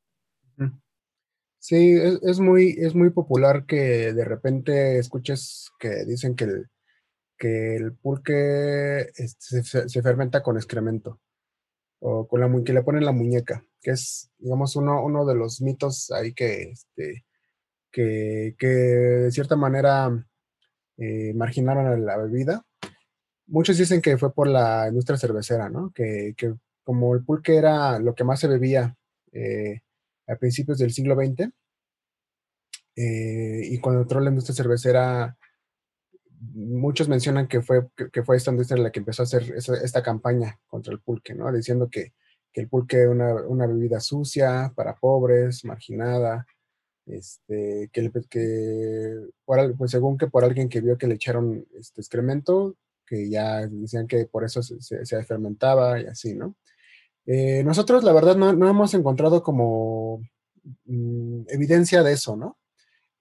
Sí, 1.61 1.95
es, 2.23 2.39
muy, 2.39 2.75
es 2.79 2.95
muy 2.95 3.11
popular 3.11 3.67
que 3.67 4.13
de 4.13 4.25
repente 4.25 4.97
escuches 4.97 5.69
que 5.79 6.05
dicen 6.05 6.35
que 6.35 6.45
el, 6.45 6.69
que 7.37 7.75
el 7.75 7.93
pulque 7.95 9.11
este, 9.15 9.63
se, 9.63 10.01
fermenta 10.01 10.41
con 10.41 10.57
excremento 10.57 11.19
o 11.99 12.27
con 12.27 12.41
la 12.41 12.63
que 12.63 12.73
le 12.73 12.81
ponen 12.81 13.05
la 13.05 13.11
muñeca, 13.11 13.63
que 13.79 13.91
es, 13.91 14.31
digamos, 14.39 14.75
uno, 14.75 15.05
uno 15.05 15.23
de 15.23 15.35
los 15.35 15.61
mitos 15.61 16.09
ahí 16.11 16.33
que, 16.33 16.71
este, 16.71 17.25
que, 17.91 18.55
que 18.57 18.67
de 18.67 19.31
cierta 19.31 19.55
manera 19.55 20.09
eh, 20.97 21.33
marginaron 21.35 21.85
a 21.85 21.95
la 21.95 22.17
bebida. 22.17 22.65
Muchos 23.45 23.77
dicen 23.77 24.01
que 24.01 24.17
fue 24.17 24.33
por 24.33 24.47
la 24.47 24.87
industria 24.89 25.17
cervecera, 25.19 25.69
¿no? 25.69 25.91
Que, 25.93 26.33
que 26.35 26.55
como 26.83 27.13
el 27.13 27.23
pulque 27.23 27.55
era 27.55 27.99
lo 27.99 28.15
que 28.15 28.23
más 28.23 28.39
se 28.39 28.47
bebía 28.47 28.95
eh, 29.31 29.81
a 30.27 30.35
principios 30.35 30.77
del 30.77 30.91
siglo 30.91 31.15
XX. 31.15 31.51
Eh, 32.95 33.61
y 33.63 33.79
cuando 33.79 34.01
entró 34.01 34.19
la 34.19 34.29
industria 34.29 34.55
cervecera, 34.55 35.37
muchos 36.39 37.07
mencionan 37.07 37.47
que 37.47 37.61
fue, 37.61 37.87
que, 38.11 38.23
fue 38.23 38.37
esta 38.37 38.51
industria 38.51 38.81
la 38.81 38.91
que 38.91 38.99
empezó 38.99 39.21
a 39.21 39.25
hacer 39.25 39.53
esta 39.55 40.03
campaña 40.03 40.59
contra 40.67 40.93
el 40.93 40.99
pulque, 40.99 41.33
¿no? 41.33 41.51
Diciendo 41.51 41.89
que, 41.89 42.13
que 42.51 42.61
el 42.61 42.69
pulque 42.69 42.97
era 42.97 43.11
una, 43.11 43.33
una, 43.45 43.67
bebida 43.67 43.99
sucia, 43.99 44.71
para 44.75 44.95
pobres, 44.95 45.63
marginada, 45.65 46.45
este, 47.05 47.89
que, 47.91 48.09
pues 49.77 49.91
según 49.91 50.17
que 50.17 50.27
por 50.27 50.43
alguien 50.43 50.69
que 50.69 50.81
vio 50.81 50.97
que 50.97 51.07
le 51.07 51.15
echaron 51.15 51.65
este 51.77 52.01
excremento, 52.01 52.75
que 53.05 53.29
ya 53.29 53.67
decían 53.67 54.07
que 54.07 54.25
por 54.25 54.43
eso 54.45 54.63
se, 54.63 55.05
se, 55.05 55.23
fermentaba 55.23 55.99
y 55.99 56.05
así, 56.05 56.33
¿no? 56.33 56.55
Eh, 57.33 57.63
nosotros, 57.63 58.03
la 58.03 58.11
verdad, 58.11 58.35
no, 58.35 58.49
hemos 58.67 58.93
encontrado 58.93 59.41
como 59.41 60.19
mm, 60.83 61.43
evidencia 61.47 62.03
de 62.03 62.11
eso, 62.11 62.35
¿no? 62.35 62.57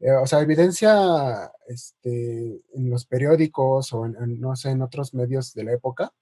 Eh, 0.01 0.11
o 0.11 0.27
sea, 0.27 0.41
evidencia 0.41 1.53
este, 1.69 2.61
en 2.75 2.91
los 2.91 3.07
periódicos 3.07 3.93
o 3.93 4.07
en, 4.07 4.41
no 4.41 4.57
sé, 4.57 4.71
en 4.71 4.83
otros 4.83 5.15
medios 5.15 5.55
de 5.55 5.63
la 5.63 5.75
época, 5.75 6.13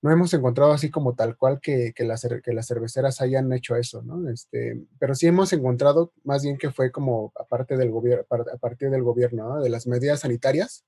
no 0.00 0.10
hemos 0.10 0.32
encontrado 0.32 0.72
así 0.72 0.90
como 0.90 1.14
tal 1.14 1.36
cual 1.36 1.60
que, 1.60 1.92
que, 1.94 2.04
las, 2.04 2.26
que 2.42 2.54
las 2.54 2.66
cerveceras 2.66 3.20
hayan 3.20 3.52
hecho 3.52 3.76
eso, 3.76 4.00
¿no? 4.00 4.30
Este, 4.30 4.86
pero 4.98 5.14
sí 5.14 5.26
hemos 5.26 5.52
encontrado 5.52 6.12
más 6.24 6.44
bien 6.44 6.56
que 6.56 6.70
fue 6.70 6.90
como 6.90 7.30
aparte 7.38 7.76
del 7.76 7.90
gobierno, 7.90 8.24
a 8.30 8.56
partir 8.56 8.88
del 8.88 9.02
gobierno, 9.02 9.50
¿no? 9.50 9.60
De 9.60 9.68
las 9.68 9.86
medidas 9.86 10.20
sanitarias, 10.20 10.86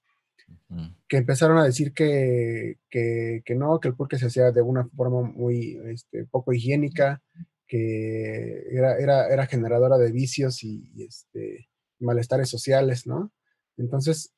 que 1.09 1.17
empezaron 1.17 1.59
a 1.59 1.65
decir 1.65 1.93
que, 1.93 2.79
que, 2.89 3.43
que, 3.45 3.55
no, 3.55 3.81
que 3.81 3.89
el 3.89 3.95
pulque 3.95 4.19
se 4.19 4.27
hacía 4.27 4.53
de 4.53 4.63
una 4.63 4.89
forma 4.97 5.23
muy 5.23 5.81
este, 5.87 6.25
poco 6.27 6.53
higiénica, 6.53 7.23
que 7.67 8.67
era, 8.71 8.97
era, 8.99 9.29
era 9.29 9.47
generadora 9.47 9.99
de 9.99 10.13
vicios 10.13 10.63
y, 10.63 10.91
este, 11.03 11.69
malestares 12.01 12.49
sociales, 12.49 13.07
¿no? 13.07 13.33
Entonces, 13.77 14.33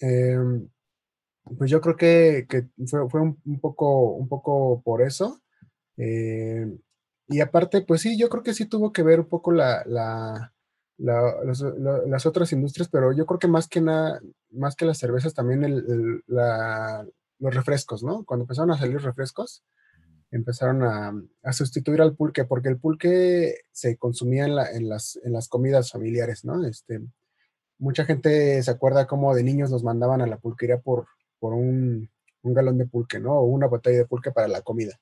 em, 0.00 0.68
pues 1.58 1.70
yo 1.70 1.80
creo 1.80 1.96
que, 1.96 2.46
fue, 2.86 3.20
un, 3.20 3.60
poco, 3.60 4.12
un 4.12 4.28
poco 4.28 4.82
por 4.82 5.02
eso. 5.02 5.40
Em, 5.96 6.78
y 7.28 7.40
aparte, 7.40 7.82
pues 7.82 8.02
sí, 8.02 8.18
yo 8.18 8.28
creo 8.28 8.42
que 8.42 8.54
sí 8.54 8.66
tuvo 8.66 8.92
que 8.92 9.02
ver 9.02 9.20
un 9.20 9.28
poco 9.28 9.52
la, 9.52 10.52
las 10.98 12.26
otras 12.26 12.52
industrias, 12.52 12.88
pero 12.88 13.12
yo 13.12 13.26
creo 13.26 13.38
que 13.38 13.48
más 13.48 13.68
que 13.68 13.80
nada, 13.80 14.20
más 14.50 14.76
que 14.76 14.86
las 14.86 14.98
cervezas, 14.98 15.34
también 15.34 16.22
los 16.26 17.54
refrescos, 17.54 18.02
¿no? 18.02 18.24
Cuando 18.24 18.44
empezaron 18.44 18.70
a 18.70 18.78
salir 18.78 19.00
refrescos, 19.00 19.62
empezaron 20.30 20.82
a, 20.82 21.52
sustituir 21.52 22.00
al 22.00 22.16
pulque, 22.16 22.44
porque 22.44 22.68
el 22.68 22.78
pulque 22.78 23.60
se 23.72 23.96
consumía 23.96 24.44
en, 24.44 24.88
las, 24.88 25.18
en 25.22 25.32
las 25.32 25.48
comidas 25.48 25.90
familiares, 25.90 26.44
¿no? 26.44 26.66
Este, 26.66 27.00
mucha 27.78 28.04
gente 28.04 28.62
se 28.62 28.70
acuerda 28.70 29.06
cómo 29.06 29.34
de 29.34 29.42
niños 29.42 29.70
nos 29.70 29.84
mandaban 29.84 30.22
a 30.22 30.26
la 30.26 30.38
pulquería 30.38 30.78
por, 30.78 31.06
por 31.38 31.52
un, 31.54 32.10
galón 32.42 32.78
de 32.78 32.86
pulque, 32.86 33.18
¿no? 33.18 33.32
O 33.40 33.44
una 33.44 33.66
botella 33.66 33.98
de 33.98 34.06
pulque 34.06 34.30
para 34.30 34.46
la 34.46 34.62
comida. 34.62 35.00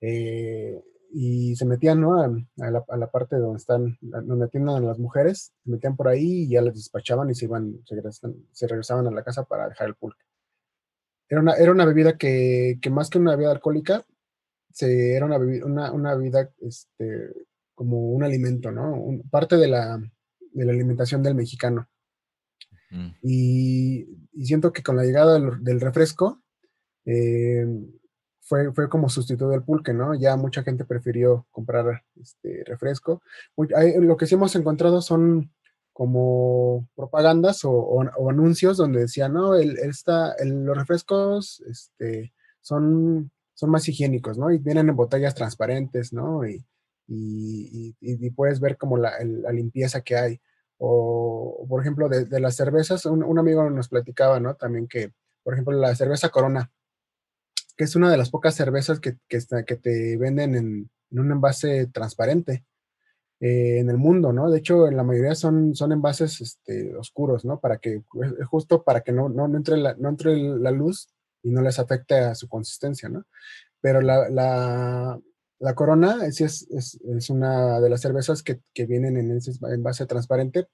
Eh, 0.00 0.82
y 1.14 1.54
se 1.56 1.66
metían, 1.66 2.00
¿no? 2.00 2.20
A, 2.20 2.30
la, 2.70 3.10
parte 3.10 3.36
donde 3.36 3.58
están, 3.58 3.98
donde 4.00 4.46
atienden 4.46 4.76
a 4.76 4.80
las 4.80 4.98
mujeres, 4.98 5.52
se 5.62 5.70
metían 5.70 5.94
por 5.94 6.08
ahí 6.08 6.44
y 6.44 6.48
ya 6.48 6.62
les 6.62 6.74
despachaban 6.74 7.30
y 7.30 7.34
se 7.34 7.44
iban, 7.44 7.80
se 8.52 8.66
regresaban, 8.66 9.06
a 9.06 9.10
la 9.10 9.22
casa 9.22 9.44
para 9.44 9.68
dejar 9.68 9.88
el 9.88 9.94
pulque. 9.94 10.24
Era 11.28 11.40
una, 11.40 11.54
era 11.54 11.70
una 11.70 11.84
bebida 11.84 12.16
que, 12.16 12.78
que 12.80 12.90
más 12.90 13.10
que 13.10 13.18
una 13.18 13.32
bebida 13.32 13.52
alcohólica, 13.52 14.06
se, 14.72 15.14
era 15.14 15.26
una 15.26 15.36
bebida, 15.38 15.66
una, 15.66 16.14
bebida 16.14 16.50
este, 16.60 17.30
como 17.74 18.10
un 18.12 18.24
alimento, 18.24 18.72
¿no? 18.72 19.20
parte 19.30 19.56
de 19.56 19.68
la, 19.68 19.98
de 20.52 20.64
la, 20.64 20.72
alimentación 20.72 21.22
del 21.22 21.34
mexicano. 21.34 21.88
Y, 23.22 24.06
siento 24.44 24.72
que 24.72 24.82
con 24.82 24.96
la 24.96 25.04
llegada 25.04 25.38
del, 25.38 25.80
refresco, 25.80 26.42
eh, 27.06 27.66
fue, 28.42 28.72
fue 28.72 28.88
como 28.88 29.08
sustituto 29.08 29.48
del 29.50 29.62
pulque, 29.62 29.94
¿no? 29.94 30.14
Ya 30.14 30.36
mucha 30.36 30.62
gente 30.62 30.84
prefirió 30.84 31.46
comprar 31.50 32.04
este 32.20 32.64
refresco. 32.66 33.22
lo 33.56 34.16
que 34.16 34.26
sí 34.26 34.34
hemos 34.34 34.54
encontrado 34.56 35.00
son 35.00 35.50
como 35.92 36.88
propagandas 36.96 37.60
o, 37.64 38.00
anuncios 38.28 38.76
donde 38.76 39.00
decían, 39.00 39.34
no, 39.34 39.54
el, 39.54 39.78
está, 39.78 40.34
los 40.44 40.76
refrescos 40.76 41.62
este, 41.68 42.32
son, 42.60 43.30
son 43.54 43.70
más 43.70 43.88
higiénicos, 43.88 44.38
¿no? 44.38 44.50
Y 44.50 44.58
vienen 44.58 44.88
en 44.88 44.96
botellas 44.96 45.34
transparentes, 45.34 46.12
¿no? 46.12 46.46
Y, 46.46 46.64
y, 47.06 48.30
puedes 48.30 48.60
ver 48.60 48.76
como 48.76 48.96
la, 48.96 49.12
limpieza 49.52 50.00
que 50.00 50.16
hay. 50.16 50.40
O, 50.78 51.64
por 51.68 51.80
ejemplo, 51.80 52.08
de, 52.08 52.40
las 52.40 52.56
cervezas, 52.56 53.06
un, 53.06 53.38
amigo 53.38 53.68
nos 53.70 53.88
platicaba, 53.88 54.40
¿no? 54.40 54.54
También 54.54 54.88
que, 54.88 55.12
por 55.44 55.54
ejemplo, 55.54 55.76
la 55.76 55.94
cerveza 55.94 56.30
Corona, 56.30 56.72
que 57.76 57.84
es 57.84 57.96
una 57.96 58.10
de 58.10 58.16
las 58.16 58.30
pocas 58.30 58.54
cervezas 58.54 59.00
que, 59.00 59.16
que, 59.28 59.38
que 59.66 59.76
te 59.76 60.16
venden 60.16 60.54
en, 60.54 60.90
en, 61.10 61.18
un 61.18 61.32
envase 61.32 61.86
transparente 61.86 62.64
eh, 63.40 63.78
en 63.80 63.90
el 63.90 63.98
mundo, 63.98 64.32
¿no? 64.32 64.50
De 64.50 64.58
hecho, 64.58 64.86
en 64.88 64.96
la 64.96 65.04
mayoría 65.04 65.34
son, 65.34 65.74
son 65.74 65.92
envases 65.92 66.40
este, 66.40 66.94
oscuros, 66.96 67.44
¿no? 67.44 67.60
Para 67.60 67.78
que, 67.78 68.02
justo 68.50 68.82
para 68.82 69.00
que 69.00 69.12
no, 69.12 69.28
no, 69.28 69.46
entre 69.56 69.76
la, 69.76 69.94
no 69.94 70.10
entre 70.10 70.36
la 70.36 70.70
luz 70.70 71.08
y 71.42 71.50
no 71.50 71.62
les 71.62 71.78
afecte 71.78 72.14
a 72.14 72.34
su 72.34 72.48
consistencia, 72.48 73.08
¿no? 73.08 73.24
Pero 73.80 74.00
la, 74.00 74.28
la, 74.28 75.74
Corona 75.74 76.30
sí 76.30 76.44
es, 76.44 76.68
es, 76.70 77.00
es, 77.02 77.30
una 77.30 77.80
de 77.80 77.90
las 77.90 78.00
cervezas 78.00 78.42
que, 78.42 78.60
que 78.74 78.86
vienen 78.86 79.16
en 79.16 79.32
ese 79.32 79.52
envase 79.72 80.06
transparente. 80.06 80.68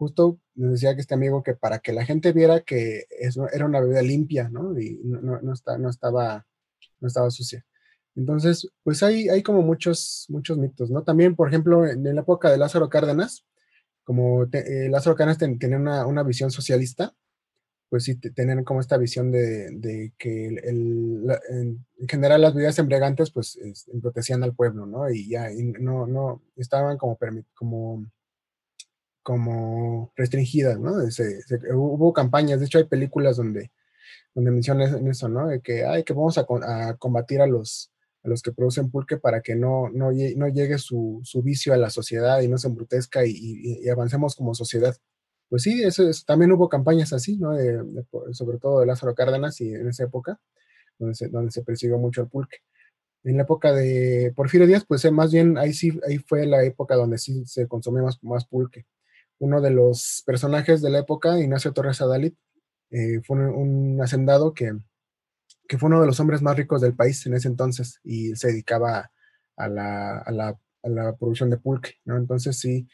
Justo 0.00 0.40
nos 0.54 0.72
decía 0.72 0.94
que 0.94 1.02
este 1.02 1.14
amigo 1.14 1.42
que 1.42 1.54
para 1.54 1.78
que 1.78 1.92
la 1.92 2.06
gente 2.06 2.32
viera 2.32 2.60
que 2.60 3.06
era 3.52 3.66
una 3.66 3.80
bebida 3.80 4.00
limpia, 4.02 4.48
¿no? 4.48 4.78
Y 4.80 4.98
no, 5.04 5.20
no, 5.20 5.40
no, 5.42 5.52
está, 5.52 5.76
no 5.76 5.90
estaba 5.90 6.46
no 7.00 7.08
estaba 7.08 7.30
sucia. 7.30 7.64
Entonces, 8.16 8.68
pues 8.82 9.02
hay, 9.02 9.28
hay 9.28 9.42
como 9.42 9.62
muchos, 9.62 10.26
muchos 10.28 10.58
mitos, 10.58 10.90
¿no? 10.90 11.02
También, 11.04 11.36
por 11.36 11.48
ejemplo, 11.48 11.86
en, 11.86 12.02
la 12.04 12.22
época 12.22 12.50
de 12.50 12.58
Lázaro 12.58 12.88
Cárdenas, 12.88 13.46
como 14.04 14.44
eh, 14.44 14.88
Lázaro 14.90 15.16
Cárdenas 15.16 15.38
tenía 15.38 15.78
una, 15.78 16.22
visión 16.22 16.50
socialista, 16.50 17.14
pues 17.88 18.04
sí, 18.04 18.16
tenían 18.16 18.64
como 18.64 18.80
esta 18.80 18.96
visión 18.96 19.32
de, 19.32 20.12
que 20.16 20.46
en 20.46 21.84
general 22.08 22.40
las 22.42 22.54
bebidas 22.54 22.78
embriagantes, 22.78 23.30
pues, 23.32 23.58
embrutecían 23.92 24.42
al 24.44 24.54
pueblo, 24.54 24.86
¿no? 24.86 25.10
Y 25.10 25.28
ya, 25.28 25.48
no, 25.80 26.06
no, 26.06 26.42
estaban 26.56 26.98
como, 26.98 27.18
como, 27.54 28.06
como 29.22 30.12
restringidas, 30.16 30.78
¿no? 30.78 30.92
hubo 31.74 32.12
campañas, 32.12 32.60
de 32.60 32.66
hecho 32.66 32.78
hay 32.78 32.84
películas 32.84 33.36
donde 33.36 33.70
donde 34.34 34.50
mencionan 34.50 35.06
eso, 35.08 35.28
¿no? 35.28 35.48
De 35.48 35.60
que, 35.60 35.84
ay, 35.84 36.04
que 36.04 36.12
vamos 36.12 36.38
a, 36.38 36.46
combatir 36.98 37.40
a 37.40 37.46
los, 37.46 37.90
a 38.22 38.28
los 38.28 38.42
que 38.42 38.52
producen 38.52 38.90
pulque 38.90 39.16
para 39.18 39.40
que 39.42 39.54
no, 39.56 39.88
no, 39.90 40.10
llegue 40.12 40.78
su, 40.78 41.22
vicio 41.42 41.72
a 41.74 41.76
la 41.76 41.90
sociedad 41.90 42.40
y 42.40 42.48
no 42.48 42.58
se 42.58 42.68
embrutezca 42.68 43.24
y, 43.26 43.88
avancemos 43.88 44.36
como 44.36 44.54
sociedad. 44.54 44.96
Pues 45.48 45.62
sí, 45.62 45.82
eso, 45.82 46.04
también 46.26 46.52
hubo 46.52 46.68
campañas 46.68 47.12
así, 47.12 47.36
¿no? 47.36 47.56
sobre 48.32 48.58
todo 48.58 48.80
de 48.80 48.86
Lázaro 48.86 49.14
Cárdenas 49.14 49.60
y 49.60 49.74
en 49.74 49.88
esa 49.88 50.04
época, 50.04 50.40
donde 50.98 51.14
se, 51.14 51.28
donde 51.28 51.50
se 51.50 51.62
persiguió 51.62 51.98
mucho 51.98 52.22
el 52.22 52.28
pulque. 52.28 52.58
En 53.24 53.36
la 53.36 53.42
época 53.42 53.72
de 53.72 54.32
Porfirio 54.34 54.66
Díaz, 54.66 54.84
pues 54.86 55.04
eh, 55.04 55.10
más 55.10 55.32
bien 55.32 55.58
ahí 55.58 55.74
sí, 55.74 55.98
ahí 56.08 56.18
fue 56.18 56.46
la 56.46 56.64
época 56.64 56.94
donde 56.94 57.18
sí 57.18 57.44
se 57.46 57.68
consumió 57.68 58.02
más, 58.04 58.22
más 58.22 58.46
pulque. 58.46 58.86
Uno 59.40 59.60
de 59.60 59.70
los 59.70 60.22
personajes 60.24 60.80
de 60.82 60.90
la 60.90 61.00
época, 61.00 61.38
Ignacio 61.38 61.72
Torres 61.72 62.00
Adalit, 62.00 62.36
eh, 62.90 63.20
fue 63.24 63.36
un, 63.36 64.00
hacendado 64.00 64.54
que, 64.54 64.72
que, 65.68 65.78
fue 65.78 65.88
uno 65.88 66.00
de 66.00 66.06
los 66.06 66.20
hombres 66.20 66.42
más 66.42 66.56
ricos 66.56 66.80
del 66.80 66.94
país 66.94 67.26
en 67.26 67.34
ese 67.34 67.48
entonces 67.48 68.00
y 68.04 68.36
se 68.36 68.48
dedicaba 68.48 69.10
a 69.56 69.68
la, 69.68 70.18
a 70.18 70.30
la, 70.30 70.48
a 70.82 70.88
la 70.88 71.16
producción 71.16 71.50
de 71.50 71.58
pulque, 71.58 71.94
¿no? 72.04 72.16
Entonces 72.16 72.58
sí, 72.58 72.88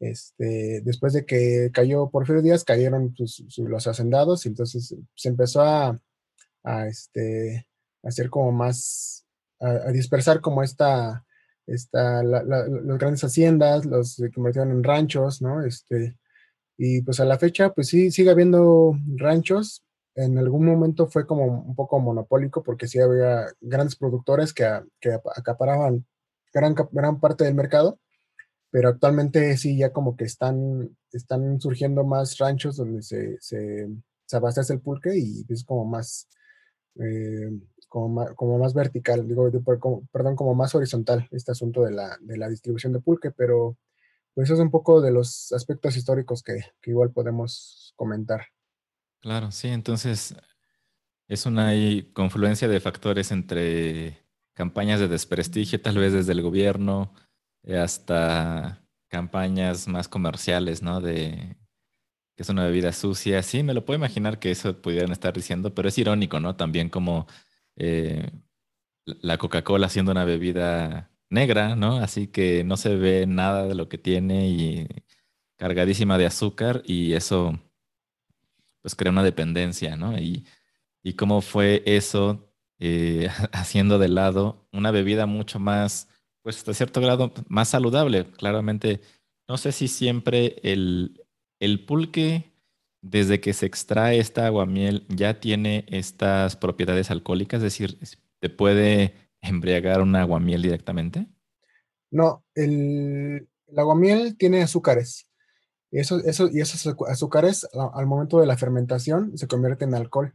este, 0.00 0.80
después 0.82 1.12
de 1.12 1.24
que 1.24 1.70
cayó 1.72 2.10
Porfirio 2.10 2.42
Díaz, 2.42 2.64
cayeron 2.64 3.14
los 3.58 3.86
hacendados 3.86 4.44
y 4.44 4.48
entonces 4.48 4.96
se 5.14 5.28
empezó 5.28 5.62
a, 5.62 6.00
a 6.64 6.86
este, 6.88 7.68
hacer 8.02 8.30
como 8.30 8.52
más, 8.52 9.24
a, 9.60 9.90
dispersar 9.92 10.40
como 10.40 10.62
esta, 10.62 11.24
esta 11.66 12.22
las 12.22 12.68
grandes 12.98 13.24
haciendas, 13.24 13.84
los 13.86 14.14
se 14.14 14.30
convirtieron 14.30 14.72
en 14.72 14.84
ranchos, 14.84 15.42
¿no? 15.42 15.64
Este, 15.64 16.16
y 16.76 17.02
pues 17.02 17.20
a 17.20 17.24
la 17.24 17.38
fecha, 17.38 17.72
pues 17.72 17.88
sí, 17.88 18.10
sigue 18.10 18.30
habiendo 18.30 18.96
ranchos. 19.16 19.84
En 20.14 20.38
algún 20.38 20.66
momento 20.66 21.08
fue 21.08 21.26
como 21.26 21.44
un 21.46 21.74
poco 21.74 21.98
monopólico 22.00 22.62
porque 22.62 22.86
sí 22.88 22.98
había 22.98 23.46
grandes 23.60 23.96
productores 23.96 24.52
que, 24.52 24.68
que 25.00 25.18
acaparaban 25.36 26.04
gran, 26.52 26.74
gran 26.92 27.20
parte 27.20 27.44
del 27.44 27.54
mercado, 27.54 27.98
pero 28.70 28.88
actualmente 28.88 29.56
sí 29.56 29.76
ya 29.76 29.92
como 29.92 30.16
que 30.16 30.24
están, 30.24 30.96
están 31.12 31.60
surgiendo 31.60 32.04
más 32.04 32.38
ranchos 32.38 32.76
donde 32.76 33.02
se, 33.02 33.38
se, 33.40 33.88
se 34.26 34.36
abastece 34.36 34.74
el 34.74 34.80
pulque 34.80 35.16
y 35.16 35.44
es 35.48 35.64
como 35.64 35.84
más, 35.84 36.28
eh, 36.96 37.50
como, 37.92 38.58
más 38.58 38.72
vertical, 38.72 39.28
digo, 39.28 39.50
perdón, 40.10 40.34
como 40.34 40.54
más 40.54 40.74
horizontal 40.74 41.28
este 41.30 41.52
asunto 41.52 41.82
de 41.82 41.90
la, 41.90 42.16
de 42.22 42.38
la 42.38 42.48
distribución 42.48 42.94
de 42.94 43.00
pulque, 43.00 43.30
pero 43.30 43.76
pues 44.34 44.46
eso 44.46 44.54
es 44.54 44.60
un 44.60 44.70
poco 44.70 45.02
de 45.02 45.10
los 45.10 45.52
aspectos 45.52 45.94
históricos 45.98 46.42
que, 46.42 46.60
igual 46.86 47.10
podemos 47.10 47.92
comentar. 47.96 48.46
Claro, 49.20 49.52
sí, 49.52 49.68
entonces 49.68 50.34
es 51.28 51.44
una 51.44 51.72
confluencia 52.14 52.66
de 52.66 52.80
factores 52.80 53.30
entre 53.30 54.26
campañas 54.54 54.98
de 54.98 55.08
desprestigio, 55.08 55.82
tal 55.82 55.98
vez 55.98 56.14
desde 56.14 56.32
el 56.32 56.40
gobierno, 56.40 57.12
eh, 57.62 57.76
hasta 57.76 58.82
campañas 59.08 59.86
más 59.86 60.08
comerciales, 60.08 60.82
¿no? 60.82 61.02
De 61.02 61.58
que 62.34 62.42
es 62.42 62.48
una 62.48 62.64
bebida 62.64 62.94
sucia. 62.94 63.42
Sí, 63.42 63.62
me 63.62 63.74
lo 63.74 63.84
puedo 63.84 63.98
imaginar 63.98 64.38
que 64.38 64.50
eso 64.50 64.80
pudieran 64.80 65.12
estar 65.12 65.34
diciendo, 65.34 65.74
pero 65.74 65.90
es 65.90 65.98
irónico, 65.98 66.40
¿no? 66.40 66.56
También 66.56 66.88
como 66.88 67.26
eh, 67.76 68.30
la 69.06 69.38
Coca-Cola 69.38 69.88
siendo 69.88 70.12
una 70.12 70.24
bebida 70.24 71.10
negra, 71.30 71.76
¿no? 71.76 71.96
Así 71.96 72.28
que 72.28 72.64
no 72.64 72.76
se 72.76 72.96
ve 72.96 73.26
nada 73.26 73.66
de 73.66 73.74
lo 73.74 73.88
que 73.88 73.98
tiene 73.98 74.48
y 74.48 74.88
cargadísima 75.56 76.18
de 76.18 76.26
azúcar 76.26 76.82
y 76.84 77.14
eso 77.14 77.58
pues 78.82 78.94
crea 78.96 79.12
una 79.12 79.22
dependencia, 79.22 79.96
¿no? 79.96 80.18
Y, 80.18 80.44
cómo 81.16 81.40
fue 81.40 81.82
eso 81.86 82.52
eh, 82.78 83.28
haciendo 83.52 83.98
de 83.98 84.08
lado 84.08 84.68
una 84.72 84.90
bebida 84.90 85.26
mucho 85.26 85.58
más, 85.58 86.08
pues 86.42 86.58
hasta 86.58 86.74
cierto 86.74 87.00
grado, 87.00 87.32
más 87.48 87.68
saludable. 87.68 88.26
Claramente, 88.32 89.00
no 89.48 89.56
sé 89.56 89.72
si 89.72 89.88
siempre 89.88 90.56
el, 90.62 91.24
el 91.60 91.84
pulque, 91.84 92.51
desde 93.02 93.40
que 93.40 93.52
se 93.52 93.66
extrae 93.66 94.18
esta 94.18 94.46
aguamiel, 94.46 95.04
ya 95.08 95.40
tiene 95.40 95.84
estas 95.88 96.56
propiedades 96.56 97.10
alcohólicas, 97.10 97.58
es 97.58 97.64
decir, 97.64 97.98
te 98.40 98.48
puede 98.48 99.14
embriagar 99.42 100.00
un 100.00 100.16
aguamiel 100.16 100.62
directamente? 100.62 101.26
No, 102.10 102.44
el, 102.54 103.48
aguamiel 103.76 104.36
tiene 104.36 104.62
azúcares. 104.62 105.28
Y 105.90 105.98
esos 105.98 106.22
azúcares 107.08 107.68
al 107.74 108.06
momento 108.06 108.40
de 108.40 108.46
la 108.46 108.56
fermentación 108.56 109.36
se 109.36 109.46
convierten 109.46 109.90
en 109.90 109.96
alcohol. 109.96 110.32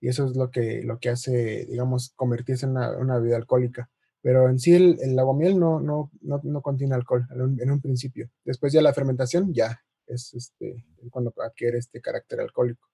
Y 0.00 0.08
eso 0.08 0.26
es 0.26 0.36
lo 0.36 0.50
que, 0.50 0.82
lo 0.82 0.98
que 0.98 1.10
hace, 1.10 1.66
digamos, 1.66 2.12
convertirse 2.16 2.64
en 2.64 2.72
una, 2.72 3.18
bebida 3.18 3.36
alcohólica. 3.36 3.90
Pero 4.22 4.48
en 4.48 4.58
sí 4.58 4.74
el, 4.74 4.98
el 5.02 5.18
aguamiel 5.18 5.58
no, 5.58 5.78
no, 5.80 6.10
no, 6.22 6.40
no, 6.42 6.62
contiene 6.62 6.94
alcohol 6.94 7.26
en 7.30 7.70
un, 7.70 7.80
principio. 7.82 8.30
Después 8.44 8.72
ya 8.72 8.80
la 8.80 8.94
fermentación 8.94 9.52
ya 9.52 9.82
es 10.06 10.34
este, 10.34 10.84
cuando 11.10 11.32
adquiere 11.42 11.78
este 11.78 12.00
carácter 12.00 12.40
alcohólico. 12.40 12.88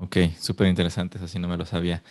Ok, 0.00 0.16
súper 0.38 0.68
interesante, 0.68 1.18
eso 1.18 1.26
sí 1.26 1.40
no 1.40 1.48
me 1.48 1.56
lo 1.56 1.66
sabía. 1.66 2.04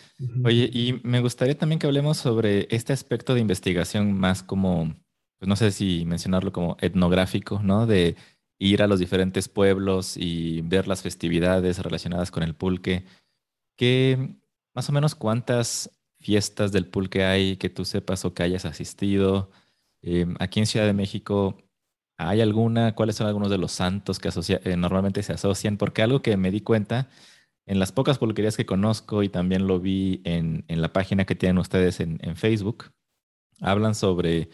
Oye, 0.44 0.68
y 0.70 1.00
me 1.04 1.20
gustaría 1.20 1.56
también 1.56 1.78
que 1.78 1.86
hablemos 1.86 2.18
sobre 2.18 2.68
este 2.70 2.92
aspecto 2.92 3.32
de 3.32 3.40
investigación 3.40 4.12
más 4.12 4.42
como, 4.42 4.94
pues 5.38 5.48
no 5.48 5.56
sé 5.56 5.70
si 5.70 6.04
mencionarlo 6.04 6.52
como 6.52 6.76
etnográfico, 6.80 7.62
¿no? 7.62 7.86
De 7.86 8.14
ir 8.58 8.82
a 8.82 8.86
los 8.88 8.98
diferentes 8.98 9.48
pueblos 9.48 10.18
y 10.18 10.60
ver 10.62 10.86
las 10.86 11.00
festividades 11.02 11.78
relacionadas 11.78 12.30
con 12.30 12.42
el 12.42 12.54
pulque. 12.54 13.06
¿Qué, 13.76 14.36
más 14.74 14.90
o 14.90 14.92
menos 14.92 15.14
cuántas 15.14 15.90
fiestas 16.20 16.72
del 16.72 16.88
pulque 16.88 17.24
hay 17.24 17.56
que 17.56 17.70
tú 17.70 17.86
sepas 17.86 18.24
o 18.26 18.34
que 18.34 18.42
hayas 18.42 18.66
asistido? 18.66 19.50
Em, 20.02 20.36
aquí 20.40 20.60
en 20.60 20.66
Ciudad 20.66 20.86
de 20.86 20.92
México, 20.92 21.56
¿hay 22.18 22.40
alguna? 22.40 22.94
¿Cuáles 22.94 23.16
son 23.16 23.28
algunos 23.28 23.50
de 23.50 23.58
los 23.58 23.72
santos 23.72 24.18
que 24.18 24.28
eh, 24.28 24.76
normalmente 24.76 25.22
se 25.22 25.32
asocian? 25.32 25.76
Porque 25.76 26.02
algo 26.02 26.20
que 26.20 26.36
me 26.36 26.50
di 26.50 26.60
cuenta 26.60 27.08
en 27.66 27.78
las 27.78 27.92
pocas 27.92 28.18
pulquerías 28.18 28.56
que 28.56 28.66
conozco 28.66 29.22
y 29.22 29.28
también 29.28 29.66
lo 29.66 29.78
vi 29.78 30.22
en, 30.24 30.64
la 30.68 30.92
página 30.92 31.24
que 31.26 31.34
tienen 31.34 31.58
ustedes 31.58 32.00
en, 32.00 32.18
Facebook, 32.36 32.92
hablan 33.60 33.94
sobre 33.94 34.48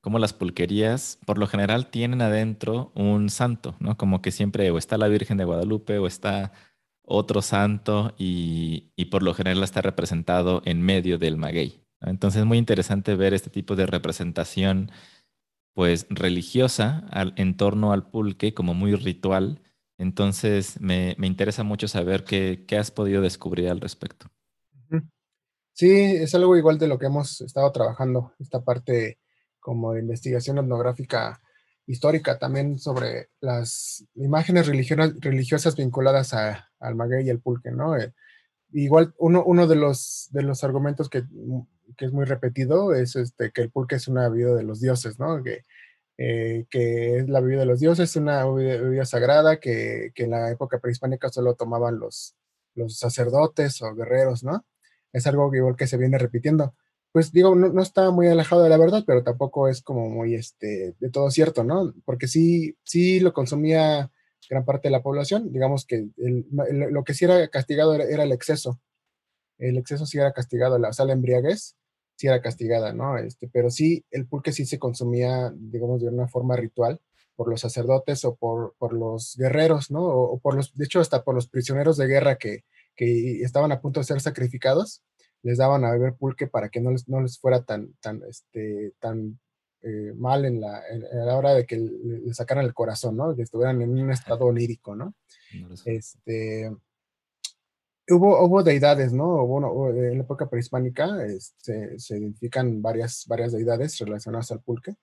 cómo 0.00 0.18
las 0.18 0.32
pulquerías 0.32 1.18
por 1.26 1.36
lo 1.36 1.46
general 1.46 1.90
tienen 1.90 2.22
adentro 2.22 2.92
un 2.94 3.28
santo, 3.28 3.76
¿no? 3.80 3.96
Como 3.96 4.22
que 4.22 4.30
siempre 4.30 4.70
o 4.70 4.78
está 4.78 4.98
la 4.98 5.08
Virgen 5.08 5.36
de 5.36 5.44
Guadalupe 5.44 5.98
o 5.98 6.06
está 6.06 6.52
otro 7.02 7.42
santo 7.42 8.14
y, 8.18 8.92
por 9.10 9.24
lo 9.24 9.34
general 9.34 9.64
está 9.64 9.82
representado 9.82 10.62
en 10.64 10.80
medio 10.80 11.18
del 11.18 11.36
maguey. 11.36 11.82
Entonces 12.00 12.40
es 12.40 12.46
muy 12.46 12.56
interesante 12.56 13.16
ver 13.16 13.34
este 13.34 13.50
tipo 13.50 13.74
de 13.74 13.86
representación 13.86 14.92
pues 15.74 16.06
religiosa 16.10 17.06
en 17.36 17.56
torno 17.56 17.92
al 17.92 18.10
pulque 18.10 18.54
como 18.54 18.74
muy 18.74 18.94
ritual 18.94 19.62
entonces, 20.00 20.80
me, 20.80 21.14
interesa 21.20 21.62
mucho 21.62 21.86
saber 21.86 22.24
qué, 22.24 22.64
has 22.78 22.90
podido 22.90 23.20
descubrir 23.20 23.68
al 23.68 23.82
respecto. 23.82 24.28
Sí, 25.74 25.90
es 25.90 26.34
algo 26.34 26.56
igual 26.56 26.78
de 26.78 26.88
lo 26.88 26.98
que 26.98 27.04
hemos 27.04 27.42
estado 27.42 27.70
trabajando, 27.70 28.32
esta 28.38 28.64
parte 28.64 29.18
como 29.58 29.92
de 29.92 30.00
investigación 30.00 30.56
etnográfica 30.56 31.42
histórica 31.86 32.38
también 32.38 32.78
sobre 32.78 33.28
las 33.40 34.06
imágenes 34.14 34.66
religiosas 34.66 35.76
vinculadas 35.76 36.32
al 36.32 36.94
maguey 36.94 37.26
y 37.26 37.30
al 37.30 37.40
pulque, 37.40 37.70
¿no? 37.70 37.94
Eh, 37.94 38.14
igual 38.72 39.12
uno, 39.18 39.44
uno 39.44 39.66
de, 39.66 39.76
los, 39.76 40.30
de 40.32 40.42
los 40.42 40.64
argumentos 40.64 41.10
que, 41.10 41.24
es 41.98 42.12
muy 42.12 42.24
repetido 42.24 42.94
es 42.94 43.16
este, 43.16 43.50
que 43.52 43.62
el 43.62 43.70
pulque 43.70 43.96
es 43.96 44.08
una 44.08 44.28
vida 44.28 44.54
de 44.54 44.62
los 44.62 44.80
dioses, 44.80 45.18
¿no? 45.18 45.42
Que 45.42 45.64
eh, 46.22 46.66
que 46.68 47.16
es 47.16 47.30
la 47.30 47.40
bebida 47.40 47.60
de 47.60 47.66
los 47.66 47.80
dioses, 47.80 48.14
una 48.14 48.44
bebida 48.44 49.06
sagrada 49.06 49.58
que, 49.58 50.12
en 50.14 50.30
la 50.30 50.50
época 50.50 50.78
prehispánica 50.78 51.30
solo 51.30 51.54
tomaban 51.54 51.98
los, 51.98 52.36
los 52.74 52.98
sacerdotes 52.98 53.80
o 53.80 53.94
guerreros, 53.94 54.44
¿no? 54.44 54.66
Es 55.14 55.26
algo 55.26 55.50
que 55.50 55.56
igual 55.56 55.76
que 55.76 55.86
se 55.86 55.96
viene 55.96 56.18
repitiendo. 56.18 56.74
Pues 57.10 57.32
digo, 57.32 57.54
no, 57.54 57.82
está 57.82 58.10
muy 58.10 58.28
alejado 58.28 58.62
de 58.62 58.68
la 58.68 58.76
verdad, 58.76 59.02
pero 59.06 59.22
tampoco 59.24 59.66
es 59.66 59.80
como 59.80 60.10
muy 60.10 60.34
este, 60.34 60.94
de 61.00 61.10
todo 61.10 61.30
cierto, 61.30 61.64
¿no? 61.64 61.94
Porque 62.04 62.28
sí, 62.28 62.76
sí 62.84 63.20
lo 63.20 63.32
consumía 63.32 64.10
gran 64.50 64.66
parte 64.66 64.88
de 64.88 64.92
la 64.92 65.02
población, 65.02 65.50
digamos 65.50 65.86
que 65.86 66.10
lo 66.18 67.02
que 67.04 67.14
sí 67.14 67.24
era 67.24 67.48
castigado 67.48 67.94
era, 67.94 68.24
el 68.24 68.32
exceso. 68.32 68.78
El 69.56 69.78
exceso 69.78 70.04
sí 70.04 70.18
era 70.18 70.32
castigado, 70.34 70.78
la, 70.78 70.92
sala 70.92 71.14
embriaguez 71.14 71.76
sí 72.20 72.26
era 72.26 72.42
castigada, 72.42 72.92
¿no? 72.92 73.16
Este, 73.16 73.48
pero 73.48 73.70
sí, 73.70 74.04
el 74.10 74.26
pulque 74.26 74.52
sí 74.52 74.66
se 74.66 74.78
consumía, 74.78 75.50
digamos, 75.56 76.02
de 76.02 76.08
una 76.08 76.28
forma 76.28 76.54
ritual 76.54 77.00
por 77.34 77.48
los 77.48 77.62
sacerdotes 77.62 78.26
o 78.26 78.36
por, 78.36 78.74
por 78.76 78.92
los 78.92 79.36
guerreros, 79.38 79.90
¿no? 79.90 80.04
O, 80.04 80.38
por 80.38 80.54
los, 80.54 80.74
de 80.74 80.84
hecho, 80.84 81.00
hasta 81.00 81.24
por 81.24 81.34
los 81.34 81.48
prisioneros 81.48 81.96
de 81.96 82.06
guerra 82.06 82.36
que, 82.36 82.64
que, 82.94 83.40
estaban 83.40 83.72
a 83.72 83.80
punto 83.80 84.00
de 84.00 84.04
ser 84.04 84.20
sacrificados, 84.20 85.02
les 85.42 85.56
daban 85.56 85.82
a 85.86 85.92
beber 85.92 86.14
pulque 86.14 86.46
para 86.46 86.68
que 86.68 86.82
no 86.82 86.90
les, 86.90 87.08
no 87.08 87.22
les 87.22 87.38
fuera 87.38 87.62
tan, 87.62 87.94
tan, 88.02 88.22
este, 88.28 88.92
tan 88.98 89.40
eh, 89.80 90.12
mal 90.14 90.44
en 90.44 90.60
la, 90.60 90.82
en, 90.90 91.24
la, 91.24 91.36
hora 91.38 91.54
de 91.54 91.64
que 91.64 91.78
le, 91.78 92.34
sacaran 92.34 92.66
el 92.66 92.74
corazón, 92.74 93.16
¿no? 93.16 93.34
Que 93.34 93.44
estuvieran 93.44 93.80
en 93.80 93.98
un 93.98 94.10
estado 94.10 94.44
onírico, 94.44 94.94
¿no? 94.94 95.14
este, 95.86 96.70
Hubo, 98.12 98.62
deidades, 98.64 99.12
¿no? 99.12 99.90
en 99.90 100.18
la 100.18 100.24
época 100.24 100.48
prehispánica 100.48 101.24
este, 101.24 101.96
se 101.98 102.18
identifican 102.18 102.82
varias, 102.82 103.24
varias 103.28 103.52
deidades 103.52 103.98
relacionadas 103.98 104.50
al 104.50 104.62
pulque. 104.62 104.96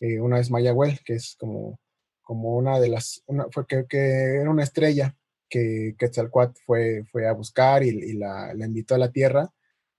Eh, 0.00 0.20
una 0.20 0.40
es 0.40 0.50
Mayahuel, 0.50 0.98
que 1.04 1.14
es 1.14 1.36
como, 1.38 1.78
como 2.22 2.56
una 2.56 2.80
de 2.80 2.88
las, 2.88 3.22
una, 3.26 3.46
fue 3.50 3.66
que, 3.66 3.86
era 3.88 4.50
una 4.50 4.64
estrella 4.64 5.16
que 5.48 5.94
Quetzalcoatl 5.98 6.60
fue, 6.66 7.04
fue 7.12 7.28
a 7.28 7.32
buscar 7.32 7.84
y, 7.84 8.14
la, 8.14 8.52
invitó 8.58 8.96
a 8.96 8.98
la 8.98 9.12
tierra. 9.12 9.52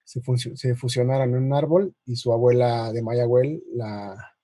Se, 0.04 0.22
fusionaron 0.76 1.36
en 1.36 1.44
un 1.44 1.54
árbol 1.54 1.96
y 2.06 2.16
su 2.18 2.34
abuela 2.34 2.92
de 2.92 3.02
Mayahuel 3.02 3.64
la, 3.74 4.36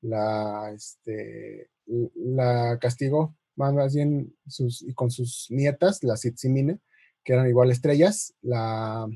la, 0.00 0.72
este, 0.74 1.68
la 2.14 2.78
castigó, 2.80 3.36
más 3.56 3.94
bien 3.94 4.34
sus, 4.46 4.82
y 4.82 4.94
con 4.94 5.10
sus 5.10 5.48
nietas, 5.50 6.02
la 6.04 6.16
Sitzimine, 6.16 6.80
que 7.24 7.32
eran 7.34 7.48
igual 7.48 7.70
estrellas, 7.70 8.34
la 8.42 9.06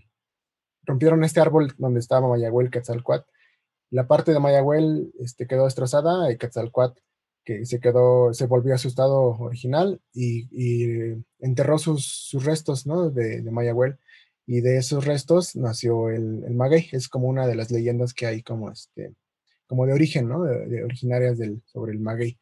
rompieron 0.84 1.24
este 1.24 1.40
árbol 1.40 1.72
donde 1.78 2.00
estaba 2.00 2.28
Mayahuel 2.28 2.70
Quetzalcoatl. 2.70 3.28
La 3.90 4.06
parte 4.06 4.32
de 4.32 4.40
Mayahuel 4.40 5.12
este, 5.20 5.46
quedó 5.46 5.64
destrozada 5.64 6.30
y 6.30 6.36
Quetzalcoatl 6.36 7.00
que 7.44 7.66
se 7.66 7.78
quedó, 7.78 8.32
se 8.32 8.46
volvió 8.46 8.74
a 8.74 8.78
su 8.78 8.88
estado 8.88 9.20
original 9.38 10.00
y, 10.12 10.48
enterró 11.40 11.78
sus, 11.78 12.30
restos 12.42 12.86
¿no? 12.86 13.10
de, 13.10 13.42
de, 13.42 13.50
Mayahuel. 13.50 13.98
Y 14.46 14.60
de 14.60 14.78
esos 14.78 15.04
restos 15.04 15.56
nació 15.56 16.10
el, 16.10 16.44
el, 16.44 16.54
maguey. 16.54 16.88
Es 16.92 17.08
como 17.08 17.28
una 17.28 17.46
de 17.46 17.54
las 17.54 17.70
leyendas 17.70 18.12
que 18.14 18.26
hay 18.26 18.42
como, 18.42 18.70
este, 18.70 19.14
como 19.66 19.86
de 19.86 19.92
origen, 19.92 20.28
¿no? 20.28 20.42
de, 20.42 20.84
originarias 20.84 21.38
del, 21.38 21.62
sobre 21.66 21.92
el 21.92 22.00
maguey. 22.00 22.38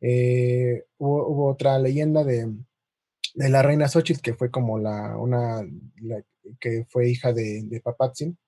Eh, 0.00 0.84
hubo, 0.98 1.48
otra 1.48 1.78
leyenda 1.78 2.24
de, 2.24 2.52
de 3.36 3.50
la 3.50 3.62
reina 3.62 3.86
Xochitl, 3.86 4.22
que 4.22 4.34
fue 4.34 4.50
como 4.50 4.78
la, 4.78 5.16
una, 5.18 5.62
que 6.58 6.86
fue 6.88 7.10
hija 7.10 7.34
de, 7.34 7.62
de 7.64 7.80
Papatzin, 7.82 8.38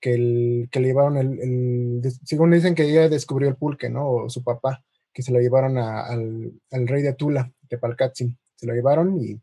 que, 0.00 0.14
el, 0.14 0.68
que 0.72 0.80
le 0.80 0.88
llevaron 0.88 1.18
el, 1.18 2.02
según 2.24 2.50
dicen 2.50 2.74
que 2.74 2.84
ella 2.84 3.10
descubrió 3.10 3.50
el 3.50 3.56
pulque, 3.56 3.90
¿no? 3.90 4.08
O 4.10 4.30
su 4.30 4.42
papá, 4.42 4.82
que 5.12 5.22
se 5.22 5.30
lo 5.30 5.40
llevaron 5.40 5.76
al, 5.76 6.52
al, 6.70 6.88
rey 6.88 7.02
de 7.02 7.12
Tula, 7.12 7.52
de 7.68 7.76
Palcatzin, 7.76 8.38
se 8.56 8.66
lo 8.66 8.72
llevaron 8.72 9.22
y, 9.22 9.38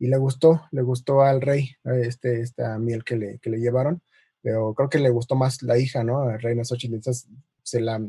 y, 0.00 0.08
le 0.08 0.16
gustó, 0.16 0.62
le 0.72 0.82
gustó 0.82 1.22
al 1.22 1.40
rey 1.40 1.70
este, 1.84 2.40
esta 2.40 2.76
miel 2.78 3.04
que 3.04 3.16
le, 3.16 3.38
que 3.38 3.50
le 3.50 3.58
llevaron, 3.60 4.02
pero 4.42 4.74
creo 4.74 4.88
que 4.88 4.98
le 4.98 5.10
gustó 5.10 5.36
más 5.36 5.62
la 5.62 5.78
hija, 5.78 6.02
¿no? 6.02 6.24
La 6.26 6.38
reina 6.38 6.64
Xochitl, 6.64 6.94
entonces 6.94 7.28
se 7.62 7.80
la, 7.80 8.00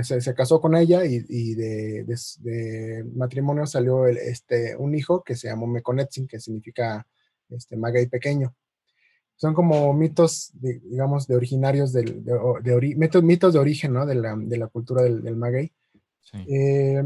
se, 0.00 0.34
casó 0.34 0.60
con 0.60 0.74
ella 0.74 1.04
y, 1.04 1.54
de, 1.54 3.04
matrimonio 3.14 3.66
salió 3.66 4.06
este, 4.06 4.74
un 4.76 4.94
hijo 4.94 5.22
que 5.22 5.36
se 5.36 5.48
llamó 5.48 5.66
Mekonetzin, 5.66 6.26
que 6.26 6.40
significa 6.40 7.06
este, 7.50 7.76
maguey 7.76 8.06
pequeño. 8.06 8.54
Son 9.36 9.54
como 9.54 9.92
mitos, 9.92 10.52
digamos, 10.54 11.26
de 11.26 11.36
originarios, 11.36 11.92
del, 11.92 12.24
de, 12.24 12.94
mitos, 12.96 13.22
mitos, 13.22 13.52
de 13.52 13.58
origen 13.58 13.92
¿no? 13.92 14.06
de, 14.06 14.14
la, 14.14 14.66
cultura 14.68 15.02
del, 15.02 15.22
del 15.22 15.36
maguey. 15.36 15.72
Eh, 16.48 17.02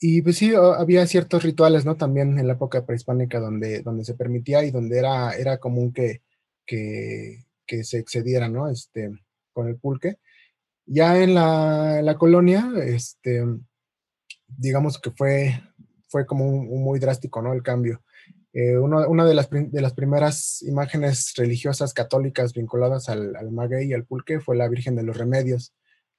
y 0.00 0.22
pues 0.22 0.38
sí, 0.38 0.52
había 0.54 1.06
ciertos 1.06 1.42
rituales, 1.42 1.84
¿no? 1.84 1.96
También 1.96 2.38
en 2.38 2.46
la 2.46 2.54
época 2.54 2.84
prehispánica 2.84 3.40
donde, 3.40 3.82
donde 3.82 4.04
se 4.04 4.14
permitía 4.14 4.62
y 4.64 4.70
donde 4.70 4.98
era, 4.98 5.32
era 5.32 5.58
común 5.58 5.92
que, 5.92 6.22
que, 6.66 7.44
que 7.66 7.84
se 7.84 7.98
excediera, 7.98 8.48
¿no? 8.48 8.68
Este, 8.68 9.10
con 9.52 9.68
el 9.68 9.76
pulque. 9.76 10.18
Ya 10.86 11.22
en 11.22 11.34
la, 11.34 12.16
colonia, 12.18 12.70
este, 12.84 13.44
digamos 14.46 15.00
que 15.00 15.10
fue, 15.10 15.60
fue 16.08 16.26
como 16.26 16.44
muy 16.62 16.98
drástico, 16.98 17.40
¿no? 17.40 17.52
El 17.52 17.62
cambio. 17.62 18.02
Eh, 18.52 18.78
una 18.78 19.24
de 19.24 19.34
las, 19.34 19.50
de 19.50 19.80
las 19.80 19.94
primeras 19.94 20.62
imágenes 20.62 21.32
religiosas 21.36 21.92
católicas 21.92 22.52
vinculadas 22.52 23.08
al, 23.08 23.34
al 23.34 23.50
maguey 23.50 23.88
y 23.88 23.94
al 23.94 24.04
pulque 24.04 24.40
fue 24.40 24.56
la 24.56 24.68
Virgen 24.68 24.94
de 24.94 25.02
los 25.02 25.16
Remedios. 25.16 25.74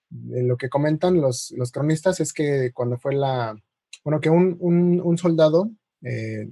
lo 0.10 0.58
que 0.58 0.70
comentan 0.70 1.22
los, 1.22 1.52
los 1.56 1.72
cronistas 1.72 2.20
es 2.20 2.34
que 2.34 2.72
cuando 2.74 2.98
fue 2.98 3.16
la, 3.16 3.56
bueno, 4.04 4.20
que 4.20 4.30
un, 4.30 4.58
un, 4.60 5.18
soldado 5.18 5.72
eh, 6.02 6.48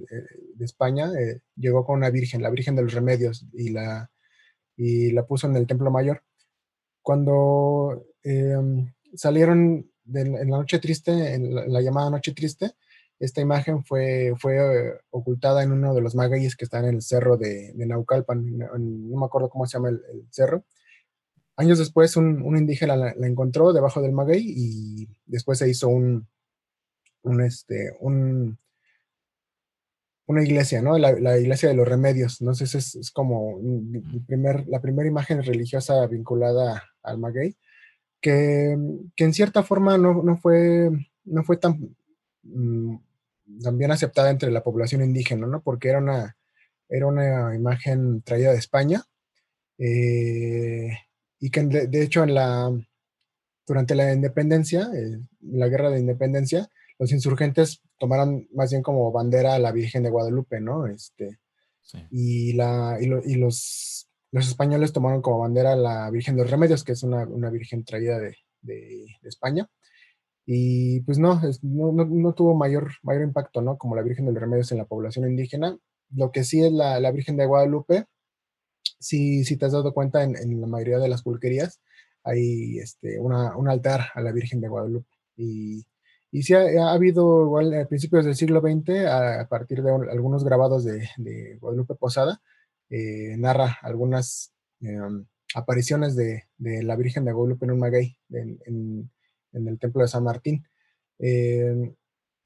de 0.54 0.64
España 0.64 1.10
eh, 1.18 1.40
llegó 1.56 1.84
con 1.84 1.98
una 1.98 2.10
virgen, 2.10 2.42
la 2.42 2.50
Virgen 2.50 2.74
de 2.76 2.82
los 2.82 2.94
Remedios, 2.94 3.46
y 3.52 3.70
la, 3.70 4.10
y 4.76 5.12
la 5.12 5.24
puso 5.24 5.46
en 5.46 5.56
el 5.56 5.66
Templo 5.66 5.90
Mayor 5.90 6.22
cuando 7.04 8.02
em, 8.22 8.90
salieron 9.14 9.88
la 10.06 10.44
noche 10.44 10.78
triste, 10.78 11.34
en 11.34 11.54
la, 11.54 11.80
llamada 11.82 12.10
noche 12.10 12.32
triste, 12.32 12.72
esta 13.18 13.42
imagen 13.42 13.84
fue, 13.84 14.32
fue 14.38 14.98
ocultada 15.10 15.62
en 15.62 15.72
uno 15.72 15.94
de 15.94 16.00
los 16.00 16.14
magueyes 16.14 16.56
que 16.56 16.64
están 16.64 16.86
en 16.86 16.96
el 16.96 17.02
cerro 17.02 17.36
de, 17.36 17.72
Naucalpan, 17.76 18.58
no, 18.58 19.18
me 19.18 19.26
acuerdo 19.26 19.50
cómo 19.50 19.66
se 19.66 19.76
llama 19.76 19.90
el, 19.90 20.02
cerro. 20.30 20.64
Años 21.56 21.78
después 21.78 22.16
un, 22.16 22.42
indígena 22.56 22.96
la, 22.96 23.10
encontró 23.26 23.74
debajo 23.74 24.00
del 24.00 24.12
maguey 24.12 24.42
y 24.46 25.08
después 25.26 25.58
se 25.58 25.68
hizo 25.68 25.88
un, 25.88 26.26
un, 27.22 27.40
este, 27.42 27.96
un, 28.00 28.58
una 30.26 30.42
iglesia, 30.42 30.80
¿no? 30.80 30.96
La, 30.96 31.38
iglesia 31.38 31.68
de 31.68 31.76
los 31.76 31.86
remedios. 31.86 32.38
sé, 32.54 32.64
es, 32.64 32.94
es 32.94 33.10
como 33.10 33.60
primer, 34.26 34.66
la 34.68 34.80
primera 34.80 35.08
imagen 35.08 35.42
religiosa 35.42 36.06
vinculada 36.06 36.82
al 37.04 37.18
maguey, 37.18 37.56
que, 38.20 38.76
que 39.14 39.24
en 39.24 39.34
cierta 39.34 39.62
forma 39.62 39.98
no, 39.98 40.22
no, 40.22 40.36
fue, 40.38 40.90
no 41.24 41.44
fue 41.44 41.58
tan, 41.58 41.96
mm, 42.42 42.96
bien 43.74 43.90
aceptada 43.92 44.30
entre 44.30 44.50
la 44.50 44.62
población 44.62 45.02
indígena, 45.02 45.46
¿no? 45.46 45.62
Porque 45.62 45.88
era 45.88 45.98
una, 45.98 46.36
era 46.88 47.06
una 47.06 47.54
imagen 47.54 48.22
traída 48.22 48.52
de 48.52 48.58
España 48.58 49.04
eh, 49.78 50.90
y 51.40 51.50
que 51.50 51.62
de, 51.62 52.02
hecho 52.02 52.22
en 52.22 52.34
la, 52.34 52.70
durante 53.66 53.94
la 53.94 54.12
independencia, 54.12 54.88
eh, 54.94 55.18
la 55.40 55.68
guerra 55.68 55.90
de 55.90 56.00
independencia, 56.00 56.68
los 56.98 57.12
insurgentes 57.12 57.82
tomaron 57.98 58.48
más 58.52 58.70
bien 58.70 58.82
como 58.82 59.10
bandera 59.12 59.54
a 59.54 59.58
la 59.58 59.72
Virgen 59.72 60.02
de 60.02 60.10
Guadalupe, 60.10 60.60
¿no? 60.60 60.86
Este, 60.86 61.38
y, 62.10 62.52
la, 62.54 62.98
y, 63.00 63.34
los, 63.36 64.08
los, 64.34 64.48
españoles 64.48 64.92
tomaron 64.92 65.22
como 65.22 65.40
bandera 65.40 65.72
a 65.72 65.76
la 65.76 66.10
Virgen 66.10 66.36
de 66.36 66.42
los 66.42 66.50
Remedios, 66.50 66.84
que 66.84 66.92
es 66.92 67.02
una, 67.02 67.26
una 67.26 67.50
virgen 67.50 67.84
traída 67.84 68.18
de, 68.18 68.36
de, 68.62 69.06
España. 69.22 69.68
Y 70.46 71.00
pues 71.02 71.18
no, 71.18 71.40
no, 71.62 72.04
no, 72.04 72.34
tuvo 72.34 72.54
mayor, 72.54 72.92
mayor 73.02 73.22
impacto, 73.22 73.62
¿no? 73.62 73.78
Como 73.78 73.96
la 73.96 74.02
Virgen 74.02 74.26
de 74.26 74.32
los 74.32 74.40
Remedios 74.40 74.72
en 74.72 74.78
la 74.78 74.84
población 74.84 75.28
indígena. 75.28 75.78
Lo 76.14 76.32
que 76.32 76.44
sí 76.44 76.62
es 76.62 76.72
la, 76.72 77.00
la 77.00 77.12
Virgen 77.12 77.36
de 77.36 77.46
Guadalupe, 77.46 78.06
si, 78.98 79.44
si 79.44 79.56
te 79.56 79.66
has 79.66 79.72
dado 79.72 79.94
cuenta 79.94 80.22
en, 80.22 80.36
en, 80.36 80.60
la 80.60 80.66
mayoría 80.66 80.98
de 80.98 81.08
las 81.08 81.22
pulquerías, 81.22 81.80
hay 82.22 82.78
este, 82.78 83.18
una, 83.20 83.56
un 83.56 83.68
altar 83.68 84.08
a 84.14 84.20
la 84.20 84.32
Virgen 84.32 84.60
de 84.60 84.68
Guadalupe. 84.68 85.08
Y, 85.36 85.84
y 86.34 86.42
sí 86.42 86.52
ha, 86.52 86.90
habido, 86.90 87.44
igual 87.44 87.72
a 87.74 87.86
principios 87.86 88.24
del 88.24 88.34
siglo 88.34 88.60
XX, 88.60 89.06
a, 89.06 89.46
partir 89.48 89.84
de 89.84 89.92
algunos 89.92 90.42
grabados 90.42 90.84
de, 90.84 91.58
Guadalupe 91.60 91.94
Posada, 91.94 92.40
eh, 92.90 93.36
narra 93.38 93.78
algunas 93.82 94.52
em, 94.80 95.24
apariciones 95.54 96.16
de, 96.16 96.44
la 96.58 96.96
Virgen 96.96 97.24
de 97.24 97.32
Guadalupe 97.32 97.64
en 97.66 97.72
un 97.72 97.78
maguey 97.78 98.16
en, 98.30 99.10
el 99.52 99.78
templo 99.78 100.02
de 100.02 100.08
San 100.08 100.24
Martín. 100.24 100.64
Em, 101.18 101.94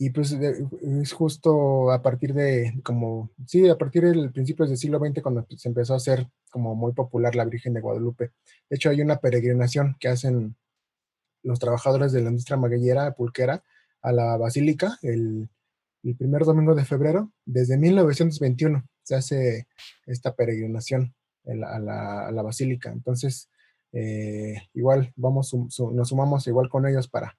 y 0.00 0.10
pues 0.10 0.32
es 0.32 1.12
justo 1.12 1.90
a 1.90 2.02
partir 2.02 2.32
de, 2.32 2.80
como, 2.84 3.30
sí, 3.46 3.68
a 3.68 3.76
partir 3.76 4.04
del 4.04 4.30
principios 4.30 4.68
del 4.68 4.78
siglo 4.78 5.00
XX 5.00 5.22
cuando 5.22 5.44
se 5.56 5.68
empezó 5.68 5.94
a 5.94 5.96
hacer 5.96 6.28
como 6.50 6.76
muy 6.76 6.92
popular 6.92 7.34
la 7.34 7.44
Virgen 7.44 7.74
de 7.74 7.80
Guadalupe. 7.80 8.30
De 8.70 8.76
hecho, 8.76 8.90
hay 8.90 9.00
una 9.00 9.16
peregrinación 9.16 9.96
que 9.98 10.08
hacen 10.08 10.56
los 11.42 11.58
trabajadores 11.58 12.12
de 12.12 12.22
la 12.22 12.30
industria 12.30 12.56
magueyera 12.56 13.12
pulquera 13.14 13.64
a 14.02 14.12
la 14.12 14.36
basílica 14.36 14.98
el, 15.02 15.48
primer 16.16 16.44
domingo 16.44 16.74
de 16.74 16.84
febrero. 16.84 17.32
Desde 17.44 17.76
1921 17.76 18.84
se 19.08 19.14
hace 19.14 19.68
esta 20.06 20.34
peregrinación 20.34 21.14
a 21.46 21.78
la, 22.30 22.42
basílica. 22.42 22.90
Entonces, 22.92 23.48
eh, 23.92 24.56
igual 24.74 25.12
vamos, 25.16 25.54
nos 25.54 26.08
sumamos 26.08 26.46
igual 26.46 26.68
con 26.68 26.86
ellos 26.86 27.08
para, 27.08 27.38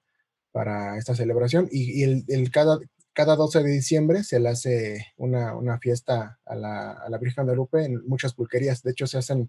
para 0.50 0.98
esta 0.98 1.14
celebración. 1.14 1.68
Y, 1.70 2.02
el, 2.02 2.50
cada, 2.50 2.80
cada 3.12 3.36
12 3.36 3.62
de 3.62 3.70
diciembre 3.70 4.24
se 4.24 4.40
le 4.40 4.48
hace 4.48 5.06
una, 5.16 5.78
fiesta 5.78 6.40
a 6.44 6.56
la, 6.56 6.92
a 6.92 7.08
la, 7.08 7.18
Virgen 7.18 7.46
de 7.46 7.54
Lupe 7.54 7.84
en 7.84 8.04
muchas 8.06 8.34
pulquerías. 8.34 8.82
De 8.82 8.90
hecho, 8.90 9.06
se 9.06 9.18
hacen, 9.18 9.48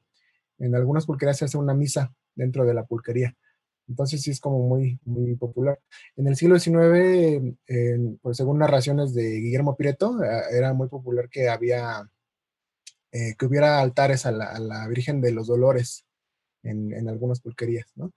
en 0.60 0.76
algunas 0.76 1.08
pulquerías 1.08 1.38
se 1.38 1.46
hace 1.46 1.58
una 1.58 1.74
misa 1.74 2.14
dentro 2.36 2.66
de 2.66 2.76
la 2.76 2.86
pulquería. 2.86 3.36
Entonces 3.88 4.22
sí 4.22 4.32
es 4.32 4.40
como 4.40 4.68
muy, 4.68 5.00
muy 5.06 5.36
popular. 5.36 5.80
En 6.16 6.28
el 6.28 6.36
siglo 6.36 6.60
XIX, 6.60 7.58
pues 8.22 8.38
según 8.38 8.60
narraciones 8.60 9.14
de 9.14 9.40
Guillermo 9.40 9.76
Prieto, 9.76 10.24
eh, 10.24 10.28
era 10.52 10.74
muy 10.74 10.88
popular 10.88 11.30
que 11.30 11.50
había, 11.50 12.10
eh, 13.12 13.36
que 13.38 13.46
hubiera 13.46 13.80
altares 13.82 14.26
a 14.26 14.32
la, 14.32 14.88
Virgen 14.88 15.22
de 15.22 15.32
los 15.32 15.48
Dolores 15.48 16.06
en, 16.64 17.08
algunas 17.10 17.42
pulquerías, 17.42 17.88
¿no? 17.96 18.14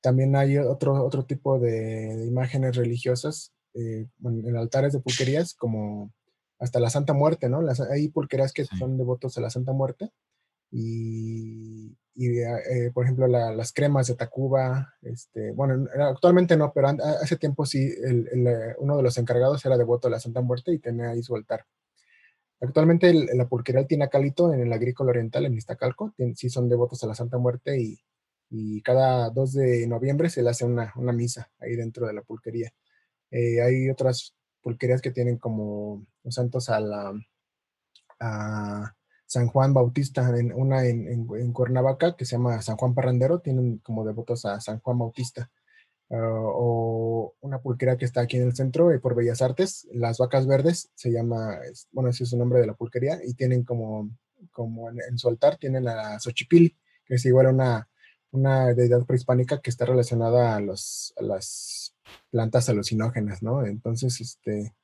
También 0.00 0.36
hay 0.36 0.58
otro, 0.58 1.04
otro 1.04 1.24
tipo 1.24 1.58
de, 1.58 2.24
imágenes 2.26 2.76
religiosas 2.76 3.52
eh, 3.74 4.06
en 4.22 4.56
altares 4.56 4.92
de 4.92 5.00
pulquerías, 5.00 5.54
como 5.54 6.12
hasta 6.58 6.80
la 6.80 6.90
Santa 6.90 7.12
Muerte, 7.12 7.48
¿no? 7.48 7.62
Las, 7.62 7.80
hay 7.80 8.08
pulquerías 8.08 8.52
que 8.52 8.64
son 8.64 8.96
devotos 8.96 9.36
a 9.36 9.40
la 9.40 9.50
Santa 9.50 9.72
Muerte 9.72 10.10
y, 10.70 11.96
eh, 12.18 12.90
por 12.94 13.04
ejemplo, 13.04 13.26
las 13.26 13.72
cremas 13.72 14.06
de 14.06 14.14
Tacuba, 14.14 14.94
este, 15.02 15.52
bueno, 15.52 15.86
actualmente 16.00 16.56
no, 16.56 16.72
pero 16.72 16.88
hace 16.88 17.36
tiempo 17.36 17.66
sí, 17.66 17.78
eh, 17.78 18.74
uno 18.78 18.96
de 18.96 19.02
los 19.02 19.18
encargados 19.18 19.64
era 19.66 19.76
devoto 19.76 20.08
a 20.08 20.10
la 20.10 20.20
Santa 20.20 20.40
Muerte 20.40 20.72
y 20.72 20.78
tenía 20.78 21.10
ahí 21.10 21.22
su 21.22 21.36
altar. 21.36 21.66
Actualmente 22.60 23.12
la 23.12 23.46
pulquería 23.48 23.82
El 23.82 23.86
Tinacalito 23.86 24.52
en 24.52 24.60
el 24.60 24.72
Agrícola 24.72 25.10
Oriental, 25.10 25.44
en 25.44 25.58
Iztacalco, 25.58 26.14
sí 26.34 26.48
son 26.48 26.70
devotos 26.70 27.04
a 27.04 27.06
la 27.06 27.14
Santa 27.14 27.36
Muerte 27.36 27.78
y, 27.78 28.00
cada 28.82 29.28
2 29.30 29.52
de 29.54 29.86
noviembre 29.86 30.30
se 30.30 30.42
le 30.42 30.50
hace 30.50 30.64
una, 30.64 30.92
misa 31.12 31.50
ahí 31.58 31.76
dentro 31.76 32.06
de 32.06 32.14
la 32.14 32.22
pulquería. 32.22 32.72
Eh, 33.30 33.60
hay 33.60 33.90
otras 33.90 34.34
pulquerías 34.62 35.02
que 35.02 35.10
tienen 35.10 35.36
como 35.36 36.06
los 36.22 36.34
santos 36.34 36.70
a 36.70 36.80
la... 36.80 37.12
A, 38.20 38.94
San 39.26 39.48
Juan 39.48 39.74
Bautista, 39.74 40.28
en, 40.38 40.52
una 40.52 40.86
en, 40.86 41.52
Cuernavaca 41.52 42.16
que 42.16 42.24
se 42.24 42.36
llama 42.36 42.62
San 42.62 42.76
Juan 42.76 42.94
Parrandero, 42.94 43.40
tienen 43.40 43.78
como 43.78 44.04
devotos 44.04 44.44
a 44.44 44.60
San 44.60 44.80
Juan 44.80 44.98
Bautista. 44.98 45.50
Ah, 46.08 46.16
o 46.20 47.34
una 47.40 47.60
pulquería 47.60 47.96
que 47.96 48.04
está 48.04 48.20
aquí 48.20 48.36
en 48.36 48.44
el 48.44 48.54
centro, 48.54 48.92
eh, 48.92 49.00
por 49.00 49.16
Bellas 49.16 49.42
Artes, 49.42 49.88
Las 49.92 50.18
Vacas 50.18 50.46
Verdes, 50.46 50.90
se 50.94 51.10
llama, 51.10 51.58
bueno, 51.90 52.10
ese 52.10 52.24
es 52.24 52.32
el 52.32 52.38
nombre 52.38 52.60
de 52.60 52.66
la 52.68 52.74
pulquería, 52.74 53.18
y 53.24 53.34
tienen 53.34 53.64
como, 53.64 54.10
como 54.52 54.88
en, 54.90 55.18
su 55.18 55.28
altar, 55.28 55.56
tienen 55.56 55.88
a 55.88 55.96
la 55.96 56.20
Xochipilli, 56.20 56.76
que 57.04 57.14
es 57.16 57.24
igual 57.26 57.48
una, 57.48 57.88
una 58.30 58.72
deidad 58.74 59.04
prehispánica 59.04 59.60
que 59.60 59.70
está 59.70 59.84
relacionada 59.84 60.54
a, 60.54 60.60
los, 60.60 61.12
a 61.16 61.22
las 61.24 61.96
plantas 62.30 62.68
alucinógenas, 62.68 63.42
¿no? 63.42 63.66
Entonces, 63.66 64.20
este, 64.20 64.74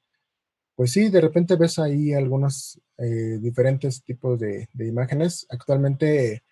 pues 0.74 0.92
sí, 0.92 1.11
de 1.11 1.20
repente 1.20 1.56
ves 1.56 1.78
ahí 1.78 2.12
algunos 2.12 2.80
eh, 2.98 3.38
diferentes 3.40 4.02
tipos 4.02 4.38
de, 4.38 4.68
imágenes. 4.78 5.46
Actualmente 5.50 6.42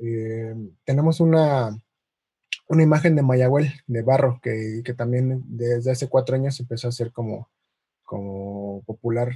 eh, 0.00 0.54
tenemos 0.84 1.20
una, 1.20 1.76
una 2.68 2.82
imagen 2.82 3.16
de 3.16 3.22
Mayahuel, 3.22 3.72
de 3.86 4.02
barro, 4.02 4.40
que, 4.42 4.82
también 4.96 5.42
desde 5.46 5.90
hace 5.90 6.08
cuatro 6.08 6.36
años 6.36 6.58
empezó 6.60 6.88
a 6.88 6.92
ser 6.92 7.12
como, 7.12 7.50
como 8.04 8.82
popular. 8.84 9.32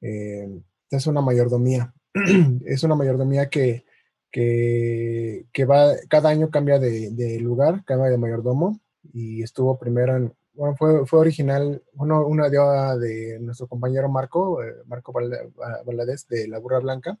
Eh, 0.00 0.48
es 0.90 1.06
una 1.06 1.20
mayordomía. 1.20 1.92
es 2.66 2.84
una 2.84 2.94
mayordomía 2.94 3.48
que, 3.48 3.84
que, 4.30 5.64
va, 5.68 5.94
cada 6.08 6.30
año 6.30 6.50
cambia 6.50 6.78
de, 6.78 7.10
de 7.10 7.40
lugar, 7.40 7.84
cambia 7.84 8.10
de 8.10 8.18
mayordomo 8.18 8.80
y 9.12 9.42
estuvo 9.42 9.78
primero 9.78 10.16
en, 10.16 10.34
bueno, 10.54 10.76
fue, 10.76 11.18
original, 11.18 11.82
una 11.94 12.48
idea 12.48 12.96
de 12.96 13.38
nuestro 13.40 13.66
compañero 13.66 14.08
Marco, 14.08 14.62
eh, 14.62 14.74
Marco 14.86 15.12
Valadez 15.12 16.28
de 16.28 16.48
La 16.48 16.58
Burra 16.58 16.78
Blanca, 16.78 17.18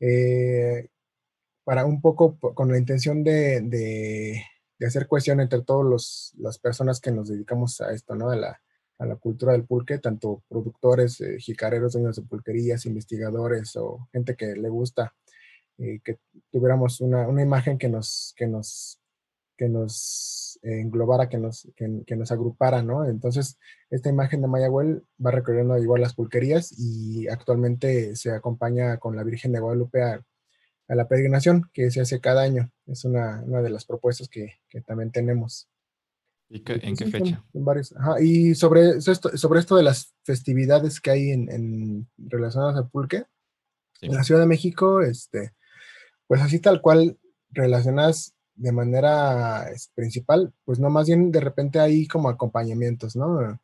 eh, 0.00 0.88
para 1.64 1.84
un 1.84 2.00
poco 2.00 2.36
con 2.54 2.70
la 2.70 2.78
intención 2.78 3.22
de, 3.22 4.42
hacer 4.84 5.06
cuestión 5.06 5.40
entre 5.40 5.62
todas 5.62 6.32
las 6.36 6.58
personas 6.58 7.00
que 7.00 7.12
nos 7.12 7.28
dedicamos 7.28 7.80
a 7.80 7.92
esto, 7.92 8.16
¿no? 8.16 8.30
A 8.30 8.36
la, 8.36 8.60
a 8.98 9.06
la 9.06 9.16
cultura 9.16 9.52
del 9.52 9.64
pulque, 9.64 9.98
tanto 9.98 10.42
productores, 10.48 11.20
eh, 11.20 11.36
jicareros, 11.38 11.92
dueños 11.92 12.16
de 12.16 12.22
pulquerías, 12.22 12.86
investigadores 12.86 13.76
o 13.76 14.08
gente 14.12 14.34
que 14.34 14.56
le 14.56 14.68
gusta 14.68 15.14
que 16.04 16.18
tuviéramos 16.52 17.00
una, 17.00 17.26
una 17.26 17.42
imagen 17.42 17.76
que 17.76 17.88
nos, 17.88 18.34
que 18.36 18.46
nos 18.46 19.02
que 19.56 19.68
nos 19.68 20.51
englobara, 20.62 21.28
que 21.28 21.38
nos, 21.38 21.68
que, 21.76 22.16
nos 22.16 22.30
agrupara, 22.30 22.82
¿no? 22.82 23.04
Entonces, 23.04 23.58
esta 23.90 24.08
imagen 24.08 24.40
de 24.42 24.48
Mayahuel 24.48 25.02
va 25.24 25.32
recorriendo 25.32 25.76
igual 25.78 26.00
las 26.00 26.14
pulquerías 26.14 26.72
y 26.78 27.28
actualmente 27.28 28.14
se 28.16 28.30
acompaña 28.30 28.98
con 28.98 29.16
la 29.16 29.24
Virgen 29.24 29.52
de 29.52 29.60
Guadalupe 29.60 30.02
a, 30.02 30.24
la 30.88 31.08
peregrinación 31.08 31.70
que 31.72 31.90
se 31.90 32.02
hace 32.02 32.20
cada 32.20 32.42
año. 32.42 32.70
Es 32.86 33.04
una, 33.04 33.40
de 33.42 33.70
las 33.70 33.86
propuestas 33.86 34.28
que, 34.28 34.58
también 34.86 35.10
tenemos. 35.10 35.68
¿Y 36.50 36.62
en 36.66 36.96
qué 36.96 37.06
fecha? 37.06 37.42
y 38.20 38.54
sobre 38.54 38.90
esto, 38.98 39.36
sobre 39.38 39.60
esto 39.60 39.74
de 39.74 39.84
las 39.84 40.14
festividades 40.22 41.00
que 41.00 41.10
hay 41.10 41.30
en, 41.30 42.06
relacionadas 42.18 42.76
al 42.76 42.90
pulque, 42.90 43.24
en 44.02 44.14
la 44.14 44.22
Ciudad 44.22 44.40
de 44.40 44.46
México, 44.46 45.00
este, 45.00 45.54
pues 46.26 46.42
así 46.42 46.58
tal 46.58 46.82
cual 46.82 47.18
relacionadas 47.50 48.34
de 48.54 48.72
manera 48.72 49.66
principal, 49.94 50.52
pues 50.64 50.78
no, 50.78 50.90
más 50.90 51.06
bien 51.06 51.30
de 51.30 51.40
repente 51.40 51.80
hay 51.80 52.06
como 52.06 52.28
acompañamientos, 52.28 53.16
¿no? 53.16 53.60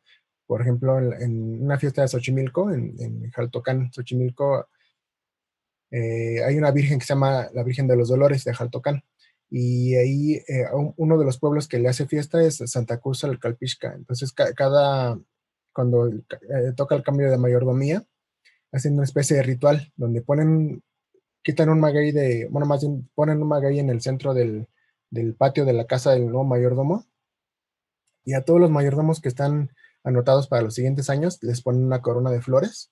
Por 0.47 0.61
ejemplo, 0.61 0.99
en, 0.99 1.63
una 1.63 1.77
fiesta 1.77 2.01
de 2.01 2.07
Xochimilco, 2.07 2.71
en, 2.71 2.95
en 2.99 3.31
Jaltocán, 3.31 3.91
Xochimilco, 3.93 4.67
eh, 5.91 6.43
hay 6.43 6.57
una 6.57 6.71
virgen 6.71 6.99
que 6.99 7.05
se 7.05 7.13
llama 7.13 7.49
la 7.53 7.63
Virgen 7.63 7.87
de 7.87 7.95
los 7.95 8.09
Dolores 8.09 8.43
de 8.43 8.53
Jaltocán. 8.53 9.03
Y 9.49 9.95
ahí 9.95 10.35
eh, 10.47 10.65
uno 10.97 11.17
de 11.17 11.25
los 11.25 11.39
pueblos 11.39 11.67
que 11.67 11.79
le 11.79 11.89
hace 11.89 12.05
fiesta 12.05 12.43
es 12.43 12.57
Santa 12.65 12.99
Cruz 12.99 13.23
al 13.23 13.39
Calpixca. 13.39 13.93
Entonces, 13.95 14.31
cada, 14.33 15.19
cuando 15.73 16.07
eh, 16.07 16.23
toca 16.75 16.95
el 16.95 17.03
cambio 17.03 17.31
de 17.31 17.37
mayordomía, 17.37 18.03
hacen 18.71 18.93
una 18.93 19.05
especie 19.05 19.37
de 19.37 19.43
ritual 19.43 19.91
donde 19.95 20.21
ponen, 20.21 20.83
quitan 21.43 21.69
un 21.69 21.79
maguey 21.79 22.11
de, 22.11 22.47
bueno, 22.51 22.67
más 22.67 22.81
bien 22.81 23.09
ponen 23.15 23.41
un 23.41 23.47
maguey 23.47 23.79
en 23.79 23.89
el 23.89 24.01
centro 24.01 24.35
del, 24.35 24.67
del 25.09 25.35
patio 25.35 25.65
de 25.65 25.73
la 25.73 25.87
casa 25.87 26.11
del 26.11 26.25
nuevo 26.25 26.43
mayordomo. 26.43 27.05
Y 28.25 28.33
a 28.33 28.43
todos 28.43 28.59
los 28.59 28.69
mayordomos 28.69 29.21
que 29.21 29.29
están 29.29 29.71
anotados 30.03 30.47
para 30.47 30.61
los 30.61 30.75
siguientes 30.75 31.09
años 31.09 31.39
les 31.41 31.61
ponen 31.61 31.83
una 31.83 32.01
corona 32.01 32.31
de 32.31 32.41
flores 32.41 32.91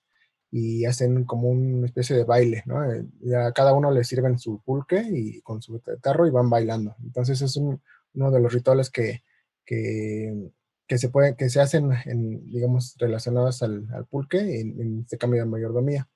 y 0.50 0.86
hacen 0.86 1.24
como 1.24 1.48
una 1.48 1.86
especie 1.86 2.16
de 2.16 2.24
baile, 2.24 2.62
¿no? 2.66 2.82
Eh, 2.90 3.04
a 3.36 3.52
cada 3.52 3.74
uno 3.74 3.90
le 3.90 4.04
sirven 4.04 4.38
su 4.38 4.62
pulque 4.62 5.04
y 5.10 5.40
con 5.42 5.60
su 5.60 5.78
tarro 6.00 6.26
y 6.26 6.30
van 6.30 6.48
bailando. 6.48 6.96
Entonces 7.02 7.42
es 7.42 7.56
uno 7.56 8.30
de 8.30 8.40
los 8.40 8.52
rituales 8.52 8.90
que, 8.90 9.22
que, 9.66 10.98
se 10.98 11.10
puede, 11.10 11.36
que 11.36 11.50
se 11.50 11.60
hacen, 11.60 11.90
en, 12.06 12.50
digamos, 12.50 12.96
relacionados 12.98 13.62
al, 13.62 13.86
pulque 14.08 14.60
en, 14.60 15.00
este 15.00 15.18
cambio 15.18 15.42
de 15.42 15.50
mayordomía. 15.50 16.08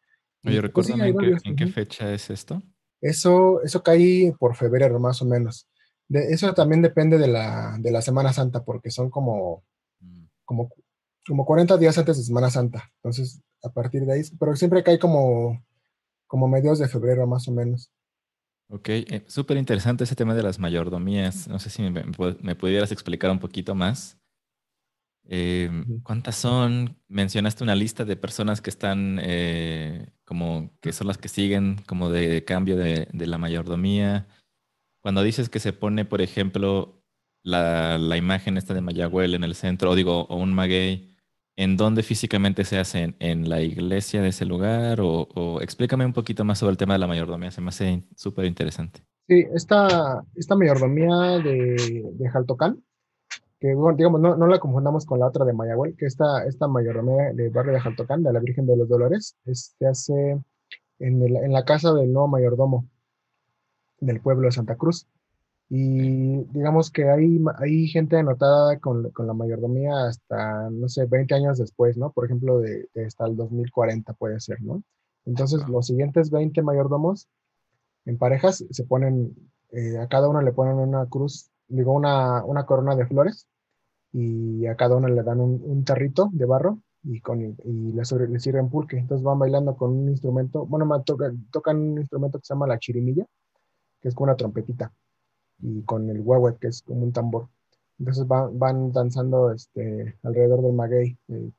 Oye, 0.44 0.60
pues 0.60 0.88
¿recuérdame 0.88 1.38
en, 1.44 1.56
qué, 1.56 1.66
fecha 1.66 2.12
es 2.12 2.30
esto? 2.30 2.62
Eso, 3.00 3.62
eso 3.62 3.82
cae 3.82 4.34
por 4.38 4.56
febrero, 4.56 4.98
más 4.98 5.20
o 5.20 5.26
menos. 5.26 5.68
De, 6.12 6.32
eso 6.32 6.52
también 6.52 6.82
depende 6.82 7.16
de 7.16 7.26
la, 7.26 7.76
de 7.78 7.90
la 7.90 8.02
Semana 8.02 8.34
Santa, 8.34 8.62
porque 8.64 8.90
son 8.90 9.08
como, 9.08 9.64
mm. 10.00 10.24
como, 10.44 10.70
como 11.26 11.46
40 11.46 11.78
días 11.78 11.96
antes 11.96 12.18
de 12.18 12.22
Semana 12.22 12.50
Santa. 12.50 12.90
Entonces, 12.96 13.40
a 13.62 13.70
partir 13.70 14.04
de 14.04 14.12
ahí, 14.12 14.22
pero 14.38 14.54
siempre 14.54 14.82
cae 14.82 14.98
como, 14.98 15.64
como 16.26 16.48
medios 16.48 16.78
de 16.78 16.88
febrero 16.88 17.26
más 17.26 17.48
o 17.48 17.52
menos. 17.52 17.90
Ok, 18.68 18.88
eh, 18.88 19.24
súper 19.26 19.56
interesante 19.56 20.04
ese 20.04 20.14
tema 20.14 20.34
de 20.34 20.42
las 20.42 20.58
mayordomías. 20.58 21.48
No 21.48 21.58
sé 21.58 21.70
si 21.70 21.82
me, 21.82 22.54
pudieras 22.56 22.92
explicar 22.92 23.30
un 23.30 23.38
poquito 23.38 23.74
más. 23.74 24.18
Eh, 25.24 25.70
¿Cuántas 26.02 26.36
son? 26.36 26.98
Mencionaste 27.08 27.64
una 27.64 27.74
lista 27.74 28.04
de 28.04 28.16
personas 28.16 28.60
que 28.60 28.70
están 28.70 29.18
eh, 29.22 30.12
como 30.24 30.70
que 30.80 30.92
son 30.92 31.06
las 31.06 31.16
que 31.16 31.28
siguen 31.28 31.76
como 31.86 32.10
de 32.10 32.44
cambio 32.44 32.76
de, 32.76 33.08
la 33.12 33.38
mayordomía. 33.38 34.26
Cuando 35.02 35.22
dices 35.22 35.48
que 35.50 35.60
se 35.60 35.72
pone, 35.72 36.04
por 36.04 36.22
ejemplo, 36.22 37.02
la, 37.42 37.98
la 37.98 38.16
imagen 38.16 38.56
esta 38.56 38.72
de 38.72 38.80
Mayagüel 38.80 39.34
en 39.34 39.44
el 39.44 39.54
centro, 39.54 39.90
o 39.90 39.94
digo, 39.94 40.22
o 40.28 40.36
un 40.36 40.54
maguey, 40.54 41.12
¿En 41.56 41.76
dónde 41.76 42.02
físicamente 42.02 42.64
se 42.64 42.78
hacen? 42.78 43.14
¿En 43.18 43.48
la 43.48 43.60
iglesia 43.60 44.22
de 44.22 44.28
ese 44.28 44.46
lugar? 44.46 45.00
O, 45.02 45.60
explícame 45.60 46.06
un 46.06 46.14
poquito 46.14 46.44
más 46.44 46.58
sobre 46.58 46.70
el 46.70 46.76
tema 46.78 46.94
de 46.94 47.00
la 47.00 47.06
mayordomía, 47.06 47.50
se 47.50 47.60
me 47.60 47.68
hace 47.68 48.04
súper 48.16 48.46
interesante. 48.46 49.04
Sí, 49.28 49.44
esta, 49.54 50.24
esta 50.34 50.56
mayordomía 50.56 51.38
de, 51.38 52.04
de 52.14 52.28
Jaltocán, 52.30 52.82
que 53.60 53.68
digamos, 53.68 54.20
no, 54.20 54.34
no, 54.36 54.46
la 54.46 54.58
confundamos 54.58 55.04
con 55.04 55.20
la 55.20 55.26
otra 55.26 55.44
de 55.44 55.52
Mayagüel, 55.52 55.94
que 55.96 56.06
esta, 56.06 56.44
esta 56.46 56.68
mayordomía 56.68 57.32
de 57.34 57.50
barrio 57.50 57.74
de 57.74 57.80
Jaltocán, 57.80 58.22
de 58.22 58.32
la 58.32 58.40
Virgen 58.40 58.66
de 58.66 58.76
los 58.76 58.88
Dolores, 58.88 59.36
se 59.44 59.86
hace 59.86 60.40
en, 60.98 61.22
en 61.22 61.52
la 61.52 61.64
casa 61.64 61.92
del 61.92 62.12
nuevo 62.12 62.28
mayordomo 62.28 62.88
del 64.02 64.20
pueblo 64.20 64.46
de 64.46 64.52
Santa 64.52 64.76
Cruz. 64.76 65.06
Y 65.68 66.44
digamos 66.52 66.90
que 66.90 67.08
hay, 67.08 67.40
hay 67.58 67.86
gente 67.88 68.18
anotada 68.18 68.78
con, 68.78 69.10
con, 69.12 69.26
la 69.26 69.32
mayordomía 69.32 70.06
hasta, 70.06 70.68
no 70.70 70.88
sé, 70.88 71.06
20 71.06 71.34
años 71.34 71.58
después, 71.58 71.96
¿no? 71.96 72.12
Por 72.12 72.26
ejemplo, 72.26 72.60
de, 72.60 72.88
hasta 73.06 73.26
el 73.26 73.36
2040 73.36 74.12
puede 74.14 74.38
ser, 74.40 74.60
¿no? 74.60 74.82
Entonces, 75.24 75.66
los 75.68 75.86
siguientes 75.86 76.30
20 76.30 76.60
mayordomos 76.62 77.28
en 78.04 78.18
parejas 78.18 78.64
se 78.70 78.84
ponen, 78.84 79.34
eh, 79.70 79.96
a 79.98 80.08
cada 80.08 80.28
uno 80.28 80.42
le 80.42 80.52
ponen 80.52 80.74
una 80.74 81.06
cruz, 81.06 81.50
digo, 81.68 81.92
una, 81.92 82.44
una 82.44 82.66
corona 82.66 82.94
de 82.96 83.06
flores 83.06 83.46
y 84.12 84.66
a 84.66 84.76
cada 84.76 84.96
uno 84.96 85.08
le 85.08 85.22
dan 85.22 85.40
un, 85.40 85.62
un 85.64 85.84
tarrito 85.84 86.28
de 86.32 86.44
barro 86.44 86.80
y, 87.02 87.20
con, 87.20 87.40
y 87.40 87.92
le, 87.92 88.02
le, 88.28 88.40
sirven 88.40 88.68
pulque. 88.68 88.98
Entonces 88.98 89.24
van 89.24 89.38
bailando 89.38 89.74
con 89.76 89.90
un 89.92 90.08
instrumento, 90.10 90.66
bueno, 90.66 91.02
tocan, 91.04 91.46
tocan 91.50 91.78
un 91.78 91.98
instrumento 91.98 92.38
que 92.38 92.44
se 92.44 92.52
llama 92.52 92.66
la 92.66 92.78
chirimilla, 92.78 93.26
que 94.02 94.08
es 94.08 94.14
como 94.14 94.24
una 94.24 94.36
trompetita 94.36 94.92
y 95.60 95.82
con 95.82 96.10
el 96.10 96.20
huehue, 96.20 96.58
que 96.58 96.68
es 96.68 96.82
como 96.82 97.02
un 97.04 97.12
tambor. 97.12 97.48
Entonces 97.98 98.26
van, 98.26 98.58
van 98.58 98.92
danzando 98.92 99.52
este, 99.52 100.18
alrededor 100.24 100.62
del 100.62 100.72
maguey, 100.72 101.16
eh, 101.28 101.50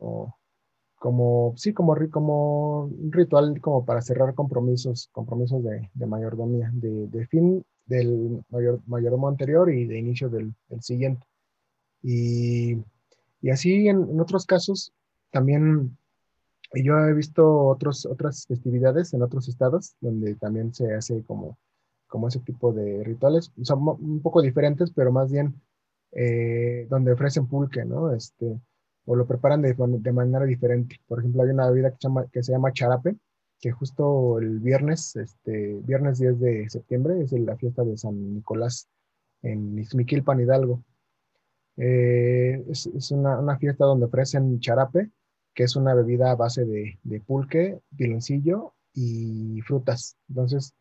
como, 0.96 1.54
sí, 1.58 1.74
como, 1.74 1.96
como 2.12 2.86
un 2.86 3.12
ritual 3.12 3.60
como 3.62 3.86
para 3.86 4.02
cerrar 4.02 4.36
compromisos, 4.36 5.10
compromisos 5.12 5.64
de, 5.64 5.90
de 5.94 6.06
mayordomía, 6.06 6.70
de, 6.74 7.08
de, 7.08 7.28
fin 7.28 7.66
del 7.86 8.44
mayor, 8.50 8.82
mayordomo 8.88 9.28
anterior 9.28 9.72
y 9.72 9.86
de 9.86 10.00
inicio 10.00 10.30
del, 10.30 10.54
del 10.70 10.82
siguiente. 10.82 11.26
Y, 12.02 12.78
y 13.42 13.50
así 13.50 13.88
en, 13.88 14.10
en, 14.10 14.20
otros 14.20 14.46
casos 14.46 14.94
también 15.32 15.98
yo 16.74 16.98
he 17.00 17.14
visto 17.14 17.68
otros, 17.68 18.06
otras 18.06 18.46
festividades 18.48 19.14
en 19.14 19.22
otros 19.22 19.48
estados 19.48 19.96
donde 20.02 20.36
también 20.36 20.74
se 20.74 20.94
hace 20.94 21.24
como 21.24 21.58
como 22.14 22.28
ese 22.28 22.42
tipo 22.42 22.72
de 22.72 23.04
rituales. 23.04 23.52
Son 23.64 23.80
un 23.88 24.22
poco 24.22 24.44
diferentes, 24.44 24.92
pero 24.92 25.12
más 25.12 25.32
bien 25.32 25.60
eh, 26.12 26.86
donde 26.88 27.12
ofrecen 27.12 27.48
pulque, 27.48 27.86
¿no? 27.86 28.14
Este, 28.14 28.62
o 29.06 29.16
lo 29.16 29.26
preparan 29.26 29.64
de, 29.64 29.74
manera 30.14 30.46
diferente. 30.46 30.98
Por 31.08 31.18
ejemplo, 31.18 31.42
hay 31.42 31.50
una 31.50 31.68
bebida 31.72 31.92
que 32.32 32.44
se, 32.44 32.52
llama, 32.52 32.72
charape, 32.72 33.18
que 33.60 33.72
justo 33.72 34.38
el 34.38 34.60
viernes, 34.60 35.16
este, 35.16 35.74
viernes 35.82 36.20
10 36.20 36.40
de 36.40 36.70
septiembre, 36.70 37.20
es 37.20 37.32
la 37.32 37.58
fiesta 37.58 37.84
de 37.84 37.98
San 37.98 38.36
Nicolás 38.36 38.88
en 39.42 39.80
Izmiquilpan, 39.80 40.40
Hidalgo. 40.40 40.84
Eh, 41.78 42.64
es, 42.70 43.10
una, 43.10 43.58
fiesta 43.58 43.86
donde 43.86 44.06
ofrecen 44.06 44.60
charape, 44.60 45.10
que 45.56 45.64
es 45.64 45.76
una 45.76 45.96
bebida 45.96 46.30
a 46.30 46.36
base 46.36 46.64
de, 46.64 47.00
de 47.02 47.20
pulque, 47.22 47.80
piloncillo 47.98 48.76
y 48.94 49.62
frutas. 49.62 50.16
Entonces, 50.30 50.76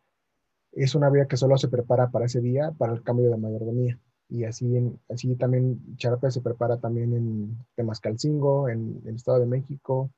es 0.75 0.95
una 0.95 1.09
bebida 1.09 1.27
que 1.27 1.37
solo 1.37 1.57
se 1.57 1.67
prepara 1.67 2.09
para 2.09 2.25
ese 2.25 2.41
día, 2.41 2.71
para 2.71 2.93
el 2.93 3.03
cambio 3.03 3.29
de 3.29 3.37
mayordomía. 3.37 3.99
Y 4.29 4.45
así, 4.45 4.67
así 5.09 5.35
también 5.35 5.95
charape 5.97 6.31
se 6.31 6.41
prepara 6.41 6.77
también 6.77 7.13
en 7.13 7.57
Temascalcingo, 7.75 8.69
en, 8.69 9.01
el 9.05 9.15
Estado 9.15 9.39
de 9.39 9.45
México, 9.45 10.09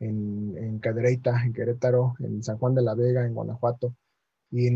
en, 0.00 0.56
en 0.56 0.78
Cadereyta, 0.80 1.44
en 1.44 1.52
Querétaro, 1.52 2.14
en 2.20 2.42
San 2.42 2.58
Juan 2.58 2.74
de 2.74 2.82
la 2.82 2.94
Vega, 2.94 3.24
en 3.24 3.34
Guanajuato. 3.34 3.94
Y 4.50 4.68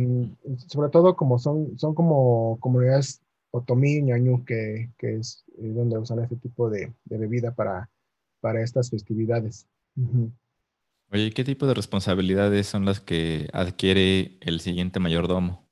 sobre 0.69 0.91
todo 0.91 1.17
como 1.17 1.39
son, 1.39 1.77
son 1.79 1.95
como 1.95 2.59
comunidades 2.61 3.21
otomí, 3.51 4.03
ñañú, 4.03 4.45
que, 4.45 4.91
que 4.99 5.17
es 5.17 5.45
donde 5.57 5.99
usan 5.99 6.21
este 6.21 6.37
tipo 6.37 6.71
de, 6.71 6.93
de, 7.05 7.19
bebida 7.19 7.53
para, 7.53 7.89
para 8.41 8.63
estas 8.63 8.91
festividades. 8.91 9.67
Oye, 11.15 11.31
¿qué 11.31 11.45
tipo 11.45 11.69
de 11.69 11.75
responsabilidades 11.75 12.67
son 12.67 12.85
las 12.85 12.99
que 12.99 13.49
adquiere 13.53 14.37
el 14.41 14.59
siguiente 14.59 14.99
mayordomo? 14.99 15.65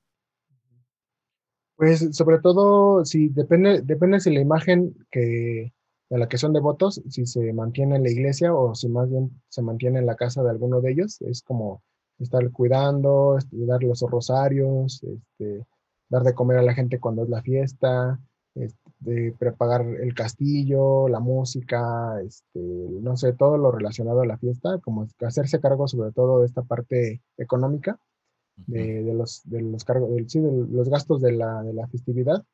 Pues 1.74 2.14
sobre 2.16 2.38
todo, 2.38 3.04
si 3.04 3.28
depende, 3.28 3.82
depende 3.82 4.20
si 4.20 4.32
la 4.32 4.40
imagen 4.40 4.94
que, 5.10 5.72
de 6.10 6.18
la 6.18 6.28
que 6.28 6.38
son 6.38 6.52
devotos, 6.52 7.02
si 7.08 7.26
se 7.26 7.52
mantiene 7.52 7.96
en 7.96 8.04
la 8.04 8.10
iglesia 8.12 8.54
o 8.54 8.76
si 8.76 8.88
más 8.88 9.10
bien 9.10 9.42
se 9.48 9.62
mantiene 9.62 9.98
en 9.98 10.06
la 10.06 10.14
casa 10.14 10.44
de 10.44 10.50
alguno 10.50 10.80
de 10.80 10.92
ellos, 10.92 11.20
es 11.22 11.42
como 11.42 11.82
estar 12.20 12.48
cuidando, 12.52 13.36
este, 13.36 13.66
dar 13.66 13.82
los 13.82 14.00
rosarios, 14.02 15.02
este, 15.02 15.66
dar 16.08 16.22
de 16.22 16.34
comer 16.34 16.58
a 16.58 16.62
la 16.62 16.74
gente 16.74 17.00
cuando 17.00 17.24
es 17.24 17.28
la 17.28 17.42
fiesta, 17.42 18.20
de 19.02 19.34
preparar 19.38 19.82
el 19.82 20.14
castillo, 20.14 21.08
la 21.08 21.20
música, 21.20 22.20
este, 22.22 22.60
no 22.60 23.16
sé, 23.16 23.32
todo 23.32 23.56
lo 23.58 23.72
relacionado 23.72 24.20
a 24.20 24.26
la 24.26 24.38
fiesta, 24.38 24.78
como 24.78 25.06
hacerse 25.20 25.60
cargo 25.60 25.88
sobre 25.88 26.12
todo 26.12 26.40
de 26.40 26.46
esta 26.46 26.62
parte 26.62 27.22
económica, 27.36 27.98
de, 28.56 29.02
de 29.02 29.14
los, 29.14 29.42
de 29.44 29.62
los 29.62 29.84
cargos, 29.84 30.10
sí, 30.28 30.40
de 30.40 30.52
los 30.70 30.88
gastos 30.88 31.20
de 31.20 31.32
la, 31.32 31.62
de 31.62 31.72
la 31.72 31.88
festividad. 31.88 32.44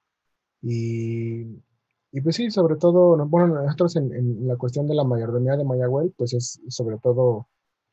Y, 0.63 1.43
y, 2.13 2.21
pues 2.23 2.37
sí, 2.37 2.51
sobre 2.51 2.77
todo, 2.77 3.17
bueno, 3.27 3.63
nosotros 3.63 3.97
en, 3.97 4.13
en, 4.15 4.49
la 4.49 4.57
cuestión 4.57 4.87
de 4.87 4.95
la 4.95 5.05
mayordomía 5.05 5.57
de 5.57 5.65
Mayagüey, 5.65 6.11
pues 6.17 6.33
es 6.33 6.61
sobre 6.69 6.99
todo 6.99 7.49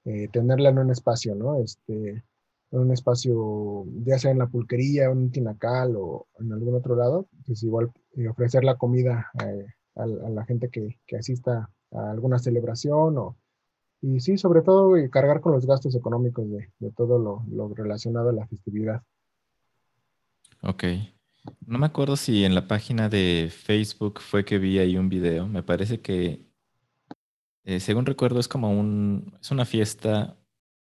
eh, 0.06 0.30
tenerla 0.30 0.70
en 0.70 0.80
un 0.80 0.92
espacio, 0.92 1.36
¿no? 1.36 1.60
Este, 1.60 2.24
en 2.72 2.80
un 2.80 2.92
espacio, 2.92 3.86
ya 4.06 4.20
sea 4.20 4.32
en 4.32 4.40
la 4.40 4.48
pulquería, 4.48 5.06
en 5.06 5.18
un 5.18 5.32
tinacal 5.32 5.96
o 5.96 6.28
en 6.40 6.52
algún 6.52 6.76
otro 6.76 6.96
lado, 6.96 7.28
pues 7.46 7.64
igual 7.64 7.92
eh, 8.18 8.28
ofrecer 8.28 8.64
la 8.64 8.76
comida 8.76 9.28
eh, 9.44 9.66
a, 9.96 10.06
la 10.06 10.46
gente 10.46 10.70
que, 10.70 11.00
que, 11.06 11.18
asista 11.18 11.70
a 11.92 12.12
alguna 12.12 12.40
celebración 12.40 13.18
o, 13.18 13.38
y 14.02 14.20
sí, 14.20 14.38
sobre 14.38 14.62
todo 14.62 14.98
y 14.98 15.10
cargar 15.10 15.42
con 15.42 15.54
los 15.54 15.66
gastos 15.66 15.96
económicos 15.96 16.50
de, 16.50 16.70
de 16.80 16.92
todo 16.92 17.18
lo, 17.18 17.44
lo, 17.50 17.74
relacionado 17.74 18.30
a 18.30 18.34
la 18.34 18.48
festividad. 18.48 19.02
Ok. 20.62 20.84
No 21.66 21.78
me 21.78 21.86
acuerdo 21.86 22.16
si 22.16 22.44
en 22.44 22.56
la 22.56 22.68
página 22.68 23.10
de 23.10 23.50
Facebook 23.52 24.20
fue 24.20 24.46
que 24.46 24.58
vi 24.58 24.80
ahí 24.80 24.98
un 24.98 25.10
video. 25.10 25.48
Me 25.48 25.64
parece 25.64 26.02
que, 26.02 26.46
eh, 27.64 27.80
según 27.80 28.06
recuerdo, 28.06 28.40
es 28.40 28.48
como 28.48 28.72
un, 28.72 29.38
es 29.40 29.52
una 29.52 29.66
fiesta 29.66 30.38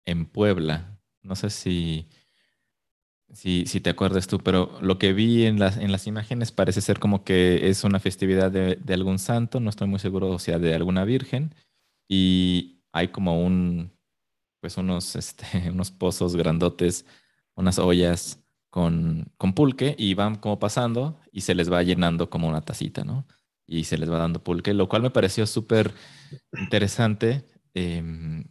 en 0.05 0.25
Puebla. 0.25 0.92
No 1.23 1.35
sé 1.35 1.49
si, 1.49 2.07
si, 3.33 3.65
te 3.65 3.89
acuerdas 3.89 4.27
tú, 4.27 4.39
pero 4.39 4.77
lo 4.81 4.99
que 4.99 5.13
vi 5.13 5.45
en 5.45 5.59
las, 5.59 5.77
en 5.77 5.91
las 5.91 6.07
imágenes 6.07 6.51
parece 6.51 6.81
ser 6.81 6.99
como 6.99 7.23
que 7.23 7.69
es 7.69 7.83
una 7.83 7.99
festividad 7.99 8.51
de, 8.51 8.75
de 8.75 8.93
algún 8.93 9.19
santo, 9.19 9.59
no 9.59 9.69
estoy 9.69 9.87
muy 9.87 9.99
seguro, 9.99 10.29
o 10.29 10.39
sea, 10.39 10.59
de 10.59 10.75
alguna 10.75 11.05
virgen, 11.05 11.55
y 12.07 12.83
hay 12.91 13.07
como 13.09 13.43
un, 13.43 13.91
pues 14.61 14.77
unos, 14.77 15.15
este, 15.17 15.69
unos 15.69 15.91
pozos 15.91 16.35
grandotes, 16.35 17.05
unas 17.55 17.79
ollas 17.79 18.39
con, 18.69 19.31
con 19.37 19.53
pulque 19.53 19.95
y 19.97 20.13
van 20.13 20.35
como 20.35 20.59
pasando 20.59 21.19
y 21.31 21.41
se 21.41 21.55
les 21.55 21.71
va 21.71 21.83
llenando 21.83 22.29
como 22.29 22.47
una 22.47 22.61
tacita, 22.61 23.03
¿no? 23.03 23.27
Y 23.67 23.85
se 23.85 23.97
les 23.97 24.11
va 24.11 24.17
dando 24.17 24.43
pulque, 24.43 24.73
lo 24.73 24.89
cual 24.89 25.03
me 25.03 25.11
pareció 25.11 25.45
súper 25.45 25.93
interesante 26.57 27.45
em, 27.73 28.45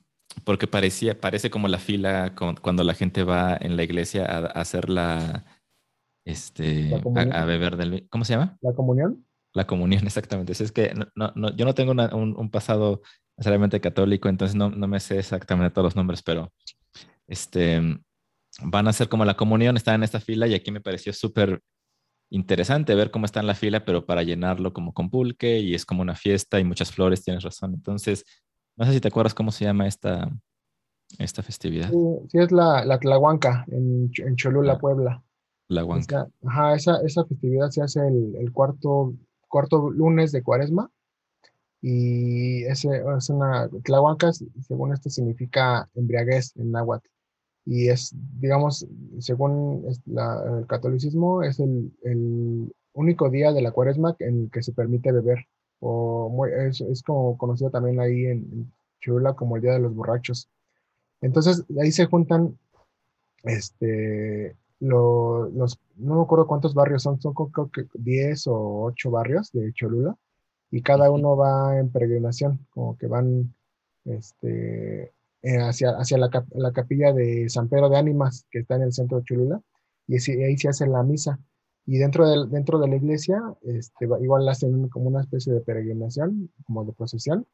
porque 0.44 0.66
parecía, 0.66 1.20
parece 1.20 1.50
como 1.50 1.68
la 1.68 1.78
fila 1.78 2.34
cuando 2.34 2.84
la 2.84 2.94
gente 2.94 3.24
va 3.24 3.56
en 3.60 3.76
la 3.76 3.82
iglesia 3.82 4.24
a, 4.24 4.38
hacer 4.60 4.88
la, 4.88 5.44
este, 6.26 6.94
a, 7.32 7.44
beber 7.44 7.76
del... 7.76 8.08
¿Cómo 8.10 8.24
se 8.24 8.34
llama? 8.34 8.56
La 8.60 8.72
comunión. 8.72 9.26
La 9.54 9.66
comunión, 9.66 10.02
exactamente. 10.06 10.52
Es 10.52 10.72
que 10.72 10.94
no, 11.14 11.32
no, 11.34 11.54
yo 11.56 11.64
no 11.64 11.74
tengo 11.74 11.92
un, 11.92 12.36
un, 12.36 12.50
pasado 12.50 13.02
necesariamente 13.36 13.80
católico, 13.80 14.28
entonces 14.28 14.54
no, 14.54 14.70
no 14.70 14.86
me 14.86 15.00
sé 15.00 15.18
exactamente 15.18 15.72
todos 15.72 15.86
los 15.86 15.96
nombres, 15.96 16.22
pero 16.22 16.52
este, 17.26 17.80
van 18.62 18.86
a 18.86 18.90
hacer 18.90 19.08
como 19.08 19.24
la 19.24 19.34
comunión, 19.34 19.76
están 19.76 19.96
en 19.96 20.02
esta 20.04 20.20
fila 20.20 20.46
y 20.46 20.54
aquí 20.54 20.70
me 20.70 20.80
pareció 20.80 21.12
súper 21.12 21.60
interesante 22.30 22.94
ver 22.94 23.10
cómo 23.10 23.26
está 23.26 23.40
en 23.40 23.46
la 23.46 23.54
fila, 23.54 23.84
pero 23.84 24.06
para 24.06 24.22
llenarlo 24.22 24.72
como 24.72 24.94
con 24.94 25.10
pulque 25.10 25.60
y 25.60 25.74
es 25.74 25.84
como 25.84 26.02
una 26.02 26.14
fiesta 26.14 26.58
y 26.58 26.64
muchas 26.64 26.90
flores, 26.90 27.22
tienes 27.22 27.42
razón. 27.42 27.74
Entonces, 27.74 28.24
no 28.76 28.84
sé 28.84 28.92
si 28.92 29.00
te 29.00 29.08
acuerdas 29.08 29.34
cómo 29.34 29.50
se 29.50 29.64
llama 29.64 29.86
esta, 29.86 30.30
esta 31.18 31.42
festividad. 31.42 31.90
Sí, 31.90 32.38
es 32.38 32.52
la, 32.52 32.84
la 32.84 32.98
Tlahuanca 32.98 33.64
en, 33.68 34.10
en 34.16 34.36
Cholula, 34.36 34.78
Puebla. 34.78 35.22
La 35.68 35.84
Huanca. 35.84 36.28
ajá, 36.44 36.74
esa, 36.74 37.00
esa, 37.02 37.24
festividad 37.24 37.70
se 37.70 37.82
hace 37.82 38.00
el, 38.06 38.36
el, 38.36 38.52
cuarto, 38.52 39.14
cuarto 39.48 39.90
lunes 39.90 40.30
de 40.32 40.42
cuaresma 40.42 40.90
y 41.80 42.64
ese, 42.64 42.88
es 43.16 43.30
una, 43.30 43.68
Tlahuanca, 43.82 44.32
según 44.32 44.92
esto, 44.92 45.08
significa 45.08 45.88
embriaguez 45.94 46.54
en 46.56 46.72
náhuatl 46.72 47.08
y 47.64 47.88
es, 47.88 48.14
digamos, 48.40 48.86
según 49.20 49.84
el 49.86 50.66
catolicismo, 50.66 51.42
es 51.42 51.60
el, 51.60 51.92
el, 52.02 52.72
único 52.94 53.30
día 53.30 53.52
de 53.52 53.62
la 53.62 53.70
cuaresma 53.70 54.14
en 54.18 54.42
el 54.42 54.50
que 54.50 54.62
se 54.62 54.72
permite 54.72 55.12
beber. 55.12 55.46
O 55.84 56.46
es, 56.46 56.80
es, 56.80 57.02
como 57.02 57.36
conocido 57.36 57.70
también 57.70 57.98
ahí 58.00 58.26
en, 58.26 58.72
Chula 59.00 59.34
como 59.34 59.56
el 59.56 59.62
Día 59.62 59.72
de 59.72 59.80
los 59.80 59.94
Borrachos. 59.94 60.48
Entonces, 61.20 61.64
ahí 61.80 61.92
se 61.92 62.06
juntan, 62.06 62.56
este, 63.42 64.56
los, 64.78 65.78
no 65.96 66.16
me 66.16 66.22
acuerdo 66.22 66.46
cuántos 66.46 66.74
barrios 66.74 67.02
son, 67.02 67.20
son 67.20 67.34
creo 67.34 67.70
que 67.70 67.86
10 67.94 68.46
o 68.46 68.84
8 68.84 69.10
barrios 69.10 69.50
de 69.52 69.72
Cholula, 69.72 70.16
y 70.70 70.82
cada 70.82 71.10
uno 71.10 71.36
va 71.36 71.78
en 71.78 71.90
peregrinación, 71.90 72.66
como 72.70 72.96
que 72.96 73.06
van, 73.06 73.54
este, 74.04 75.12
eh, 75.42 75.58
hacia, 75.58 75.90
hacia 75.90 76.18
la, 76.18 76.30
la, 76.54 76.72
capilla 76.72 77.12
de 77.12 77.48
San 77.48 77.68
Pedro 77.68 77.88
de 77.88 77.98
Ánimas, 77.98 78.46
que 78.50 78.60
está 78.60 78.76
en 78.76 78.82
el 78.82 78.92
centro 78.92 79.18
de 79.18 79.24
Cholula, 79.24 79.60
y 80.06 80.14
ahí 80.42 80.56
se 80.56 80.68
hace 80.68 80.86
la 80.86 81.02
misa. 81.02 81.38
Y 81.86 81.98
dentro 81.98 82.28
de, 82.28 82.48
dentro 82.48 82.78
de 82.78 82.88
la 82.88 82.96
iglesia, 82.96 83.40
este, 83.62 84.04
igual 84.20 84.48
hacen 84.48 84.88
como 84.88 85.08
una 85.08 85.20
especie 85.20 85.52
de 85.52 85.60
peregrinación, 85.60 86.50
como 86.66 86.84
de 86.84 86.92
procesión. 86.92 87.46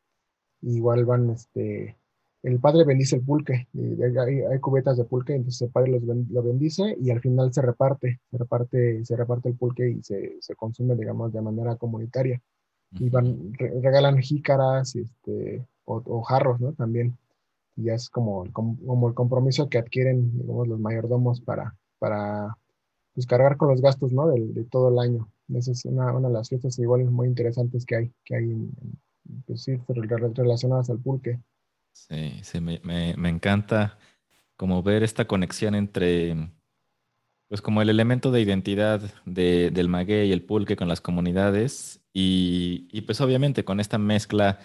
igual 0.62 1.04
van, 1.06 1.30
este, 1.30 1.96
el 2.42 2.60
padre 2.60 2.84
bendice 2.84 3.16
el 3.16 3.22
pulque, 3.22 3.68
hay, 3.74 4.40
hay, 4.42 4.60
cubetas 4.60 4.96
de 4.96 5.04
pulque, 5.04 5.34
entonces 5.34 5.62
el 5.62 5.70
padre 5.70 5.92
los 5.92 6.02
lo 6.04 6.42
bendice 6.42 6.96
y 7.00 7.10
al 7.10 7.20
final 7.20 7.52
se 7.52 7.62
reparte, 7.62 8.20
se 8.30 8.38
reparte, 8.38 9.04
se 9.04 9.16
reparte 9.16 9.48
el 9.48 9.56
pulque 9.56 9.90
y 9.90 10.02
se, 10.02 10.36
se 10.40 10.54
consume, 10.54 10.94
digamos, 10.94 11.32
de 11.32 11.42
manera 11.42 11.76
comunitaria. 11.76 12.40
Y 12.92 13.10
van, 13.10 13.52
regalan 13.54 14.18
jícaras 14.18 14.96
este, 14.96 15.66
o, 15.84 16.02
o 16.04 16.22
jarros, 16.22 16.60
¿no? 16.60 16.72
También 16.72 17.18
y 17.78 17.90
es 17.90 18.10
como, 18.10 18.44
como 18.52 19.08
el 19.08 19.14
compromiso 19.14 19.68
que 19.68 19.78
adquieren 19.78 20.36
digamos, 20.36 20.66
los 20.66 20.80
mayordomos 20.80 21.40
para, 21.40 21.76
para 22.00 22.56
pues, 23.18 23.26
cargar 23.26 23.56
con 23.56 23.66
los 23.66 23.80
gastos 23.80 24.12
¿no? 24.12 24.28
de, 24.28 24.62
todo 24.70 24.90
el 24.90 24.98
año. 25.00 25.28
Esa 25.52 25.72
es 25.72 25.84
una, 25.86 26.12
una, 26.12 26.28
de 26.28 26.34
las 26.34 26.48
fiestas 26.48 26.78
igual 26.78 27.04
muy 27.06 27.26
interesantes 27.26 27.84
que 27.84 27.96
hay, 27.96 28.12
que 28.24 28.36
hay 28.36 28.70
pues, 29.44 29.64
sí, 29.64 29.76
relacionadas 29.88 30.88
al 30.88 31.00
pulque. 31.00 31.40
Sí, 31.92 32.38
sí 32.44 32.60
me, 32.60 32.80
me, 32.84 33.16
me, 33.16 33.28
encanta 33.28 33.98
como 34.56 34.84
ver 34.84 35.02
esta 35.02 35.24
conexión 35.24 35.74
entre, 35.74 36.48
pues 37.48 37.60
como 37.60 37.82
el 37.82 37.90
elemento 37.90 38.30
de 38.30 38.40
identidad 38.40 39.00
de, 39.26 39.72
del 39.72 39.88
maguey 39.88 40.28
y 40.28 40.32
el 40.32 40.44
pulque 40.44 40.76
con 40.76 40.86
las 40.86 41.00
comunidades 41.00 42.00
y, 42.12 42.86
y 42.92 43.00
pues 43.00 43.20
obviamente 43.20 43.64
con 43.64 43.80
esta 43.80 43.98
mezcla 43.98 44.60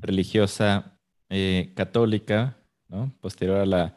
religiosa 0.00 0.98
eh, 1.28 1.74
católica 1.76 2.56
posterior 3.20 3.58
a 3.58 3.66
la, 3.66 3.96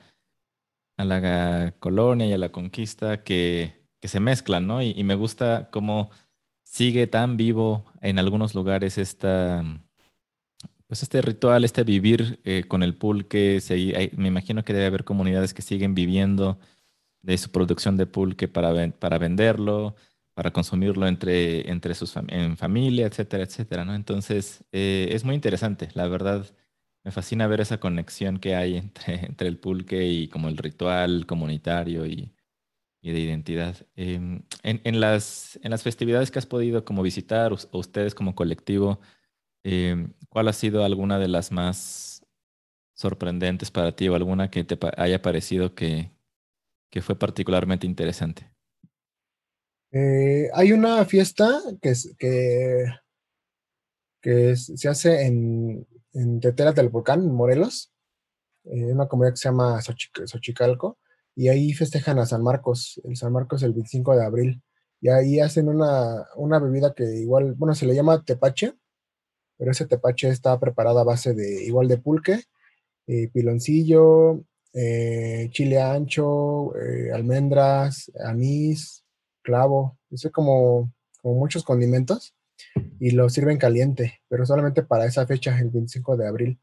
a 0.97 1.05
la 1.05 1.76
colonia 1.80 2.26
y 2.26 2.34
a 2.34 2.38
la 2.38 2.51
conquista 2.51 3.24
que, 3.24 3.81
se 4.08 4.20
mezclan, 4.20 4.68
¿no? 4.68 4.82
Y, 4.82 5.04
me 5.04 5.16
gusta 5.16 5.70
cómo 5.72 6.12
sigue 6.64 7.08
tan 7.08 7.38
vivo 7.38 7.86
en 8.02 8.20
algunos 8.20 8.56
lugares 8.56 8.97
pues 10.88 11.04
este 11.04 11.22
ritual, 11.22 11.64
este 11.64 11.84
vivir 11.84 12.41
eh, 12.43 12.66
con 12.68 12.84
el 12.84 12.95
pulque. 12.95 13.60
me 14.18 14.28
imagino 14.28 14.64
que 14.66 14.74
debe 14.74 14.88
haber 14.88 15.04
comunidades 15.06 15.54
que 15.54 15.62
siguen 15.62 15.95
viviendo 15.95 16.60
de 17.22 17.38
su 17.38 17.52
producción 17.52 17.97
de 17.97 18.08
pulque 18.08 18.47
para, 18.47 18.91
para 18.91 19.18
venderlo, 19.18 19.95
para 20.34 20.52
consumirlo 20.52 21.08
entre, 21.08 21.70
entre 21.70 21.95
sus 21.95 22.16
en 22.28 22.58
familia, 22.58 23.06
etcétera, 23.08 23.43
etcétera, 23.43 23.86
¿no? 23.86 23.95
Entonces, 23.95 24.64
eh, 24.72 25.10
es 25.12 25.24
muy 25.24 25.36
interesante, 25.36 25.89
la 25.93 26.08
verdad 26.08 26.45
me 27.04 27.12
fascina 27.12 27.47
ver 27.47 27.62
esa 27.62 27.80
conexión 27.80 28.39
que 28.39 28.56
hay 28.56 28.78
entre, 28.78 29.26
entre 29.26 29.47
el 29.47 29.58
pulque 29.58 30.06
y 30.08 30.28
como 30.28 30.47
el 30.49 30.58
ritual 30.58 31.26
comunitario 31.26 32.06
y, 32.06 32.34
y 33.02 33.12
de 33.12 33.20
identidad. 33.20 33.76
Em, 33.95 34.43
en, 34.64 34.99
las, 34.99 35.60
en 35.64 35.72
las 35.72 35.84
festividades 35.84 36.32
que 36.32 36.39
has 36.39 36.45
podido 36.45 36.86
como 36.86 37.02
visitar, 37.02 37.52
o 37.52 37.58
ustedes 37.78 38.14
como 38.14 38.36
colectivo, 38.36 38.99
em, 39.64 40.14
¿cuál 40.30 40.47
ha 40.47 40.54
sido 40.54 40.86
alguna 40.86 41.18
de 41.20 41.28
las 41.28 41.52
más 41.52 42.26
sorprendentes 42.93 43.72
para 43.72 43.95
ti 43.95 44.08
o 44.08 44.16
alguna 44.16 44.52
que 44.52 44.64
te 44.64 44.78
haya 44.97 45.22
parecido 45.22 45.74
que, 45.74 46.12
que 46.91 47.02
fue 47.02 47.18
particularmente 47.18 47.88
interesante? 47.88 48.52
Eh, 49.91 50.49
hay 50.54 50.72
una 50.72 51.04
fiesta 51.06 51.60
que, 51.82 51.93
que, 54.22 54.56
se 54.56 54.88
hace 54.88 55.26
en, 55.26 55.86
en 56.14 56.39
del 56.39 56.89
Volcán, 56.89 57.22
en 57.24 57.34
Morelos, 57.34 57.91
en 58.64 58.93
una 58.93 59.08
comunidad 59.08 59.34
que 59.34 59.38
se 59.38 59.49
llama 59.49 59.82
Xochicalco, 59.82 60.99
y 61.36 61.48
ahí 61.50 61.74
festejan 61.74 62.20
a 62.20 62.26
San 62.26 62.44
Marcos, 62.44 63.02
el 63.04 63.16
San 63.16 63.34
Marcos 63.34 63.64
el 63.64 63.74
25 63.74 64.16
de 64.16 64.26
abril, 64.26 64.64
y 65.00 65.10
ahí 65.10 65.40
hacen 65.40 65.68
una, 65.68 66.28
una 66.36 66.60
bebida 66.60 66.94
que 66.94 67.04
igual, 67.04 67.54
bueno, 67.54 67.74
se 67.74 67.86
le 67.86 67.96
llama 67.96 68.24
tepache, 68.24 68.74
pero 69.58 69.72
ese 69.72 69.88
tepache 69.88 70.30
está 70.30 70.60
preparado 70.60 71.00
a 71.00 71.04
base 71.04 71.34
de 71.34 71.64
igual 71.66 71.88
de 71.88 71.98
pulque, 71.98 72.44
eh, 73.08 73.30
piloncillo, 73.30 74.44
eh, 74.74 75.50
chile 75.52 75.82
ancho, 75.82 76.76
eh, 76.78 77.12
almendras, 77.12 78.12
anís, 78.24 79.04
clavo, 79.42 79.98
es 80.12 80.28
como, 80.32 80.94
como 81.22 81.36
muchos 81.36 81.64
condimentos 81.64 82.36
y 83.00 83.12
lo 83.12 83.30
sirven 83.30 83.58
caliente, 83.58 84.22
pero 84.30 84.46
solamente 84.46 84.84
para 84.84 85.06
esa 85.06 85.26
fecha, 85.26 85.58
el 85.60 85.70
25 85.70 86.18
de 86.18 86.28
abril. 86.28 86.60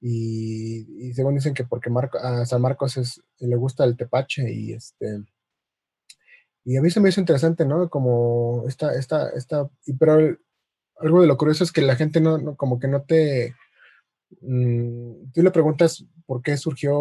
Y, 0.00 1.12
según 1.14 1.34
dicen 1.34 1.54
que 1.54 1.64
porque 1.64 1.90
a 2.22 2.46
San 2.46 2.62
Marcos 2.62 3.20
le 3.38 3.56
gusta 3.56 3.84
el 3.84 3.96
tepache 3.96 4.52
y 4.52 4.72
este... 4.72 5.24
Y 6.64 6.76
a 6.76 6.82
mí 6.82 6.90
se 6.90 7.00
me 7.00 7.08
hizo 7.08 7.20
interesante, 7.20 7.64
¿no? 7.64 7.88
Como 7.88 8.64
esta, 8.68 8.94
esta, 8.94 9.30
esta, 9.30 9.70
pero 9.98 10.36
algo 11.00 11.20
de 11.22 11.26
lo 11.26 11.36
curioso 11.36 11.64
es 11.64 11.72
que 11.72 11.80
la 11.80 11.96
gente 11.96 12.20
no, 12.20 12.56
como 12.56 12.78
que 12.78 12.88
no 12.88 13.02
te, 13.02 13.54
mm, 14.42 15.30
tú 15.32 15.42
le 15.42 15.50
preguntas 15.50 16.04
por 16.26 16.42
qué 16.42 16.56
surgió 16.58 16.92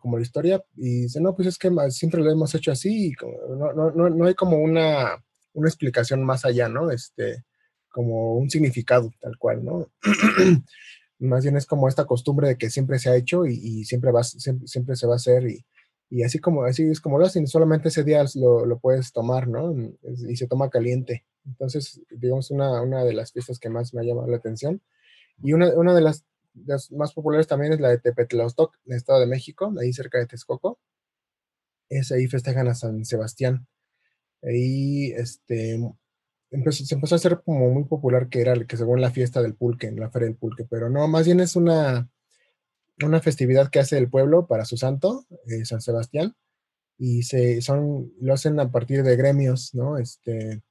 como 0.00 0.16
la 0.16 0.22
historia 0.22 0.64
y 0.76 1.02
dice, 1.02 1.20
no, 1.20 1.34
pues 1.36 1.46
es 1.48 1.58
que 1.58 1.70
siempre 1.90 2.22
lo 2.22 2.30
hemos 2.30 2.54
hecho 2.56 2.72
así, 2.72 3.08
y 3.08 3.12
no, 3.56 3.72
no, 3.72 3.90
no, 3.92 4.10
no 4.10 4.24
hay 4.24 4.34
como 4.34 4.58
una, 4.58 5.22
una 5.52 5.68
explicación 5.68 6.24
más 6.24 6.44
allá, 6.44 6.68
¿no? 6.68 6.90
Este, 6.90 7.44
como 7.88 8.34
un 8.34 8.50
significado 8.50 9.12
tal 9.20 9.38
cual, 9.38 9.64
¿no? 9.64 9.86
Más 11.24 11.44
bien 11.44 11.56
es 11.56 11.66
como 11.66 11.88
esta 11.88 12.04
costumbre 12.06 12.48
de 12.48 12.58
que 12.58 12.70
siempre 12.70 12.98
se 12.98 13.10
ha 13.10 13.16
hecho 13.16 13.46
y, 13.46 13.84
siempre, 13.84 14.12
va, 14.12 14.22
siempre, 14.22 14.96
se 14.96 15.06
va 15.06 15.14
a 15.14 15.16
hacer 15.16 15.48
y, 15.48 15.64
y 16.10 16.22
así 16.22 16.38
como 16.38 16.64
así 16.64 16.84
es 16.84 17.00
como 17.00 17.18
lo 17.18 17.26
hacen, 17.26 17.46
solamente 17.46 17.88
ese 17.88 18.04
día 18.04 18.24
lo, 18.36 18.66
lo 18.66 18.78
puedes 18.78 19.12
tomar, 19.12 19.48
¿no? 19.48 19.74
Y 20.28 20.36
se 20.36 20.46
toma 20.46 20.70
caliente. 20.70 21.24
Entonces, 21.46 22.00
digamos, 22.10 22.50
una, 22.50 22.80
una 22.82 23.04
de 23.04 23.12
las 23.12 23.32
fiestas 23.32 23.58
que 23.58 23.68
más 23.68 23.92
me 23.94 24.02
ha 24.02 24.04
llamado 24.04 24.28
la 24.28 24.36
atención. 24.36 24.80
Y 25.42 25.52
una, 25.52 25.68
una 25.74 25.94
de, 25.94 26.00
las, 26.00 26.24
más 26.92 27.12
populares 27.12 27.46
también 27.46 27.72
es 27.72 27.80
la 27.80 27.88
de 27.90 27.98
Tepetlaostoc, 27.98 28.76
en 28.86 28.92
el 28.92 28.96
Estado 28.98 29.20
de 29.20 29.26
México, 29.26 29.72
ahí 29.80 29.92
cerca 29.92 30.18
de 30.18 30.26
Texcoco. 30.26 30.78
Es 31.88 32.12
ahí 32.12 32.26
festejan 32.26 32.68
a 32.68 32.74
San 32.74 33.04
Sebastián. 33.04 33.66
Ahí 34.42 35.12
este, 35.12 35.80
se 36.70 36.94
empezó 36.94 37.14
a 37.14 37.16
hacer 37.16 37.42
como 37.44 37.70
muy 37.70 37.84
popular 37.84 38.28
que 38.28 38.40
era 38.40 38.52
el 38.52 38.66
que 38.66 38.76
según 38.76 39.00
la 39.00 39.10
fiesta 39.10 39.42
del 39.42 39.54
pulque, 39.54 39.88
en 39.88 40.00
la 40.00 40.10
feria 40.10 40.28
del 40.28 40.36
pulque, 40.36 40.64
pero 40.68 40.90
no, 40.90 41.08
más 41.08 41.26
bien 41.26 41.40
es 41.40 41.56
una, 41.56 42.08
una 43.02 43.20
festividad 43.20 43.70
que 43.70 43.80
hace 43.80 43.98
el 43.98 44.10
pueblo 44.10 44.46
para 44.46 44.64
su 44.64 44.76
santo, 44.76 45.26
eh, 45.46 45.64
San 45.64 45.80
Sebastián, 45.80 46.34
y 46.98 47.24
se, 47.24 47.60
son, 47.60 48.12
lo 48.20 48.34
hacen 48.34 48.60
a 48.60 48.70
partir 48.70 49.02
de 49.02 49.16
gremios, 49.16 49.74
¿no? 49.74 49.98
Este, 49.98 50.62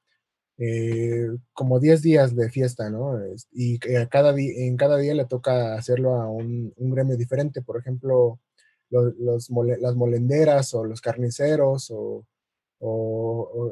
eh, 0.57 1.27
como 1.53 1.79
10 1.79 2.01
días 2.01 2.35
de 2.35 2.49
fiesta, 2.49 2.89
¿no? 2.89 3.19
Y 3.51 3.79
cada 3.79 4.33
en 4.37 4.77
cada 4.77 4.97
día 4.97 5.13
le 5.15 5.25
toca 5.25 5.75
hacerlo 5.75 6.15
a 6.15 6.29
un, 6.29 6.73
gremio 6.77 7.17
diferente, 7.17 7.61
por 7.61 7.79
ejemplo, 7.79 8.39
los, 8.89 9.49
las 9.79 9.95
molenderas 9.95 10.73
o 10.73 10.85
los 10.85 11.01
carniceros 11.01 11.91
o, 11.91 12.25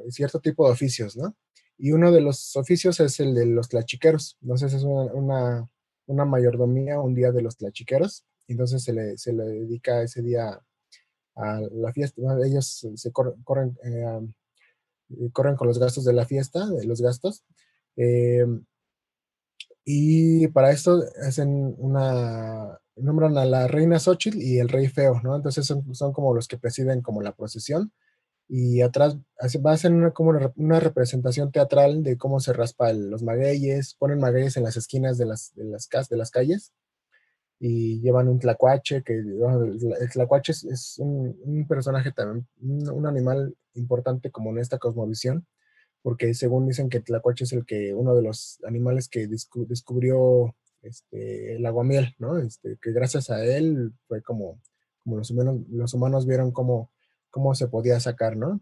cierto 0.10 0.40
tipo 0.40 0.66
de 0.66 0.74
oficios, 0.74 1.16
¿no? 1.18 1.36
Y 1.84 1.94
uno 1.94 2.12
de 2.12 2.22
los 2.22 2.56
oficios 2.58 3.00
es 3.00 3.20
el 3.20 3.34
de 3.34 3.48
los 3.48 3.70
tlachiqueros, 3.70 4.38
entonces 4.44 4.72
es 4.72 4.84
una, 4.84 5.68
una, 6.06 6.26
mayordomía, 6.26 7.00
un 7.00 7.16
día 7.16 7.32
de 7.32 7.42
los 7.42 7.58
tlachiqueros, 7.58 8.24
entonces 8.48 8.84
se 8.84 8.94
le, 8.94 9.18
se 9.18 9.34
le 9.34 9.44
dedica 9.46 10.04
ese 10.04 10.22
día 10.22 10.62
a 11.36 11.60
la 11.72 11.92
fiesta, 11.92 12.22
ellos 12.46 12.88
se 12.94 13.12
corren, 13.12 13.76
eh, 13.84 14.30
eh, 15.10 15.32
corren 15.34 15.56
con 15.56 15.68
los 15.68 15.80
gastos 15.80 16.06
de 16.06 16.14
la 16.14 16.28
fiesta, 16.28 16.68
de 16.70 16.86
los 16.86 17.02
gastos. 17.02 17.46
Eh, 17.96 18.46
y 19.84 20.50
para 20.50 20.70
esto 20.70 21.04
hacen 21.26 21.74
una, 21.80 22.80
nombran 22.96 23.36
a 23.40 23.46
la 23.46 23.68
reina 23.68 23.98
Xochitl 23.98 24.40
y 24.40 24.60
el 24.60 24.70
rey 24.70 24.88
feo, 24.88 25.20
¿no? 25.24 25.36
Entonces 25.36 25.66
son, 25.66 25.96
son 25.96 26.14
como 26.14 26.36
los 26.36 26.48
que 26.48 26.60
presiden 26.60 27.02
como 27.02 27.24
la 27.24 27.36
procesión. 27.36 27.92
Y 28.54 28.82
atrás 28.82 29.16
va 29.66 29.72
a 29.72 29.78
ser 29.78 29.94
una, 29.94 30.12
como 30.12 30.32
una, 30.58 30.80
representación 30.82 31.54
teatral 31.54 32.04
de 32.04 32.18
cómo 32.18 32.42
se 32.42 32.52
raspa 32.52 32.92
los 32.92 33.24
magueyes, 33.24 33.96
ponen 33.98 34.20
magueyes 34.20 34.58
en 34.58 34.64
las 34.64 34.76
esquinas 34.76 35.18
de 35.18 35.26
las, 35.26 35.56
de 35.56 35.64
las, 35.64 35.88
de 36.10 36.18
las 36.18 36.32
calles 36.32 36.74
y 37.64 38.02
llevan 38.02 38.28
un 38.28 38.40
tlacuache, 38.40 39.04
que 39.04 39.14
el 39.14 40.10
tlacuache 40.12 40.52
es, 40.52 40.98
un, 40.98 41.66
personaje 41.66 42.12
también, 42.12 42.46
un, 42.60 43.06
animal 43.06 43.56
importante 43.76 44.32
como 44.32 44.50
en 44.50 44.58
esta 44.58 44.80
cosmovisión, 44.80 45.46
porque 46.02 46.34
según 46.34 46.68
dicen 46.68 46.90
que 46.90 46.98
el 46.98 47.04
tlacuache 47.06 47.46
es 47.46 47.54
el 47.54 47.66
que, 47.66 47.94
uno 47.94 48.16
de 48.16 48.24
los 48.24 48.60
animales 48.66 49.08
que 49.08 49.28
descubrió 49.28 50.56
este, 50.82 51.56
el 51.56 51.66
aguamiel, 51.66 52.16
¿no? 52.18 52.38
Este, 52.38 52.78
que 52.82 52.92
gracias 52.92 53.30
a 53.30 53.46
él 53.46 53.94
fue 54.08 54.22
como, 54.22 54.60
como 55.04 55.18
los, 55.18 55.32
humanos, 55.32 55.62
los 55.70 55.94
humanos 55.94 56.26
vieron 56.26 56.52
cómo, 56.52 56.90
cómo 57.32 57.56
se 57.56 57.68
podía 57.68 58.00
sacar, 58.00 58.38
¿no? 58.38 58.62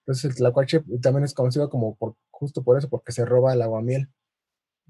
Entonces 0.00 0.24
el 0.24 0.34
tlacuache 0.36 0.82
también 1.02 1.24
es 1.24 1.34
conocido 1.34 1.68
como 1.70 1.96
por, 1.96 2.14
justo 2.30 2.62
por 2.62 2.78
eso, 2.78 2.88
porque 2.88 3.12
se 3.12 3.24
roba 3.24 3.52
el 3.54 3.62
aguamiel. 3.62 4.08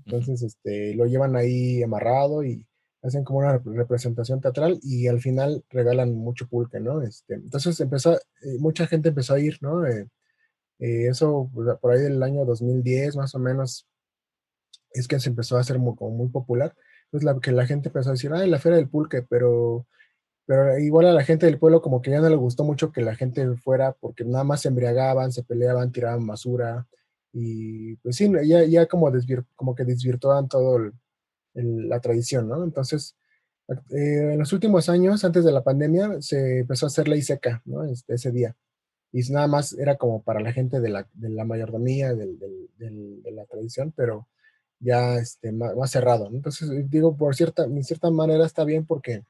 Entonces, 0.05 0.43
este, 0.43 0.95
lo 0.95 1.07
llevan 1.07 1.37
ahí 1.37 1.83
amarrado 1.83 2.45
y 2.45 2.67
hacen 3.03 3.25
como 3.25 3.41
una 3.41 3.59
representación 3.59 4.41
teatral 4.41 4.79
y 4.83 5.07
al 5.09 5.21
final 5.21 5.65
regalan 5.71 6.15
mucho 6.15 6.49
pulque, 6.49 6.81
¿no? 6.81 7.03
Este, 7.03 7.35
entonces 7.35 7.79
empezó, 7.81 8.15
eh, 8.15 8.59
mucha 8.59 8.87
gente 8.87 9.11
empezó 9.11 9.35
a 9.35 9.41
ir, 9.41 9.59
¿no? 9.61 9.87
Eh, 9.87 10.09
eh, 10.81 11.09
eso 11.09 11.51
por 11.81 11.93
ahí 11.93 12.01
del 12.03 12.23
año 12.23 12.45
2010 12.45 13.17
más 13.17 13.35
o 13.35 13.39
menos 13.39 13.87
es 14.93 15.09
que 15.09 15.21
se 15.21 15.31
empezó 15.31 15.57
a 15.57 15.61
hacer 15.61 15.79
muy, 15.79 15.97
como 15.97 16.11
muy 16.13 16.29
popular. 16.29 16.75
Entonces 17.07 17.25
la, 17.25 17.41
que 17.41 17.53
la 17.53 17.67
gente 17.67 17.89
empezó 17.89 18.11
a 18.11 18.13
decir, 18.13 18.33
ay, 18.35 18.51
la 18.51 18.59
feria 18.59 18.79
del 18.79 18.89
pulque, 18.89 19.23
pero, 19.23 19.87
pero 20.47 20.79
igual 20.79 21.07
a 21.07 21.13
la 21.13 21.25
gente 21.25 21.47
del 21.47 21.59
pueblo 21.59 21.83
como 21.83 22.01
que 22.01 22.11
ya 22.11 22.21
no 22.21 22.29
le 22.29 22.37
gustó 22.37 22.65
mucho 22.65 22.93
que 22.93 23.03
la 23.03 23.17
gente 23.17 23.47
fuera 23.57 23.93
porque 23.93 24.25
nada 24.25 24.45
más 24.45 24.63
se 24.63 24.69
embriagaban, 24.69 25.33
se 25.33 25.43
peleaban, 25.43 25.93
tiraban 25.93 26.27
basura 26.27 26.87
y 27.33 27.97
pues 27.97 28.17
sí, 28.17 28.31
ya, 28.45 28.65
ya 28.65 28.87
como, 28.87 29.13
como 29.57 29.75
que 29.75 29.85
desvirtuaban 29.85 30.49
todo 30.49 30.79
el, 30.79 30.93
la 31.89 32.01
tradición, 32.01 32.49
¿no? 32.49 32.65
Entonces, 32.65 33.17
eh, 33.69 34.33
en 34.33 34.39
los 34.39 34.53
últimos 34.53 34.89
años, 34.89 35.25
antes 35.25 35.45
de 35.45 35.53
la 35.53 35.65
pandemia, 35.65 36.21
se 36.23 36.61
empezó 36.61 36.87
a 36.87 36.89
hacer 36.89 37.09
ley 37.09 37.23
seca, 37.23 37.63
¿no? 37.65 37.85
Este, 37.85 38.15
ese 38.15 38.31
día. 38.33 38.57
Y 39.13 39.21
nada 39.33 39.49
más 39.49 39.73
era 39.75 39.97
como 39.97 40.23
para 40.23 40.41
la 40.41 40.53
gente 40.53 40.81
de 40.81 40.89
la, 40.89 41.09
de 41.15 41.31
la 41.31 41.45
mayordomía, 41.45 42.15
de 42.15 43.31
la 43.33 43.47
tradición, 43.47 43.93
pero 43.97 44.29
ya 44.81 45.17
este, 45.17 45.53
más, 45.53 45.91
cerrado. 45.91 46.29
Entonces, 46.29 46.69
digo, 46.91 47.17
por 47.17 47.35
cierta, 47.35 47.67
cierta 47.83 48.11
manera 48.11 48.45
está 48.45 48.65
bien 48.65 48.87
porque, 48.87 49.25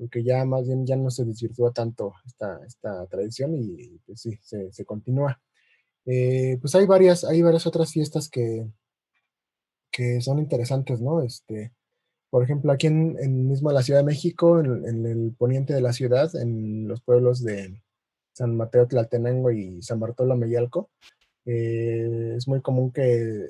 porque 0.00 0.24
ya 0.24 0.46
más 0.46 0.66
bien 0.66 0.86
ya 0.86 0.96
no 0.96 1.10
se 1.10 1.26
desvirtúa 1.26 1.72
tanto 1.72 2.14
esta, 2.24 2.58
esta 2.66 3.06
tradición 3.06 3.54
y 3.54 3.98
pues 4.06 4.22
sí, 4.22 4.38
se, 4.40 4.72
se 4.72 4.84
continúa. 4.86 5.38
Eh, 6.06 6.56
pues 6.58 6.74
hay 6.74 6.86
varias, 6.86 7.22
hay 7.22 7.42
varias 7.42 7.66
otras 7.66 7.92
fiestas 7.92 8.30
que, 8.30 8.66
que 9.92 10.22
son 10.22 10.38
interesantes, 10.38 11.02
¿no? 11.02 11.20
Este, 11.22 11.74
por 12.30 12.42
ejemplo, 12.42 12.72
aquí 12.72 12.86
en, 12.86 13.18
en 13.20 13.46
mismo 13.46 13.70
la 13.72 13.82
Ciudad 13.82 14.00
de 14.00 14.06
México, 14.06 14.58
en, 14.60 15.04
el 15.04 15.34
poniente 15.36 15.74
de 15.74 15.82
la 15.82 15.92
ciudad, 15.92 16.34
en 16.34 16.88
los 16.88 17.02
pueblos 17.02 17.44
de 17.44 17.82
San 18.32 18.56
Mateo 18.56 18.88
Tlaltenango 18.88 19.50
y 19.50 19.82
San 19.82 20.00
Bartolo 20.00 20.34
Meyalco, 20.34 20.88
eh, 21.44 22.34
es 22.38 22.48
muy 22.48 22.62
común 22.62 22.90
que 22.90 23.48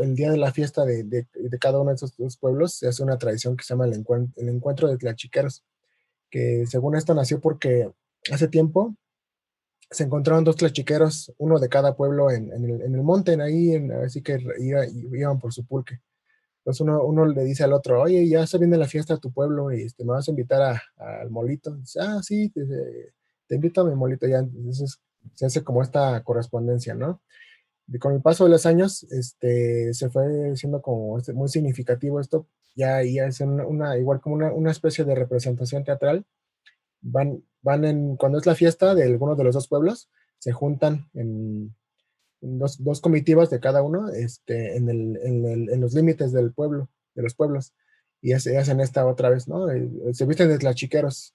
el 0.00 0.14
día 0.14 0.30
de 0.30 0.36
la 0.36 0.52
fiesta 0.52 0.84
de, 0.84 1.02
de, 1.02 1.26
cada 1.58 1.80
uno 1.80 1.90
de 1.90 1.96
esos 1.96 2.16
dos 2.16 2.36
pueblos 2.36 2.74
se 2.74 2.86
hace 2.86 3.02
una 3.02 3.18
tradición 3.18 3.56
que 3.56 3.64
se 3.64 3.74
llama 3.74 3.86
el, 3.86 3.94
encuentro, 3.94 4.40
el 4.40 4.48
encuentro 4.48 4.88
de 4.88 4.96
tlachiqueros, 4.96 5.64
que 6.30 6.66
según 6.66 6.96
esto 6.96 7.14
nació 7.14 7.40
porque 7.40 7.90
hace 8.30 8.48
tiempo 8.48 8.94
se 9.90 10.04
encontraron 10.04 10.44
dos 10.44 10.56
tlachiqueros, 10.56 11.32
uno 11.38 11.58
de 11.58 11.68
cada 11.68 11.96
pueblo 11.96 12.30
en, 12.30 12.52
el, 12.52 13.02
monte, 13.02 13.40
ahí, 13.40 13.72
en, 13.72 13.90
así 13.92 14.22
que 14.22 14.38
iban 14.58 15.38
por 15.38 15.52
su 15.52 15.64
pulque. 15.66 16.00
Entonces 16.58 16.82
uno, 16.82 17.24
le 17.24 17.44
dice 17.44 17.64
al 17.64 17.72
otro, 17.72 18.02
oye, 18.02 18.28
ya 18.28 18.46
se 18.46 18.58
viene 18.58 18.76
la 18.76 18.86
fiesta 18.86 19.14
a 19.14 19.18
tu 19.18 19.32
pueblo 19.32 19.72
y 19.72 19.84
este, 19.84 20.04
me 20.04 20.10
vas 20.10 20.28
a 20.28 20.30
invitar 20.30 20.82
al 20.96 21.30
molito. 21.30 21.74
dice, 21.76 22.00
ah, 22.02 22.20
sí, 22.22 22.50
te, 22.50 22.66
te, 23.46 23.54
invito 23.54 23.80
a 23.80 23.84
mi 23.84 23.94
molito 23.94 24.26
ya. 24.26 24.40
Entonces 24.40 25.00
se 25.34 25.46
hace 25.46 25.64
como 25.64 25.82
esta 25.82 26.22
correspondencia, 26.22 26.94
¿no? 26.94 27.22
Y 27.86 27.98
con 27.98 28.12
el 28.12 28.20
paso 28.20 28.44
de 28.44 28.50
los 28.50 28.66
años, 28.66 29.04
este, 29.04 29.94
se 29.94 30.10
fue 30.10 30.54
siendo 30.56 30.82
como 30.82 31.16
este, 31.16 31.32
muy 31.32 31.48
significativo 31.48 32.20
esto, 32.20 32.46
ya, 32.78 33.02
ya 33.02 33.26
es 33.26 33.40
una, 33.40 33.98
igual 33.98 34.20
como 34.20 34.36
una, 34.36 34.52
una 34.52 34.70
especie 34.70 35.04
de 35.04 35.16
representación 35.16 35.82
teatral 35.82 36.24
van, 37.00 37.42
van 37.60 37.84
en, 37.84 38.16
cuando 38.16 38.38
es 38.38 38.46
la 38.46 38.54
fiesta 38.54 38.94
de 38.94 39.02
alguno 39.02 39.34
de 39.34 39.42
los 39.42 39.54
dos 39.54 39.66
pueblos, 39.66 40.08
se 40.38 40.52
juntan 40.52 41.10
en, 41.14 41.74
dos, 42.40 42.82
dos, 42.84 43.00
comitivas 43.00 43.50
de 43.50 43.58
cada 43.58 43.82
uno 43.82 44.10
este, 44.10 44.76
en, 44.76 44.88
el, 44.88 45.18
en, 45.24 45.68
en 45.68 45.80
los 45.80 45.92
límites 45.92 46.30
del 46.30 46.52
pueblo, 46.52 46.88
de 47.14 47.22
los 47.22 47.34
pueblos, 47.34 47.74
y 48.22 48.32
hacen 48.32 48.80
esta 48.80 49.06
otra 49.06 49.28
vez, 49.28 49.48
¿no? 49.48 49.68
Eh, 49.70 49.88
se 50.12 50.24
visten 50.24 50.48
de 50.48 50.58
tlachiqueros 50.58 51.34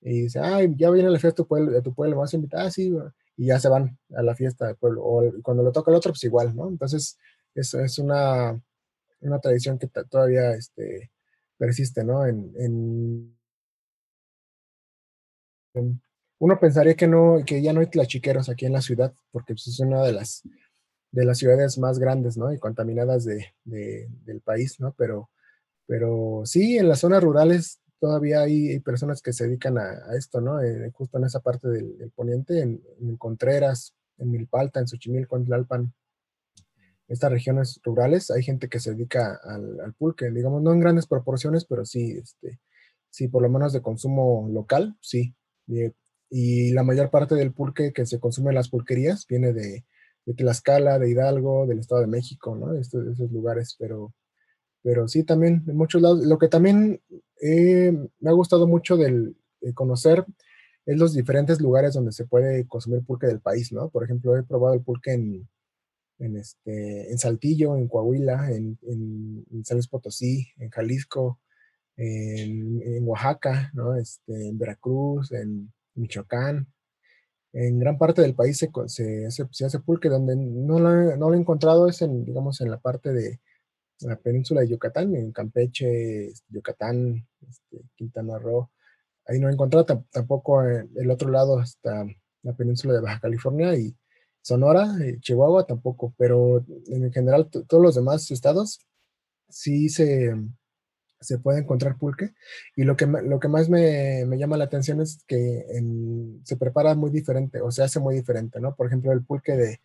y 0.00 0.22
dice, 0.22 0.40
ay, 0.40 0.72
ya 0.74 0.90
viene 0.90 1.10
la 1.10 1.18
fiesta 1.18 1.42
de 1.42 1.44
tu 1.44 1.48
pueblo, 1.48 1.70
de 1.70 1.82
tu 1.82 1.92
pueblo, 1.92 2.16
vas 2.16 2.32
a 2.32 2.36
invitar, 2.36 2.66
ah, 2.66 2.70
sí, 2.70 2.94
y 3.36 3.46
ya 3.46 3.60
se 3.60 3.68
van 3.68 3.98
a 4.16 4.22
la 4.22 4.34
fiesta 4.34 4.66
del 4.66 4.76
pueblo, 4.76 5.02
o 5.04 5.22
cuando 5.42 5.62
le 5.62 5.72
toca 5.72 5.90
al 5.90 5.98
otro, 5.98 6.12
pues 6.12 6.24
igual, 6.24 6.56
¿no? 6.56 6.68
Entonces, 6.68 7.18
eso 7.54 7.80
es 7.80 7.98
una, 7.98 8.58
una 9.20 9.40
tradición 9.40 9.78
que 9.78 9.88
todavía 9.88 10.52
este, 10.52 11.10
persiste, 11.58 12.04
¿no? 12.04 12.26
En, 12.26 12.52
en 12.56 13.38
uno 16.38 16.60
pensaría 16.60 16.94
que 16.94 17.08
no, 17.08 17.42
que 17.44 17.62
ya 17.62 17.72
no 17.72 17.80
hay 17.80 17.86
tlachiqueros 17.86 18.48
aquí 18.48 18.66
en 18.66 18.72
la 18.72 18.80
ciudad, 18.80 19.12
porque 19.32 19.54
pues, 19.54 19.66
es 19.68 19.80
una 19.80 20.02
de 20.02 20.12
las, 20.12 20.42
de 21.10 21.24
las 21.24 21.38
ciudades 21.38 21.78
más 21.78 21.98
grandes, 21.98 22.36
¿no? 22.36 22.52
Y 22.52 22.58
contaminadas 22.58 23.24
de, 23.24 23.52
del 23.64 24.40
país, 24.40 24.78
¿no? 24.78 24.94
Pero, 24.96 25.30
pero 25.86 26.42
sí, 26.44 26.78
en 26.78 26.88
las 26.88 27.00
zonas 27.00 27.22
rurales 27.22 27.80
todavía 27.98 28.42
hay, 28.42 28.78
personas 28.80 29.20
que 29.20 29.32
se 29.32 29.46
dedican 29.46 29.78
a, 29.78 30.16
esto, 30.16 30.40
¿no? 30.40 30.62
Eh, 30.62 30.90
justo 30.92 31.18
en 31.18 31.24
esa 31.24 31.40
parte 31.40 31.68
del, 31.68 32.12
poniente, 32.14 32.60
en, 32.60 33.16
Contreras, 33.16 33.94
en 34.18 34.30
Milpalta, 34.30 34.78
en 34.78 34.86
Xochimilco, 34.86 35.36
en 35.36 35.46
Tlalpan, 35.46 35.92
estas 37.08 37.32
regiones 37.32 37.80
rurales, 37.82 38.30
hay 38.30 38.42
gente 38.42 38.68
que 38.68 38.80
se 38.80 38.92
dedica 38.92 39.40
al, 39.42 39.94
pulque, 39.98 40.30
digamos, 40.30 40.62
no 40.62 40.72
en 40.72 40.80
grandes 40.80 41.06
proporciones, 41.06 41.64
pero 41.64 41.84
sí, 41.84 42.18
este, 42.22 42.60
sí, 43.10 43.28
por 43.28 43.42
lo 43.42 43.48
menos 43.48 43.72
de 43.72 43.82
consumo 43.82 44.48
local, 44.52 44.96
sí, 45.00 45.34
y 46.30 46.72
la 46.72 46.82
mayor 46.82 47.10
parte 47.10 47.34
del 47.34 47.52
pulque 47.52 47.92
que 47.92 48.06
se 48.06 48.20
consume 48.20 48.50
en 48.50 48.56
las 48.56 48.68
pulquerías 48.68 49.26
viene 49.26 49.52
de, 49.52 49.84
de 50.26 50.34
Tlaxcala, 50.34 50.98
de 50.98 51.10
Hidalgo, 51.10 51.66
del 51.66 51.78
Estado 51.78 52.02
de 52.02 52.06
México, 52.06 52.54
¿no? 52.54 52.72
De 52.72 52.80
esos 52.82 53.32
lugares, 53.32 53.76
pero, 53.78 54.14
pero 54.82 55.08
sí, 55.08 55.24
también 55.24 55.64
en 55.66 55.76
muchos 55.76 56.02
lados. 56.02 56.26
Lo 56.26 56.38
que 56.38 56.48
también 56.48 57.00
eh, 57.40 57.92
me 58.20 58.30
ha 58.30 58.34
gustado 58.34 58.66
mucho 58.66 58.98
del, 58.98 59.36
de 59.62 59.72
conocer 59.72 60.26
es 60.84 60.98
los 60.98 61.14
diferentes 61.14 61.60
lugares 61.62 61.94
donde 61.94 62.12
se 62.12 62.26
puede 62.26 62.66
consumir 62.66 63.04
pulque 63.04 63.26
del 63.26 63.40
país, 63.40 63.72
¿no? 63.72 63.88
Por 63.88 64.04
ejemplo, 64.04 64.36
he 64.36 64.42
probado 64.42 64.74
el 64.74 64.82
pulque 64.82 65.12
en, 65.14 65.48
en, 66.18 66.36
este, 66.36 67.10
en 67.10 67.18
Saltillo, 67.18 67.76
en 67.76 67.88
Coahuila, 67.88 68.50
en, 68.50 68.78
en, 68.82 69.64
San 69.64 69.76
Luis 69.76 69.88
Potosí, 69.88 70.48
en 70.58 70.70
Jalisco, 70.70 71.40
en, 71.96 73.06
Oaxaca, 73.06 73.70
¿no? 73.74 73.96
Este, 73.96 74.48
en 74.48 74.58
Veracruz, 74.58 75.32
en 75.32 75.72
Michoacán. 75.94 76.66
En 77.52 77.78
gran 77.78 77.98
parte 77.98 78.22
del 78.22 78.34
país 78.34 78.58
se, 78.58 78.70
se, 78.88 79.64
hace, 79.64 79.78
pulque, 79.80 80.08
donde 80.08 80.36
no 80.36 80.78
lo, 80.78 81.16
no 81.16 81.30
lo, 81.30 81.34
he 81.34 81.38
encontrado 81.38 81.88
es 81.88 82.02
en, 82.02 82.24
digamos, 82.24 82.60
en 82.60 82.70
la 82.70 82.78
parte 82.78 83.12
de 83.12 83.40
la 84.00 84.16
península 84.16 84.60
de 84.60 84.68
Yucatán, 84.68 85.14
en 85.16 85.32
Campeche, 85.32 86.32
Yucatán, 86.48 87.26
este, 87.48 87.82
Quintana 87.96 88.38
Roo. 88.38 88.70
Ahí 89.26 89.38
no 89.40 89.48
he 89.48 89.52
encontrado 89.52 89.84
tampoco 90.10 90.62
el 90.62 91.10
otro 91.10 91.30
lado 91.30 91.58
hasta 91.58 92.06
la 92.42 92.52
península 92.54 92.94
de 92.94 93.00
Baja 93.00 93.20
California 93.20 93.74
y 93.76 93.94
Sonora, 94.48 94.96
eh, 95.04 95.18
Chihuahua 95.20 95.66
tampoco, 95.66 96.14
pero 96.16 96.64
en 96.86 97.12
general 97.12 97.50
todos 97.50 97.82
los 97.82 97.94
demás 97.94 98.30
estados 98.30 98.80
sí 99.46 99.90
se, 99.90 100.34
se 101.20 101.38
puede 101.38 101.60
encontrar 101.60 101.98
pulque. 101.98 102.30
Y 102.74 102.84
lo 102.84 102.96
que, 102.96 103.06
lo 103.06 103.40
que 103.40 103.48
más 103.48 103.68
me, 103.68 104.24
me 104.24 104.38
llama 104.38 104.56
la 104.56 104.64
atención 104.64 105.02
es 105.02 105.22
que 105.26 105.66
se 106.44 106.56
prepara 106.56 106.94
muy 106.94 107.10
diferente 107.10 107.60
o 107.60 107.70
se 107.70 107.82
hace 107.82 108.00
muy 108.00 108.14
diferente, 108.14 108.58
¿no? 108.58 108.74
Por 108.74 108.86
ejemplo, 108.86 109.12
el 109.12 109.22
pulque 109.22 109.52
de, 109.52 109.80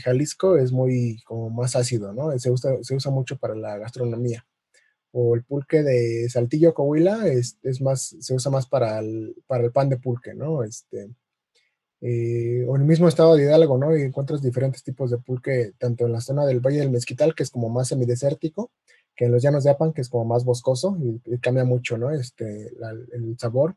Jalisco 0.00 0.56
es 0.56 0.72
muy 0.72 1.22
como 1.24 1.48
más 1.50 1.76
ácido, 1.76 2.12
¿no? 2.12 2.36
Se 2.38 2.50
usa, 2.50 2.82
se 2.82 2.96
usa 2.96 3.12
mucho 3.12 3.36
para 3.38 3.54
la 3.54 3.78
gastronomía. 3.78 4.44
O 5.12 5.36
el 5.36 5.44
pulque 5.44 5.82
de 5.84 6.28
Saltillo, 6.30 6.74
Coahuila, 6.74 7.28
es, 7.28 7.58
es 7.62 7.80
más, 7.80 8.16
se 8.20 8.34
usa 8.34 8.50
más 8.50 8.66
para 8.66 8.98
el, 8.98 9.36
para 9.46 9.64
el 9.64 9.72
pan 9.72 9.88
de 9.88 9.98
pulque, 9.98 10.34
¿no? 10.34 10.64
Este, 10.64 11.10
eh, 12.02 12.64
o 12.66 12.76
en 12.76 12.82
el 12.82 12.88
mismo 12.88 13.08
estado 13.08 13.36
de 13.36 13.44
Hidalgo, 13.44 13.76
¿no? 13.76 13.96
Y 13.96 14.02
encuentras 14.02 14.40
diferentes 14.42 14.82
tipos 14.82 15.10
de 15.10 15.18
pulque, 15.18 15.72
tanto 15.78 16.06
en 16.06 16.12
la 16.12 16.20
zona 16.20 16.46
del 16.46 16.60
Valle 16.60 16.78
del 16.78 16.90
Mezquital, 16.90 17.34
que 17.34 17.42
es 17.42 17.50
como 17.50 17.68
más 17.68 17.88
semidesértico, 17.88 18.72
que 19.14 19.26
en 19.26 19.32
los 19.32 19.42
llanos 19.42 19.64
de 19.64 19.70
Apan, 19.70 19.92
que 19.92 20.00
es 20.00 20.08
como 20.08 20.24
más 20.24 20.44
boscoso, 20.44 20.96
y, 20.98 21.38
cambia 21.38 21.64
mucho, 21.64 21.98
¿no? 21.98 22.10
Este, 22.10 22.72
el 23.12 23.36
sabor. 23.38 23.76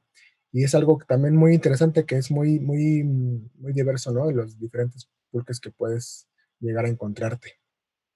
Y 0.53 0.63
es 0.63 0.74
algo 0.76 0.99
también 1.05 1.36
muy 1.36 1.53
interesante, 1.53 2.05
que 2.05 2.17
es 2.17 2.32
muy, 2.32 2.59
muy, 2.59 3.03
muy 3.03 3.74
diverso, 3.74 4.11
¿no? 4.11 4.28
De 4.28 4.34
los 4.34 4.57
diferentes 4.57 5.09
pulques 5.30 5.59
que 5.59 5.71
puedes 5.71 6.28
llegar 6.59 6.86
a 6.86 6.89
encontrarte. 6.89 7.59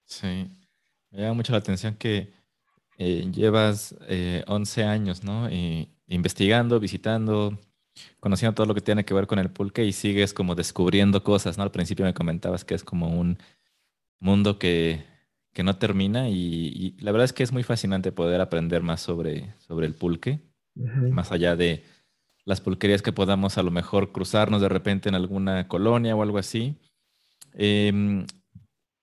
Sí, 0.06 0.50
me 1.12 1.22
llama 1.22 1.34
mucho 1.34 1.52
la 1.52 1.58
atención 1.58 1.96
que 1.96 2.32
eh, 2.98 3.30
llevas 3.32 3.94
11 4.48 4.82
eh, 4.82 4.84
años, 4.86 5.24
¿no? 5.24 5.50
investigando, 6.10 6.80
visitando, 6.80 7.60
conociendo 8.20 8.56
todo 8.56 8.66
lo 8.68 8.76
que 8.76 8.82
tiene 8.82 9.06
que 9.06 9.14
ver 9.14 9.28
con 9.28 9.40
el 9.40 9.50
pulque 9.50 9.86
y 9.86 9.92
sigues 9.92 10.34
como 10.34 10.56
descubriendo 10.56 11.24
cosas, 11.24 11.58
¿no? 11.58 11.64
Al 11.64 11.72
principio 11.72 12.06
me 12.06 12.14
comentabas 12.14 12.66
que 12.66 12.76
es 12.76 12.84
como 12.84 13.08
un 13.10 13.38
mundo 14.20 14.60
que, 14.60 15.04
que 15.54 15.64
no 15.64 15.78
termina 15.78 16.30
y, 16.30 16.96
la 17.00 17.12
verdad 17.12 17.26
es 17.26 17.34
que 17.34 17.44
es 17.44 17.52
muy 17.52 17.64
fascinante 17.64 18.12
poder 18.12 18.42
aprender 18.42 18.84
más 18.84 19.02
sobre, 19.02 19.56
sobre 19.58 19.88
el 19.88 19.96
pulque, 19.96 20.40
más 20.76 21.32
allá 21.32 21.56
de 21.56 21.84
las 22.46 22.62
pulquerías 22.62 23.02
que 23.02 23.12
podamos 23.12 23.58
a 23.58 23.64
lo 23.64 23.72
mejor 23.72 24.12
cruzarnos 24.12 24.62
de 24.62 24.70
repente 24.70 25.10
en 25.10 25.16
alguna 25.16 25.68
colonia 25.68 26.16
o 26.16 26.22
algo 26.22 26.38
así. 26.38 26.78
Em, 27.54 28.26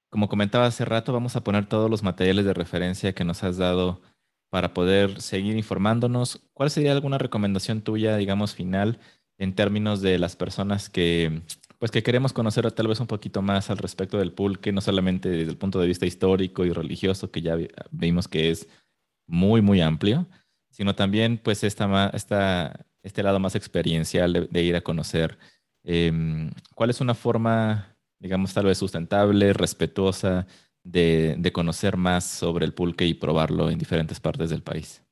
como 0.09 0.29
comentaba 0.29 0.67
hace 0.67 0.85
rato, 0.85 1.13
vamos 1.13 1.35
a 1.35 1.43
poner 1.43 1.67
todos 1.67 1.91
los 1.91 2.05
materiales 2.05 2.45
de 2.45 2.55
referencia 2.55 3.13
que 3.15 3.25
nos 3.25 3.43
has 3.43 3.57
dado 3.57 4.01
para 4.55 4.73
poder 4.73 5.21
seguir 5.21 5.57
informándonos. 5.57 6.41
¿Cuál 6.53 6.71
sería 6.71 6.93
alguna 6.93 7.19
recomendación 7.19 7.81
tuya, 7.81 8.17
digamos, 8.17 8.55
final 8.55 9.01
en 9.37 9.53
términos 9.53 10.01
de 10.01 10.17
las 10.17 10.37
personas 10.37 10.89
que, 10.89 11.43
pues, 11.81 11.91
que 11.91 12.05
queremos 12.05 12.33
conocer 12.33 12.71
tal 12.71 12.87
vez 12.87 13.01
un 13.01 13.09
poquito 13.09 13.43
más 13.43 13.69
al 13.69 13.79
respecto 13.79 14.17
del 14.17 14.31
pulque, 14.31 14.71
no 14.71 14.81
solamente 14.81 15.29
desde 15.29 15.51
el 15.51 15.57
punto 15.59 15.81
de 15.81 15.89
vista 15.89 16.07
histórico 16.07 16.65
y 16.65 16.73
religioso, 16.73 17.33
que 17.33 17.43
ya 17.43 17.57
vimos 17.91 18.29
que 18.29 18.53
es 18.53 18.69
muy, 19.27 19.61
muy 19.61 19.81
amplio, 19.81 20.29
sino 20.71 20.95
también, 20.95 21.41
pues, 21.43 21.65
esta, 21.65 22.11
esta, 22.11 22.87
este 23.03 23.25
lado 23.25 23.41
más 23.41 23.57
experiencial 23.57 24.49
de, 24.49 24.63
ir 24.63 24.77
a 24.77 24.83
conocer. 24.83 25.37
Em, 25.83 26.53
¿Cuál 26.77 26.91
es 26.91 27.01
una 27.01 27.15
forma, 27.15 27.97
digamos, 28.21 28.55
tal 28.55 28.67
vez 28.67 28.79
sustentable, 28.79 29.53
respetuosa, 29.53 30.47
de, 30.85 31.51
conocer 31.53 31.97
más 31.97 32.25
sobre 32.25 32.65
el 32.65 32.75
pulque 32.75 33.07
y 33.07 33.15
probarlo 33.15 33.71
en 33.71 33.79
diferentes 33.79 34.21
partes 34.21 34.51
del 34.51 34.63
país? 34.63 35.03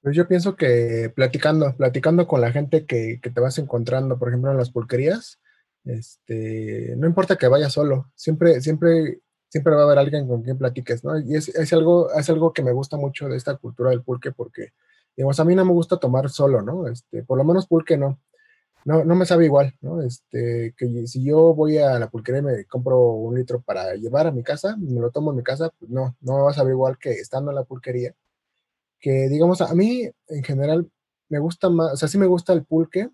Pues 0.00 0.16
yo 0.16 0.26
pienso 0.26 0.56
que 0.56 1.12
platicando, 1.14 1.76
platicando 1.76 2.26
con 2.26 2.40
la 2.40 2.50
gente 2.50 2.86
que, 2.86 3.20
te 3.22 3.40
vas 3.40 3.58
encontrando, 3.58 4.18
por 4.18 4.28
ejemplo, 4.28 4.50
en 4.50 4.56
las 4.56 4.70
pulquerías, 4.70 5.40
este, 5.84 6.94
no 6.96 7.06
importa 7.06 7.36
que 7.36 7.48
vayas 7.48 7.72
solo, 7.72 8.10
siempre, 8.16 8.60
siempre, 8.60 9.20
siempre 9.48 9.74
va 9.74 9.82
a 9.82 9.84
haber 9.84 9.98
alguien 9.98 10.26
con 10.26 10.42
quien 10.42 10.58
platiques, 10.58 11.04
¿no? 11.04 11.18
Y 11.18 11.36
es, 11.36 11.48
es, 11.48 11.72
algo, 11.72 12.12
es 12.12 12.28
algo 12.30 12.52
que 12.52 12.62
me 12.62 12.72
gusta 12.72 12.96
mucho 12.96 13.28
de 13.28 13.36
esta 13.36 13.56
cultura 13.56 13.90
del 13.90 14.02
pulque 14.02 14.32
porque, 14.32 14.72
digamos, 15.16 15.38
a 15.38 15.44
mí 15.44 15.54
no 15.54 15.64
me 15.64 15.72
gusta 15.72 15.98
tomar 15.98 16.30
solo, 16.30 16.62
¿no? 16.62 16.88
Este, 16.88 17.22
por 17.22 17.38
lo 17.38 17.44
menos 17.44 17.66
pulque 17.66 17.96
no 17.96 18.18
no, 18.84 19.04
no 19.04 19.14
me 19.14 19.26
sabe 19.26 19.44
igual, 19.44 19.74
¿no? 19.80 20.02
Este, 20.02 20.74
que 20.76 21.06
si 21.06 21.24
yo 21.24 21.54
voy 21.54 21.78
a 21.78 21.98
la 21.98 22.10
pulquería 22.10 22.40
y 22.40 22.44
me 22.44 22.64
compro 22.66 23.00
un 23.12 23.36
litro 23.36 23.60
para 23.60 23.94
llevar 23.94 24.26
a 24.26 24.32
mi 24.32 24.42
casa, 24.42 24.76
me 24.76 25.00
lo 25.00 25.10
tomo 25.10 25.30
en 25.30 25.36
mi 25.38 25.42
casa, 25.42 25.70
pues 25.78 25.90
no, 25.90 26.16
no 26.20 26.36
me 26.36 26.42
va 26.42 26.50
a 26.50 26.54
saber 26.54 26.72
igual 26.72 26.98
que 26.98 27.12
estando 27.12 27.50
en 27.50 27.56
la 27.56 27.64
pulquería. 27.64 28.14
Que 29.00 29.28
digamos, 29.28 29.60
a 29.60 29.74
mí 29.74 30.08
en 30.28 30.44
general 30.44 30.90
me 31.28 31.38
gusta 31.38 31.70
más, 31.70 31.94
o 31.94 31.96
sea, 31.96 32.08
sí 32.08 32.18
me 32.18 32.26
gusta 32.26 32.52
el 32.52 32.64
pulque, 32.64 33.10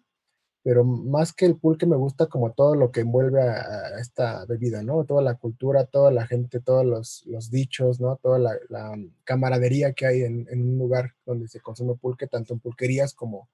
pero 0.62 0.84
más 0.84 1.32
que 1.32 1.46
el 1.46 1.56
pulque 1.56 1.86
me 1.86 1.96
gusta 1.96 2.26
como 2.26 2.52
todo 2.52 2.74
lo 2.74 2.90
que 2.90 3.00
envuelve 3.00 3.42
a, 3.42 3.98
esta 4.00 4.44
bebida, 4.46 4.82
¿no? 4.82 5.04
Toda 5.04 5.22
la 5.22 5.34
cultura, 5.34 5.86
toda 5.86 6.10
la 6.10 6.26
gente, 6.26 6.60
todos 6.60 6.84
los, 6.84 7.24
los 7.26 7.50
dichos, 7.50 8.00
¿no? 8.00 8.16
Toda 8.16 8.38
la, 8.38 8.96
camaradería 9.24 9.92
que 9.92 10.06
hay 10.06 10.22
en, 10.22 10.46
en, 10.50 10.62
un 10.62 10.78
lugar 10.78 11.14
donde 11.26 11.48
se 11.48 11.60
consume 11.60 11.94
pulque, 11.94 12.26
tanto 12.26 12.54
en 12.54 12.60
pulquerías 12.60 13.14
como 13.14 13.48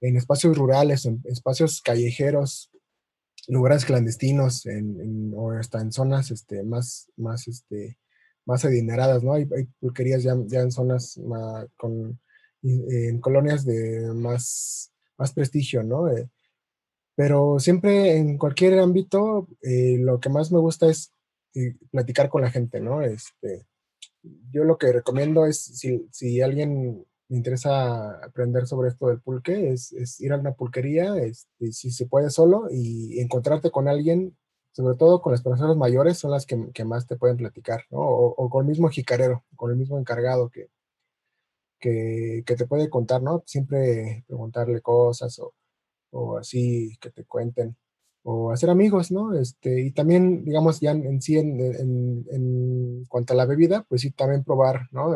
en 0.00 0.16
espacios 0.16 0.56
rurales, 0.56 1.06
en 1.06 1.22
espacios 1.24 1.82
callejeros, 1.82 2.70
lugares 3.48 3.84
clandestinos, 3.84 4.66
en, 4.66 5.32
o 5.34 5.52
hasta 5.52 5.80
en 5.80 5.92
zonas 5.92 6.30
este, 6.30 6.62
más, 6.62 7.10
más, 7.16 7.48
este, 7.48 7.98
más 8.46 8.64
adineradas, 8.64 9.22
¿no? 9.22 9.34
Hay, 9.34 9.46
pulquerías 9.78 10.22
ya, 10.22 10.36
ya, 10.46 10.60
en 10.60 10.70
zonas 10.70 11.20
con, 11.76 12.20
en 12.62 13.20
colonias 13.20 13.64
de 13.64 14.12
más, 14.14 14.92
más 15.16 15.32
prestigio, 15.32 15.82
¿no? 15.82 16.08
Eh, 16.08 16.28
pero 17.14 17.58
siempre 17.58 18.16
en 18.16 18.38
cualquier 18.38 18.78
ámbito, 18.78 19.48
eh, 19.62 19.98
lo 19.98 20.20
que 20.20 20.30
más 20.30 20.50
me 20.52 20.58
gusta 20.58 20.88
es 20.88 21.12
eh, 21.54 21.76
platicar 21.90 22.28
con 22.28 22.42
la 22.42 22.50
gente, 22.50 22.80
¿no? 22.80 23.02
Este, 23.02 23.66
yo 24.50 24.64
lo 24.64 24.78
que 24.78 24.92
recomiendo 24.92 25.46
es 25.46 25.60
si, 25.60 26.06
si 26.12 26.40
alguien 26.40 27.04
me 27.30 27.36
interesa 27.36 28.24
aprender 28.24 28.66
sobre 28.66 28.88
esto 28.88 29.06
del 29.08 29.20
pulque, 29.20 29.70
es, 29.70 30.20
ir 30.20 30.32
a 30.32 30.38
una 30.38 30.52
pulquería, 30.52 31.16
este, 31.18 31.72
si 31.72 31.92
se 31.92 32.06
puede 32.06 32.28
solo, 32.28 32.66
y 32.70 33.20
encontrarte 33.20 33.70
con 33.70 33.88
alguien, 33.88 34.36
sobre 34.72 34.96
todo 34.96 35.22
con 35.22 35.32
las 35.32 35.42
personas 35.42 35.76
mayores, 35.76 36.18
son 36.18 36.32
las 36.32 36.44
que, 36.44 36.56
más 36.84 37.06
te 37.06 37.16
pueden 37.16 37.36
platicar, 37.36 37.84
¿no? 37.90 38.00
O, 38.00 38.50
con 38.50 38.64
el 38.64 38.68
mismo 38.70 38.88
jicarero, 38.88 39.44
con 39.56 39.70
el 39.70 39.76
mismo 39.76 39.98
encargado 39.98 40.50
que, 40.50 40.70
que, 41.78 42.42
te 42.44 42.66
puede 42.66 42.90
contar, 42.90 43.22
¿no? 43.22 43.42
Siempre 43.46 44.24
preguntarle 44.26 44.80
cosas 44.80 45.40
o, 46.12 46.36
así 46.36 46.96
que 47.00 47.10
te 47.10 47.24
cuenten, 47.24 47.76
o 48.24 48.50
hacer 48.52 48.70
amigos, 48.70 49.12
¿no? 49.12 49.34
Este, 49.34 49.80
y 49.82 49.92
también, 49.92 50.44
digamos, 50.44 50.80
ya 50.80 50.92
en, 50.92 51.22
sí, 51.22 51.38
en, 51.38 51.60
en, 52.28 53.04
cuanto 53.08 53.34
a 53.34 53.36
la 53.36 53.46
bebida, 53.46 53.84
pues 53.88 54.02
sí, 54.02 54.10
también 54.10 54.44
probar, 54.44 54.88
¿no? 54.92 55.14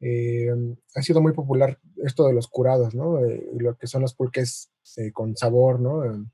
Eh, 0.00 0.48
ha 0.94 1.02
sido 1.02 1.20
muy 1.20 1.32
popular 1.32 1.78
esto 2.04 2.26
de 2.26 2.34
los 2.34 2.48
curados, 2.48 2.94
¿no? 2.94 3.24
Eh, 3.24 3.48
lo 3.58 3.76
que 3.76 3.86
son 3.86 4.02
los 4.02 4.14
pulques 4.14 4.70
eh, 4.96 5.12
con 5.12 5.36
sabor, 5.36 5.80
¿no? 5.80 6.28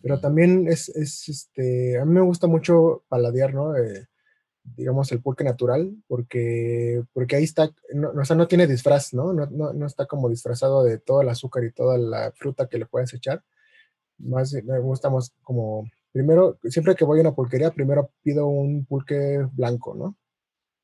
pero 0.00 0.20
también 0.20 0.68
es, 0.68 0.90
es, 0.90 1.28
este, 1.30 1.98
a 1.98 2.04
mí 2.04 2.12
me 2.12 2.20
gusta 2.20 2.46
mucho 2.46 3.04
paladear, 3.08 3.54
¿no? 3.54 3.72
digamos, 4.62 5.12
el 5.12 5.22
pulque 5.22 5.44
natural, 5.44 5.94
porque, 6.06 7.02
porque 7.12 7.36
ahí 7.36 7.44
está, 7.44 7.70
no, 7.94 8.10
o 8.10 8.24
sea, 8.24 8.36
no 8.36 8.48
tiene 8.48 8.66
disfraz, 8.66 9.12
¿no? 9.12 9.32
No, 9.32 9.46
¿no? 9.46 9.72
no 9.72 9.86
está 9.86 10.06
como 10.06 10.28
disfrazado 10.28 10.82
de 10.84 10.98
todo 10.98 11.22
el 11.22 11.28
azúcar 11.28 11.64
y 11.64 11.72
toda 11.72 11.98
la 11.98 12.32
fruta 12.32 12.66
que 12.68 12.78
le 12.78 12.86
puedes 12.86 13.12
echar. 13.14 13.44
Más 14.18 14.52
me 14.52 14.78
gusta 14.80 15.10
más 15.10 15.34
como, 15.42 15.84
primero, 16.12 16.58
siempre 16.64 16.94
que 16.96 17.04
voy 17.04 17.18
a 17.18 17.22
una 17.22 17.34
pulquería, 17.34 17.72
primero 17.72 18.10
pido 18.22 18.46
un 18.46 18.86
pulque 18.86 19.46
blanco, 19.52 19.94
¿no? 19.94 20.16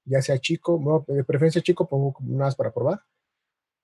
Ya 0.05 0.23
sea 0.23 0.39
chico, 0.39 1.05
de 1.09 1.25
preferencia 1.25 1.63
chico, 1.63 1.89
pongo 1.89 2.15
más 2.21 2.55
para 2.55 2.73
probar. 2.73 3.01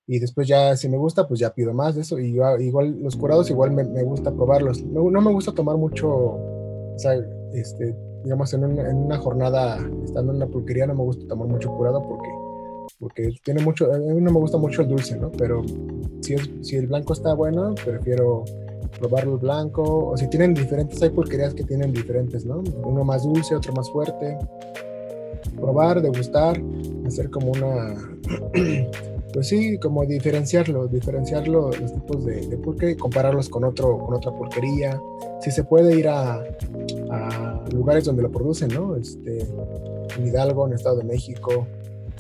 Y 0.09 0.21
después 0.21 0.47
ya, 0.47 0.77
si 0.77 0.89
me 0.89 0.97
gusta, 0.97 1.27
pues 1.27 1.41
ya 1.41 1.53
pido 1.53 1.75
más 1.75 1.97
de 1.97 2.03
eso. 2.03 2.19
Y 2.19 2.39
igual 2.61 3.03
los 3.03 3.17
curados, 3.17 3.51
igual 3.51 3.73
me, 3.73 3.85
me 3.85 4.05
gusta 4.05 4.33
probarlos. 4.33 4.83
No, 4.85 5.11
no, 5.11 5.21
me 5.21 5.33
gusta 5.33 5.53
tomar 5.53 5.77
mucho, 5.77 6.09
o 6.09 6.95
sea, 6.97 7.15
este, 7.53 7.97
digamos, 8.23 8.53
en 8.55 8.65
una, 8.65 8.89
en 8.89 8.97
una, 8.99 9.19
jornada, 9.19 9.79
estando 10.05 10.33
en 10.33 10.37
una 10.37 10.47
pulquería, 10.47 10.87
no 10.87 10.95
me 10.95 11.03
gusta 11.03 11.27
tomar 11.27 11.49
mucho 11.49 11.71
curado 11.77 12.07
porque 12.07 12.29
porque 12.99 13.31
tiene 13.45 13.63
mucho, 13.63 13.93
a 13.93 13.99
mí 13.99 14.21
no 14.21 14.33
me 14.33 14.41
gusta 14.41 14.59
mucho 14.59 14.83
el 14.83 14.89
dulce, 14.89 15.17
¿no? 15.19 15.31
Pero 15.33 15.63
si, 16.21 16.35
es, 16.35 16.51
si 16.63 16.77
el 16.77 16.87
blanco 16.87 17.13
está 17.13 17.35
bueno, 17.35 17.75
prefiero 17.85 18.45
probarlo 18.99 19.35
el 19.35 19.39
blanco, 19.39 20.09
o 20.09 20.17
si 20.17 20.29
tienen 20.29 20.55
diferentes, 20.55 21.03
hay 21.03 21.11
pulquerías 21.11 21.55
que 21.55 21.65
tienen 21.65 21.93
diferentes, 21.93 22.47
¿no? 22.47 22.63
Uno 22.85 23.05
más 23.05 23.25
dulce, 23.25 23.55
otro 23.55 23.73
más 23.75 23.91
fuerte. 23.91 24.39
Probar, 25.57 26.03
degustar, 26.03 26.61
hacer 27.07 27.31
como 27.31 27.53
una, 27.53 27.95
pues 29.33 29.49
sí, 29.49 29.79
como 29.79 30.05
diferenciarlo, 30.05 30.87
diferenciarlo 30.87 31.71
los 31.71 31.93
tipos 31.93 32.25
de, 32.25 32.47
de 32.47 32.57
pulque, 32.59 32.97
compararlos 32.97 33.49
con, 33.49 33.65
otro, 33.65 33.99
con 33.99 34.15
otra 34.15 34.33
pulquería. 34.33 35.01
Si 35.41 35.51
se 35.51 35.65
puede 35.65 35.99
ir 35.99 36.09
a, 36.09 36.43
a 37.11 37.65
lugares 37.73 38.05
donde 38.05 38.23
lo 38.23 38.31
producen, 38.31 38.69
¿no? 38.69 38.97
Este, 38.97 39.47
en 40.17 40.27
Hidalgo, 40.27 40.67
en 40.67 40.75
Estado 40.75 40.99
de 40.99 41.05
México, 41.05 41.67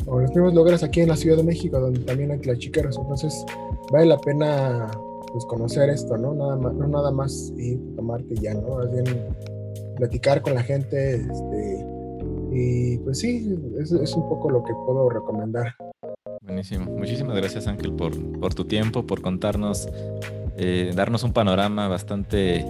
o 0.07 0.20
los 0.20 0.30
mismos 0.30 0.55
lugares 0.55 0.82
aquí 0.82 1.01
en 1.01 1.09
la 1.09 1.16
Ciudad 1.16 1.37
de 1.37 1.43
México, 1.43 1.80
donde 1.80 2.01
también 2.01 2.30
hay 2.30 2.39
tlachiqueros. 2.39 2.99
Entonces, 2.99 3.45
vale 3.91 4.07
la 4.07 4.18
pena 4.18 4.91
pues 5.32 5.45
conocer 5.47 5.91
esto, 5.91 6.16
¿no? 6.16 6.34
Nada 6.34 6.57
más, 6.57 6.74
no 6.74 6.87
nada 6.87 7.11
más 7.11 7.53
ir 7.57 7.78
tomarte 7.97 8.34
ya, 8.37 8.55
¿no? 8.55 8.76
Más 8.76 8.93
bien 8.93 9.05
platicar 9.97 10.43
con 10.43 10.55
la 10.55 10.62
gente, 10.62 11.16
este, 11.16 11.87
y 12.57 12.98
pues 12.98 13.18
sí, 13.18 13.54
es, 13.78 13.92
es 13.92 14.14
un 14.14 14.28
poco 14.28 14.50
lo 14.50 14.62
que 14.64 14.72
puedo 14.86 15.11
recomendar. 15.11 15.74
Buenísimo. 16.40 16.86
Muchísimas 16.86 17.36
gracias 17.36 17.66
Ángel 17.66 17.92
por, 17.92 18.12
por 18.40 18.54
tu 18.54 18.64
tiempo, 18.64 19.07
por 19.07 19.20
contarnos, 19.20 19.88
eh, 20.57 20.92
darnos 20.94 21.22
un 21.22 21.32
panorama 21.32 21.88
bastante 21.88 22.64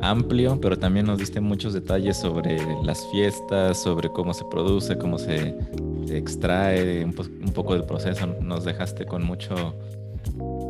amplio, 0.00 0.60
pero 0.60 0.78
también 0.78 1.06
nos 1.06 1.18
diste 1.18 1.40
muchos 1.40 1.72
detalles 1.72 2.16
sobre 2.16 2.58
las 2.84 3.04
fiestas, 3.10 3.82
sobre 3.82 4.10
cómo 4.10 4.34
se 4.34 4.44
produce, 4.44 4.96
cómo 4.98 5.18
se, 5.18 5.56
extrae, 6.10 7.04
un, 7.04 7.14
un, 7.18 7.52
poco 7.52 7.74
del 7.74 7.84
proceso. 7.84 8.26
Nos 8.40 8.64
dejaste 8.64 9.04
con 9.04 9.24
mucho, 9.24 9.74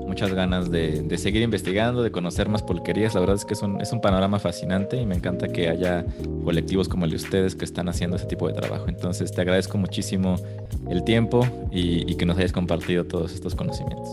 muchas 0.07 0.33
ganas 0.35 0.71
de, 0.71 1.17
seguir 1.19 1.43
investigando, 1.43 2.03
de 2.03 2.11
conocer 2.11 2.49
más 2.49 2.63
polquerías. 2.63 3.15
La 3.15 3.21
verdad 3.21 3.37
es 3.37 3.45
que 3.45 3.55
es 3.55 3.63
un, 3.63 3.81
es 3.81 3.93
un 3.93 4.01
panorama 4.01 4.39
fascinante 4.39 4.97
y 4.97 5.07
me 5.07 5.15
encanta 5.15 5.49
que 5.49 5.69
haya 5.69 6.05
colectivos 6.45 6.89
como 6.89 7.05
el 7.05 7.11
de 7.11 7.17
ustedes 7.17 7.55
que 7.55 7.65
están 7.65 7.89
haciendo 7.89 8.17
ese 8.17 8.27
tipo 8.27 8.49
de 8.49 8.55
trabajo. 8.55 8.87
Entonces 8.89 9.33
te 9.33 9.41
agradezco 9.41 9.79
muchísimo 9.79 10.37
el 10.91 11.05
tiempo 11.05 11.47
y 11.71 12.15
que 12.15 12.27
nos 12.27 12.39
hayas 12.39 12.53
compartido 12.53 13.05
todos 13.05 13.33
estos 13.35 13.55
conocimientos. 13.55 14.09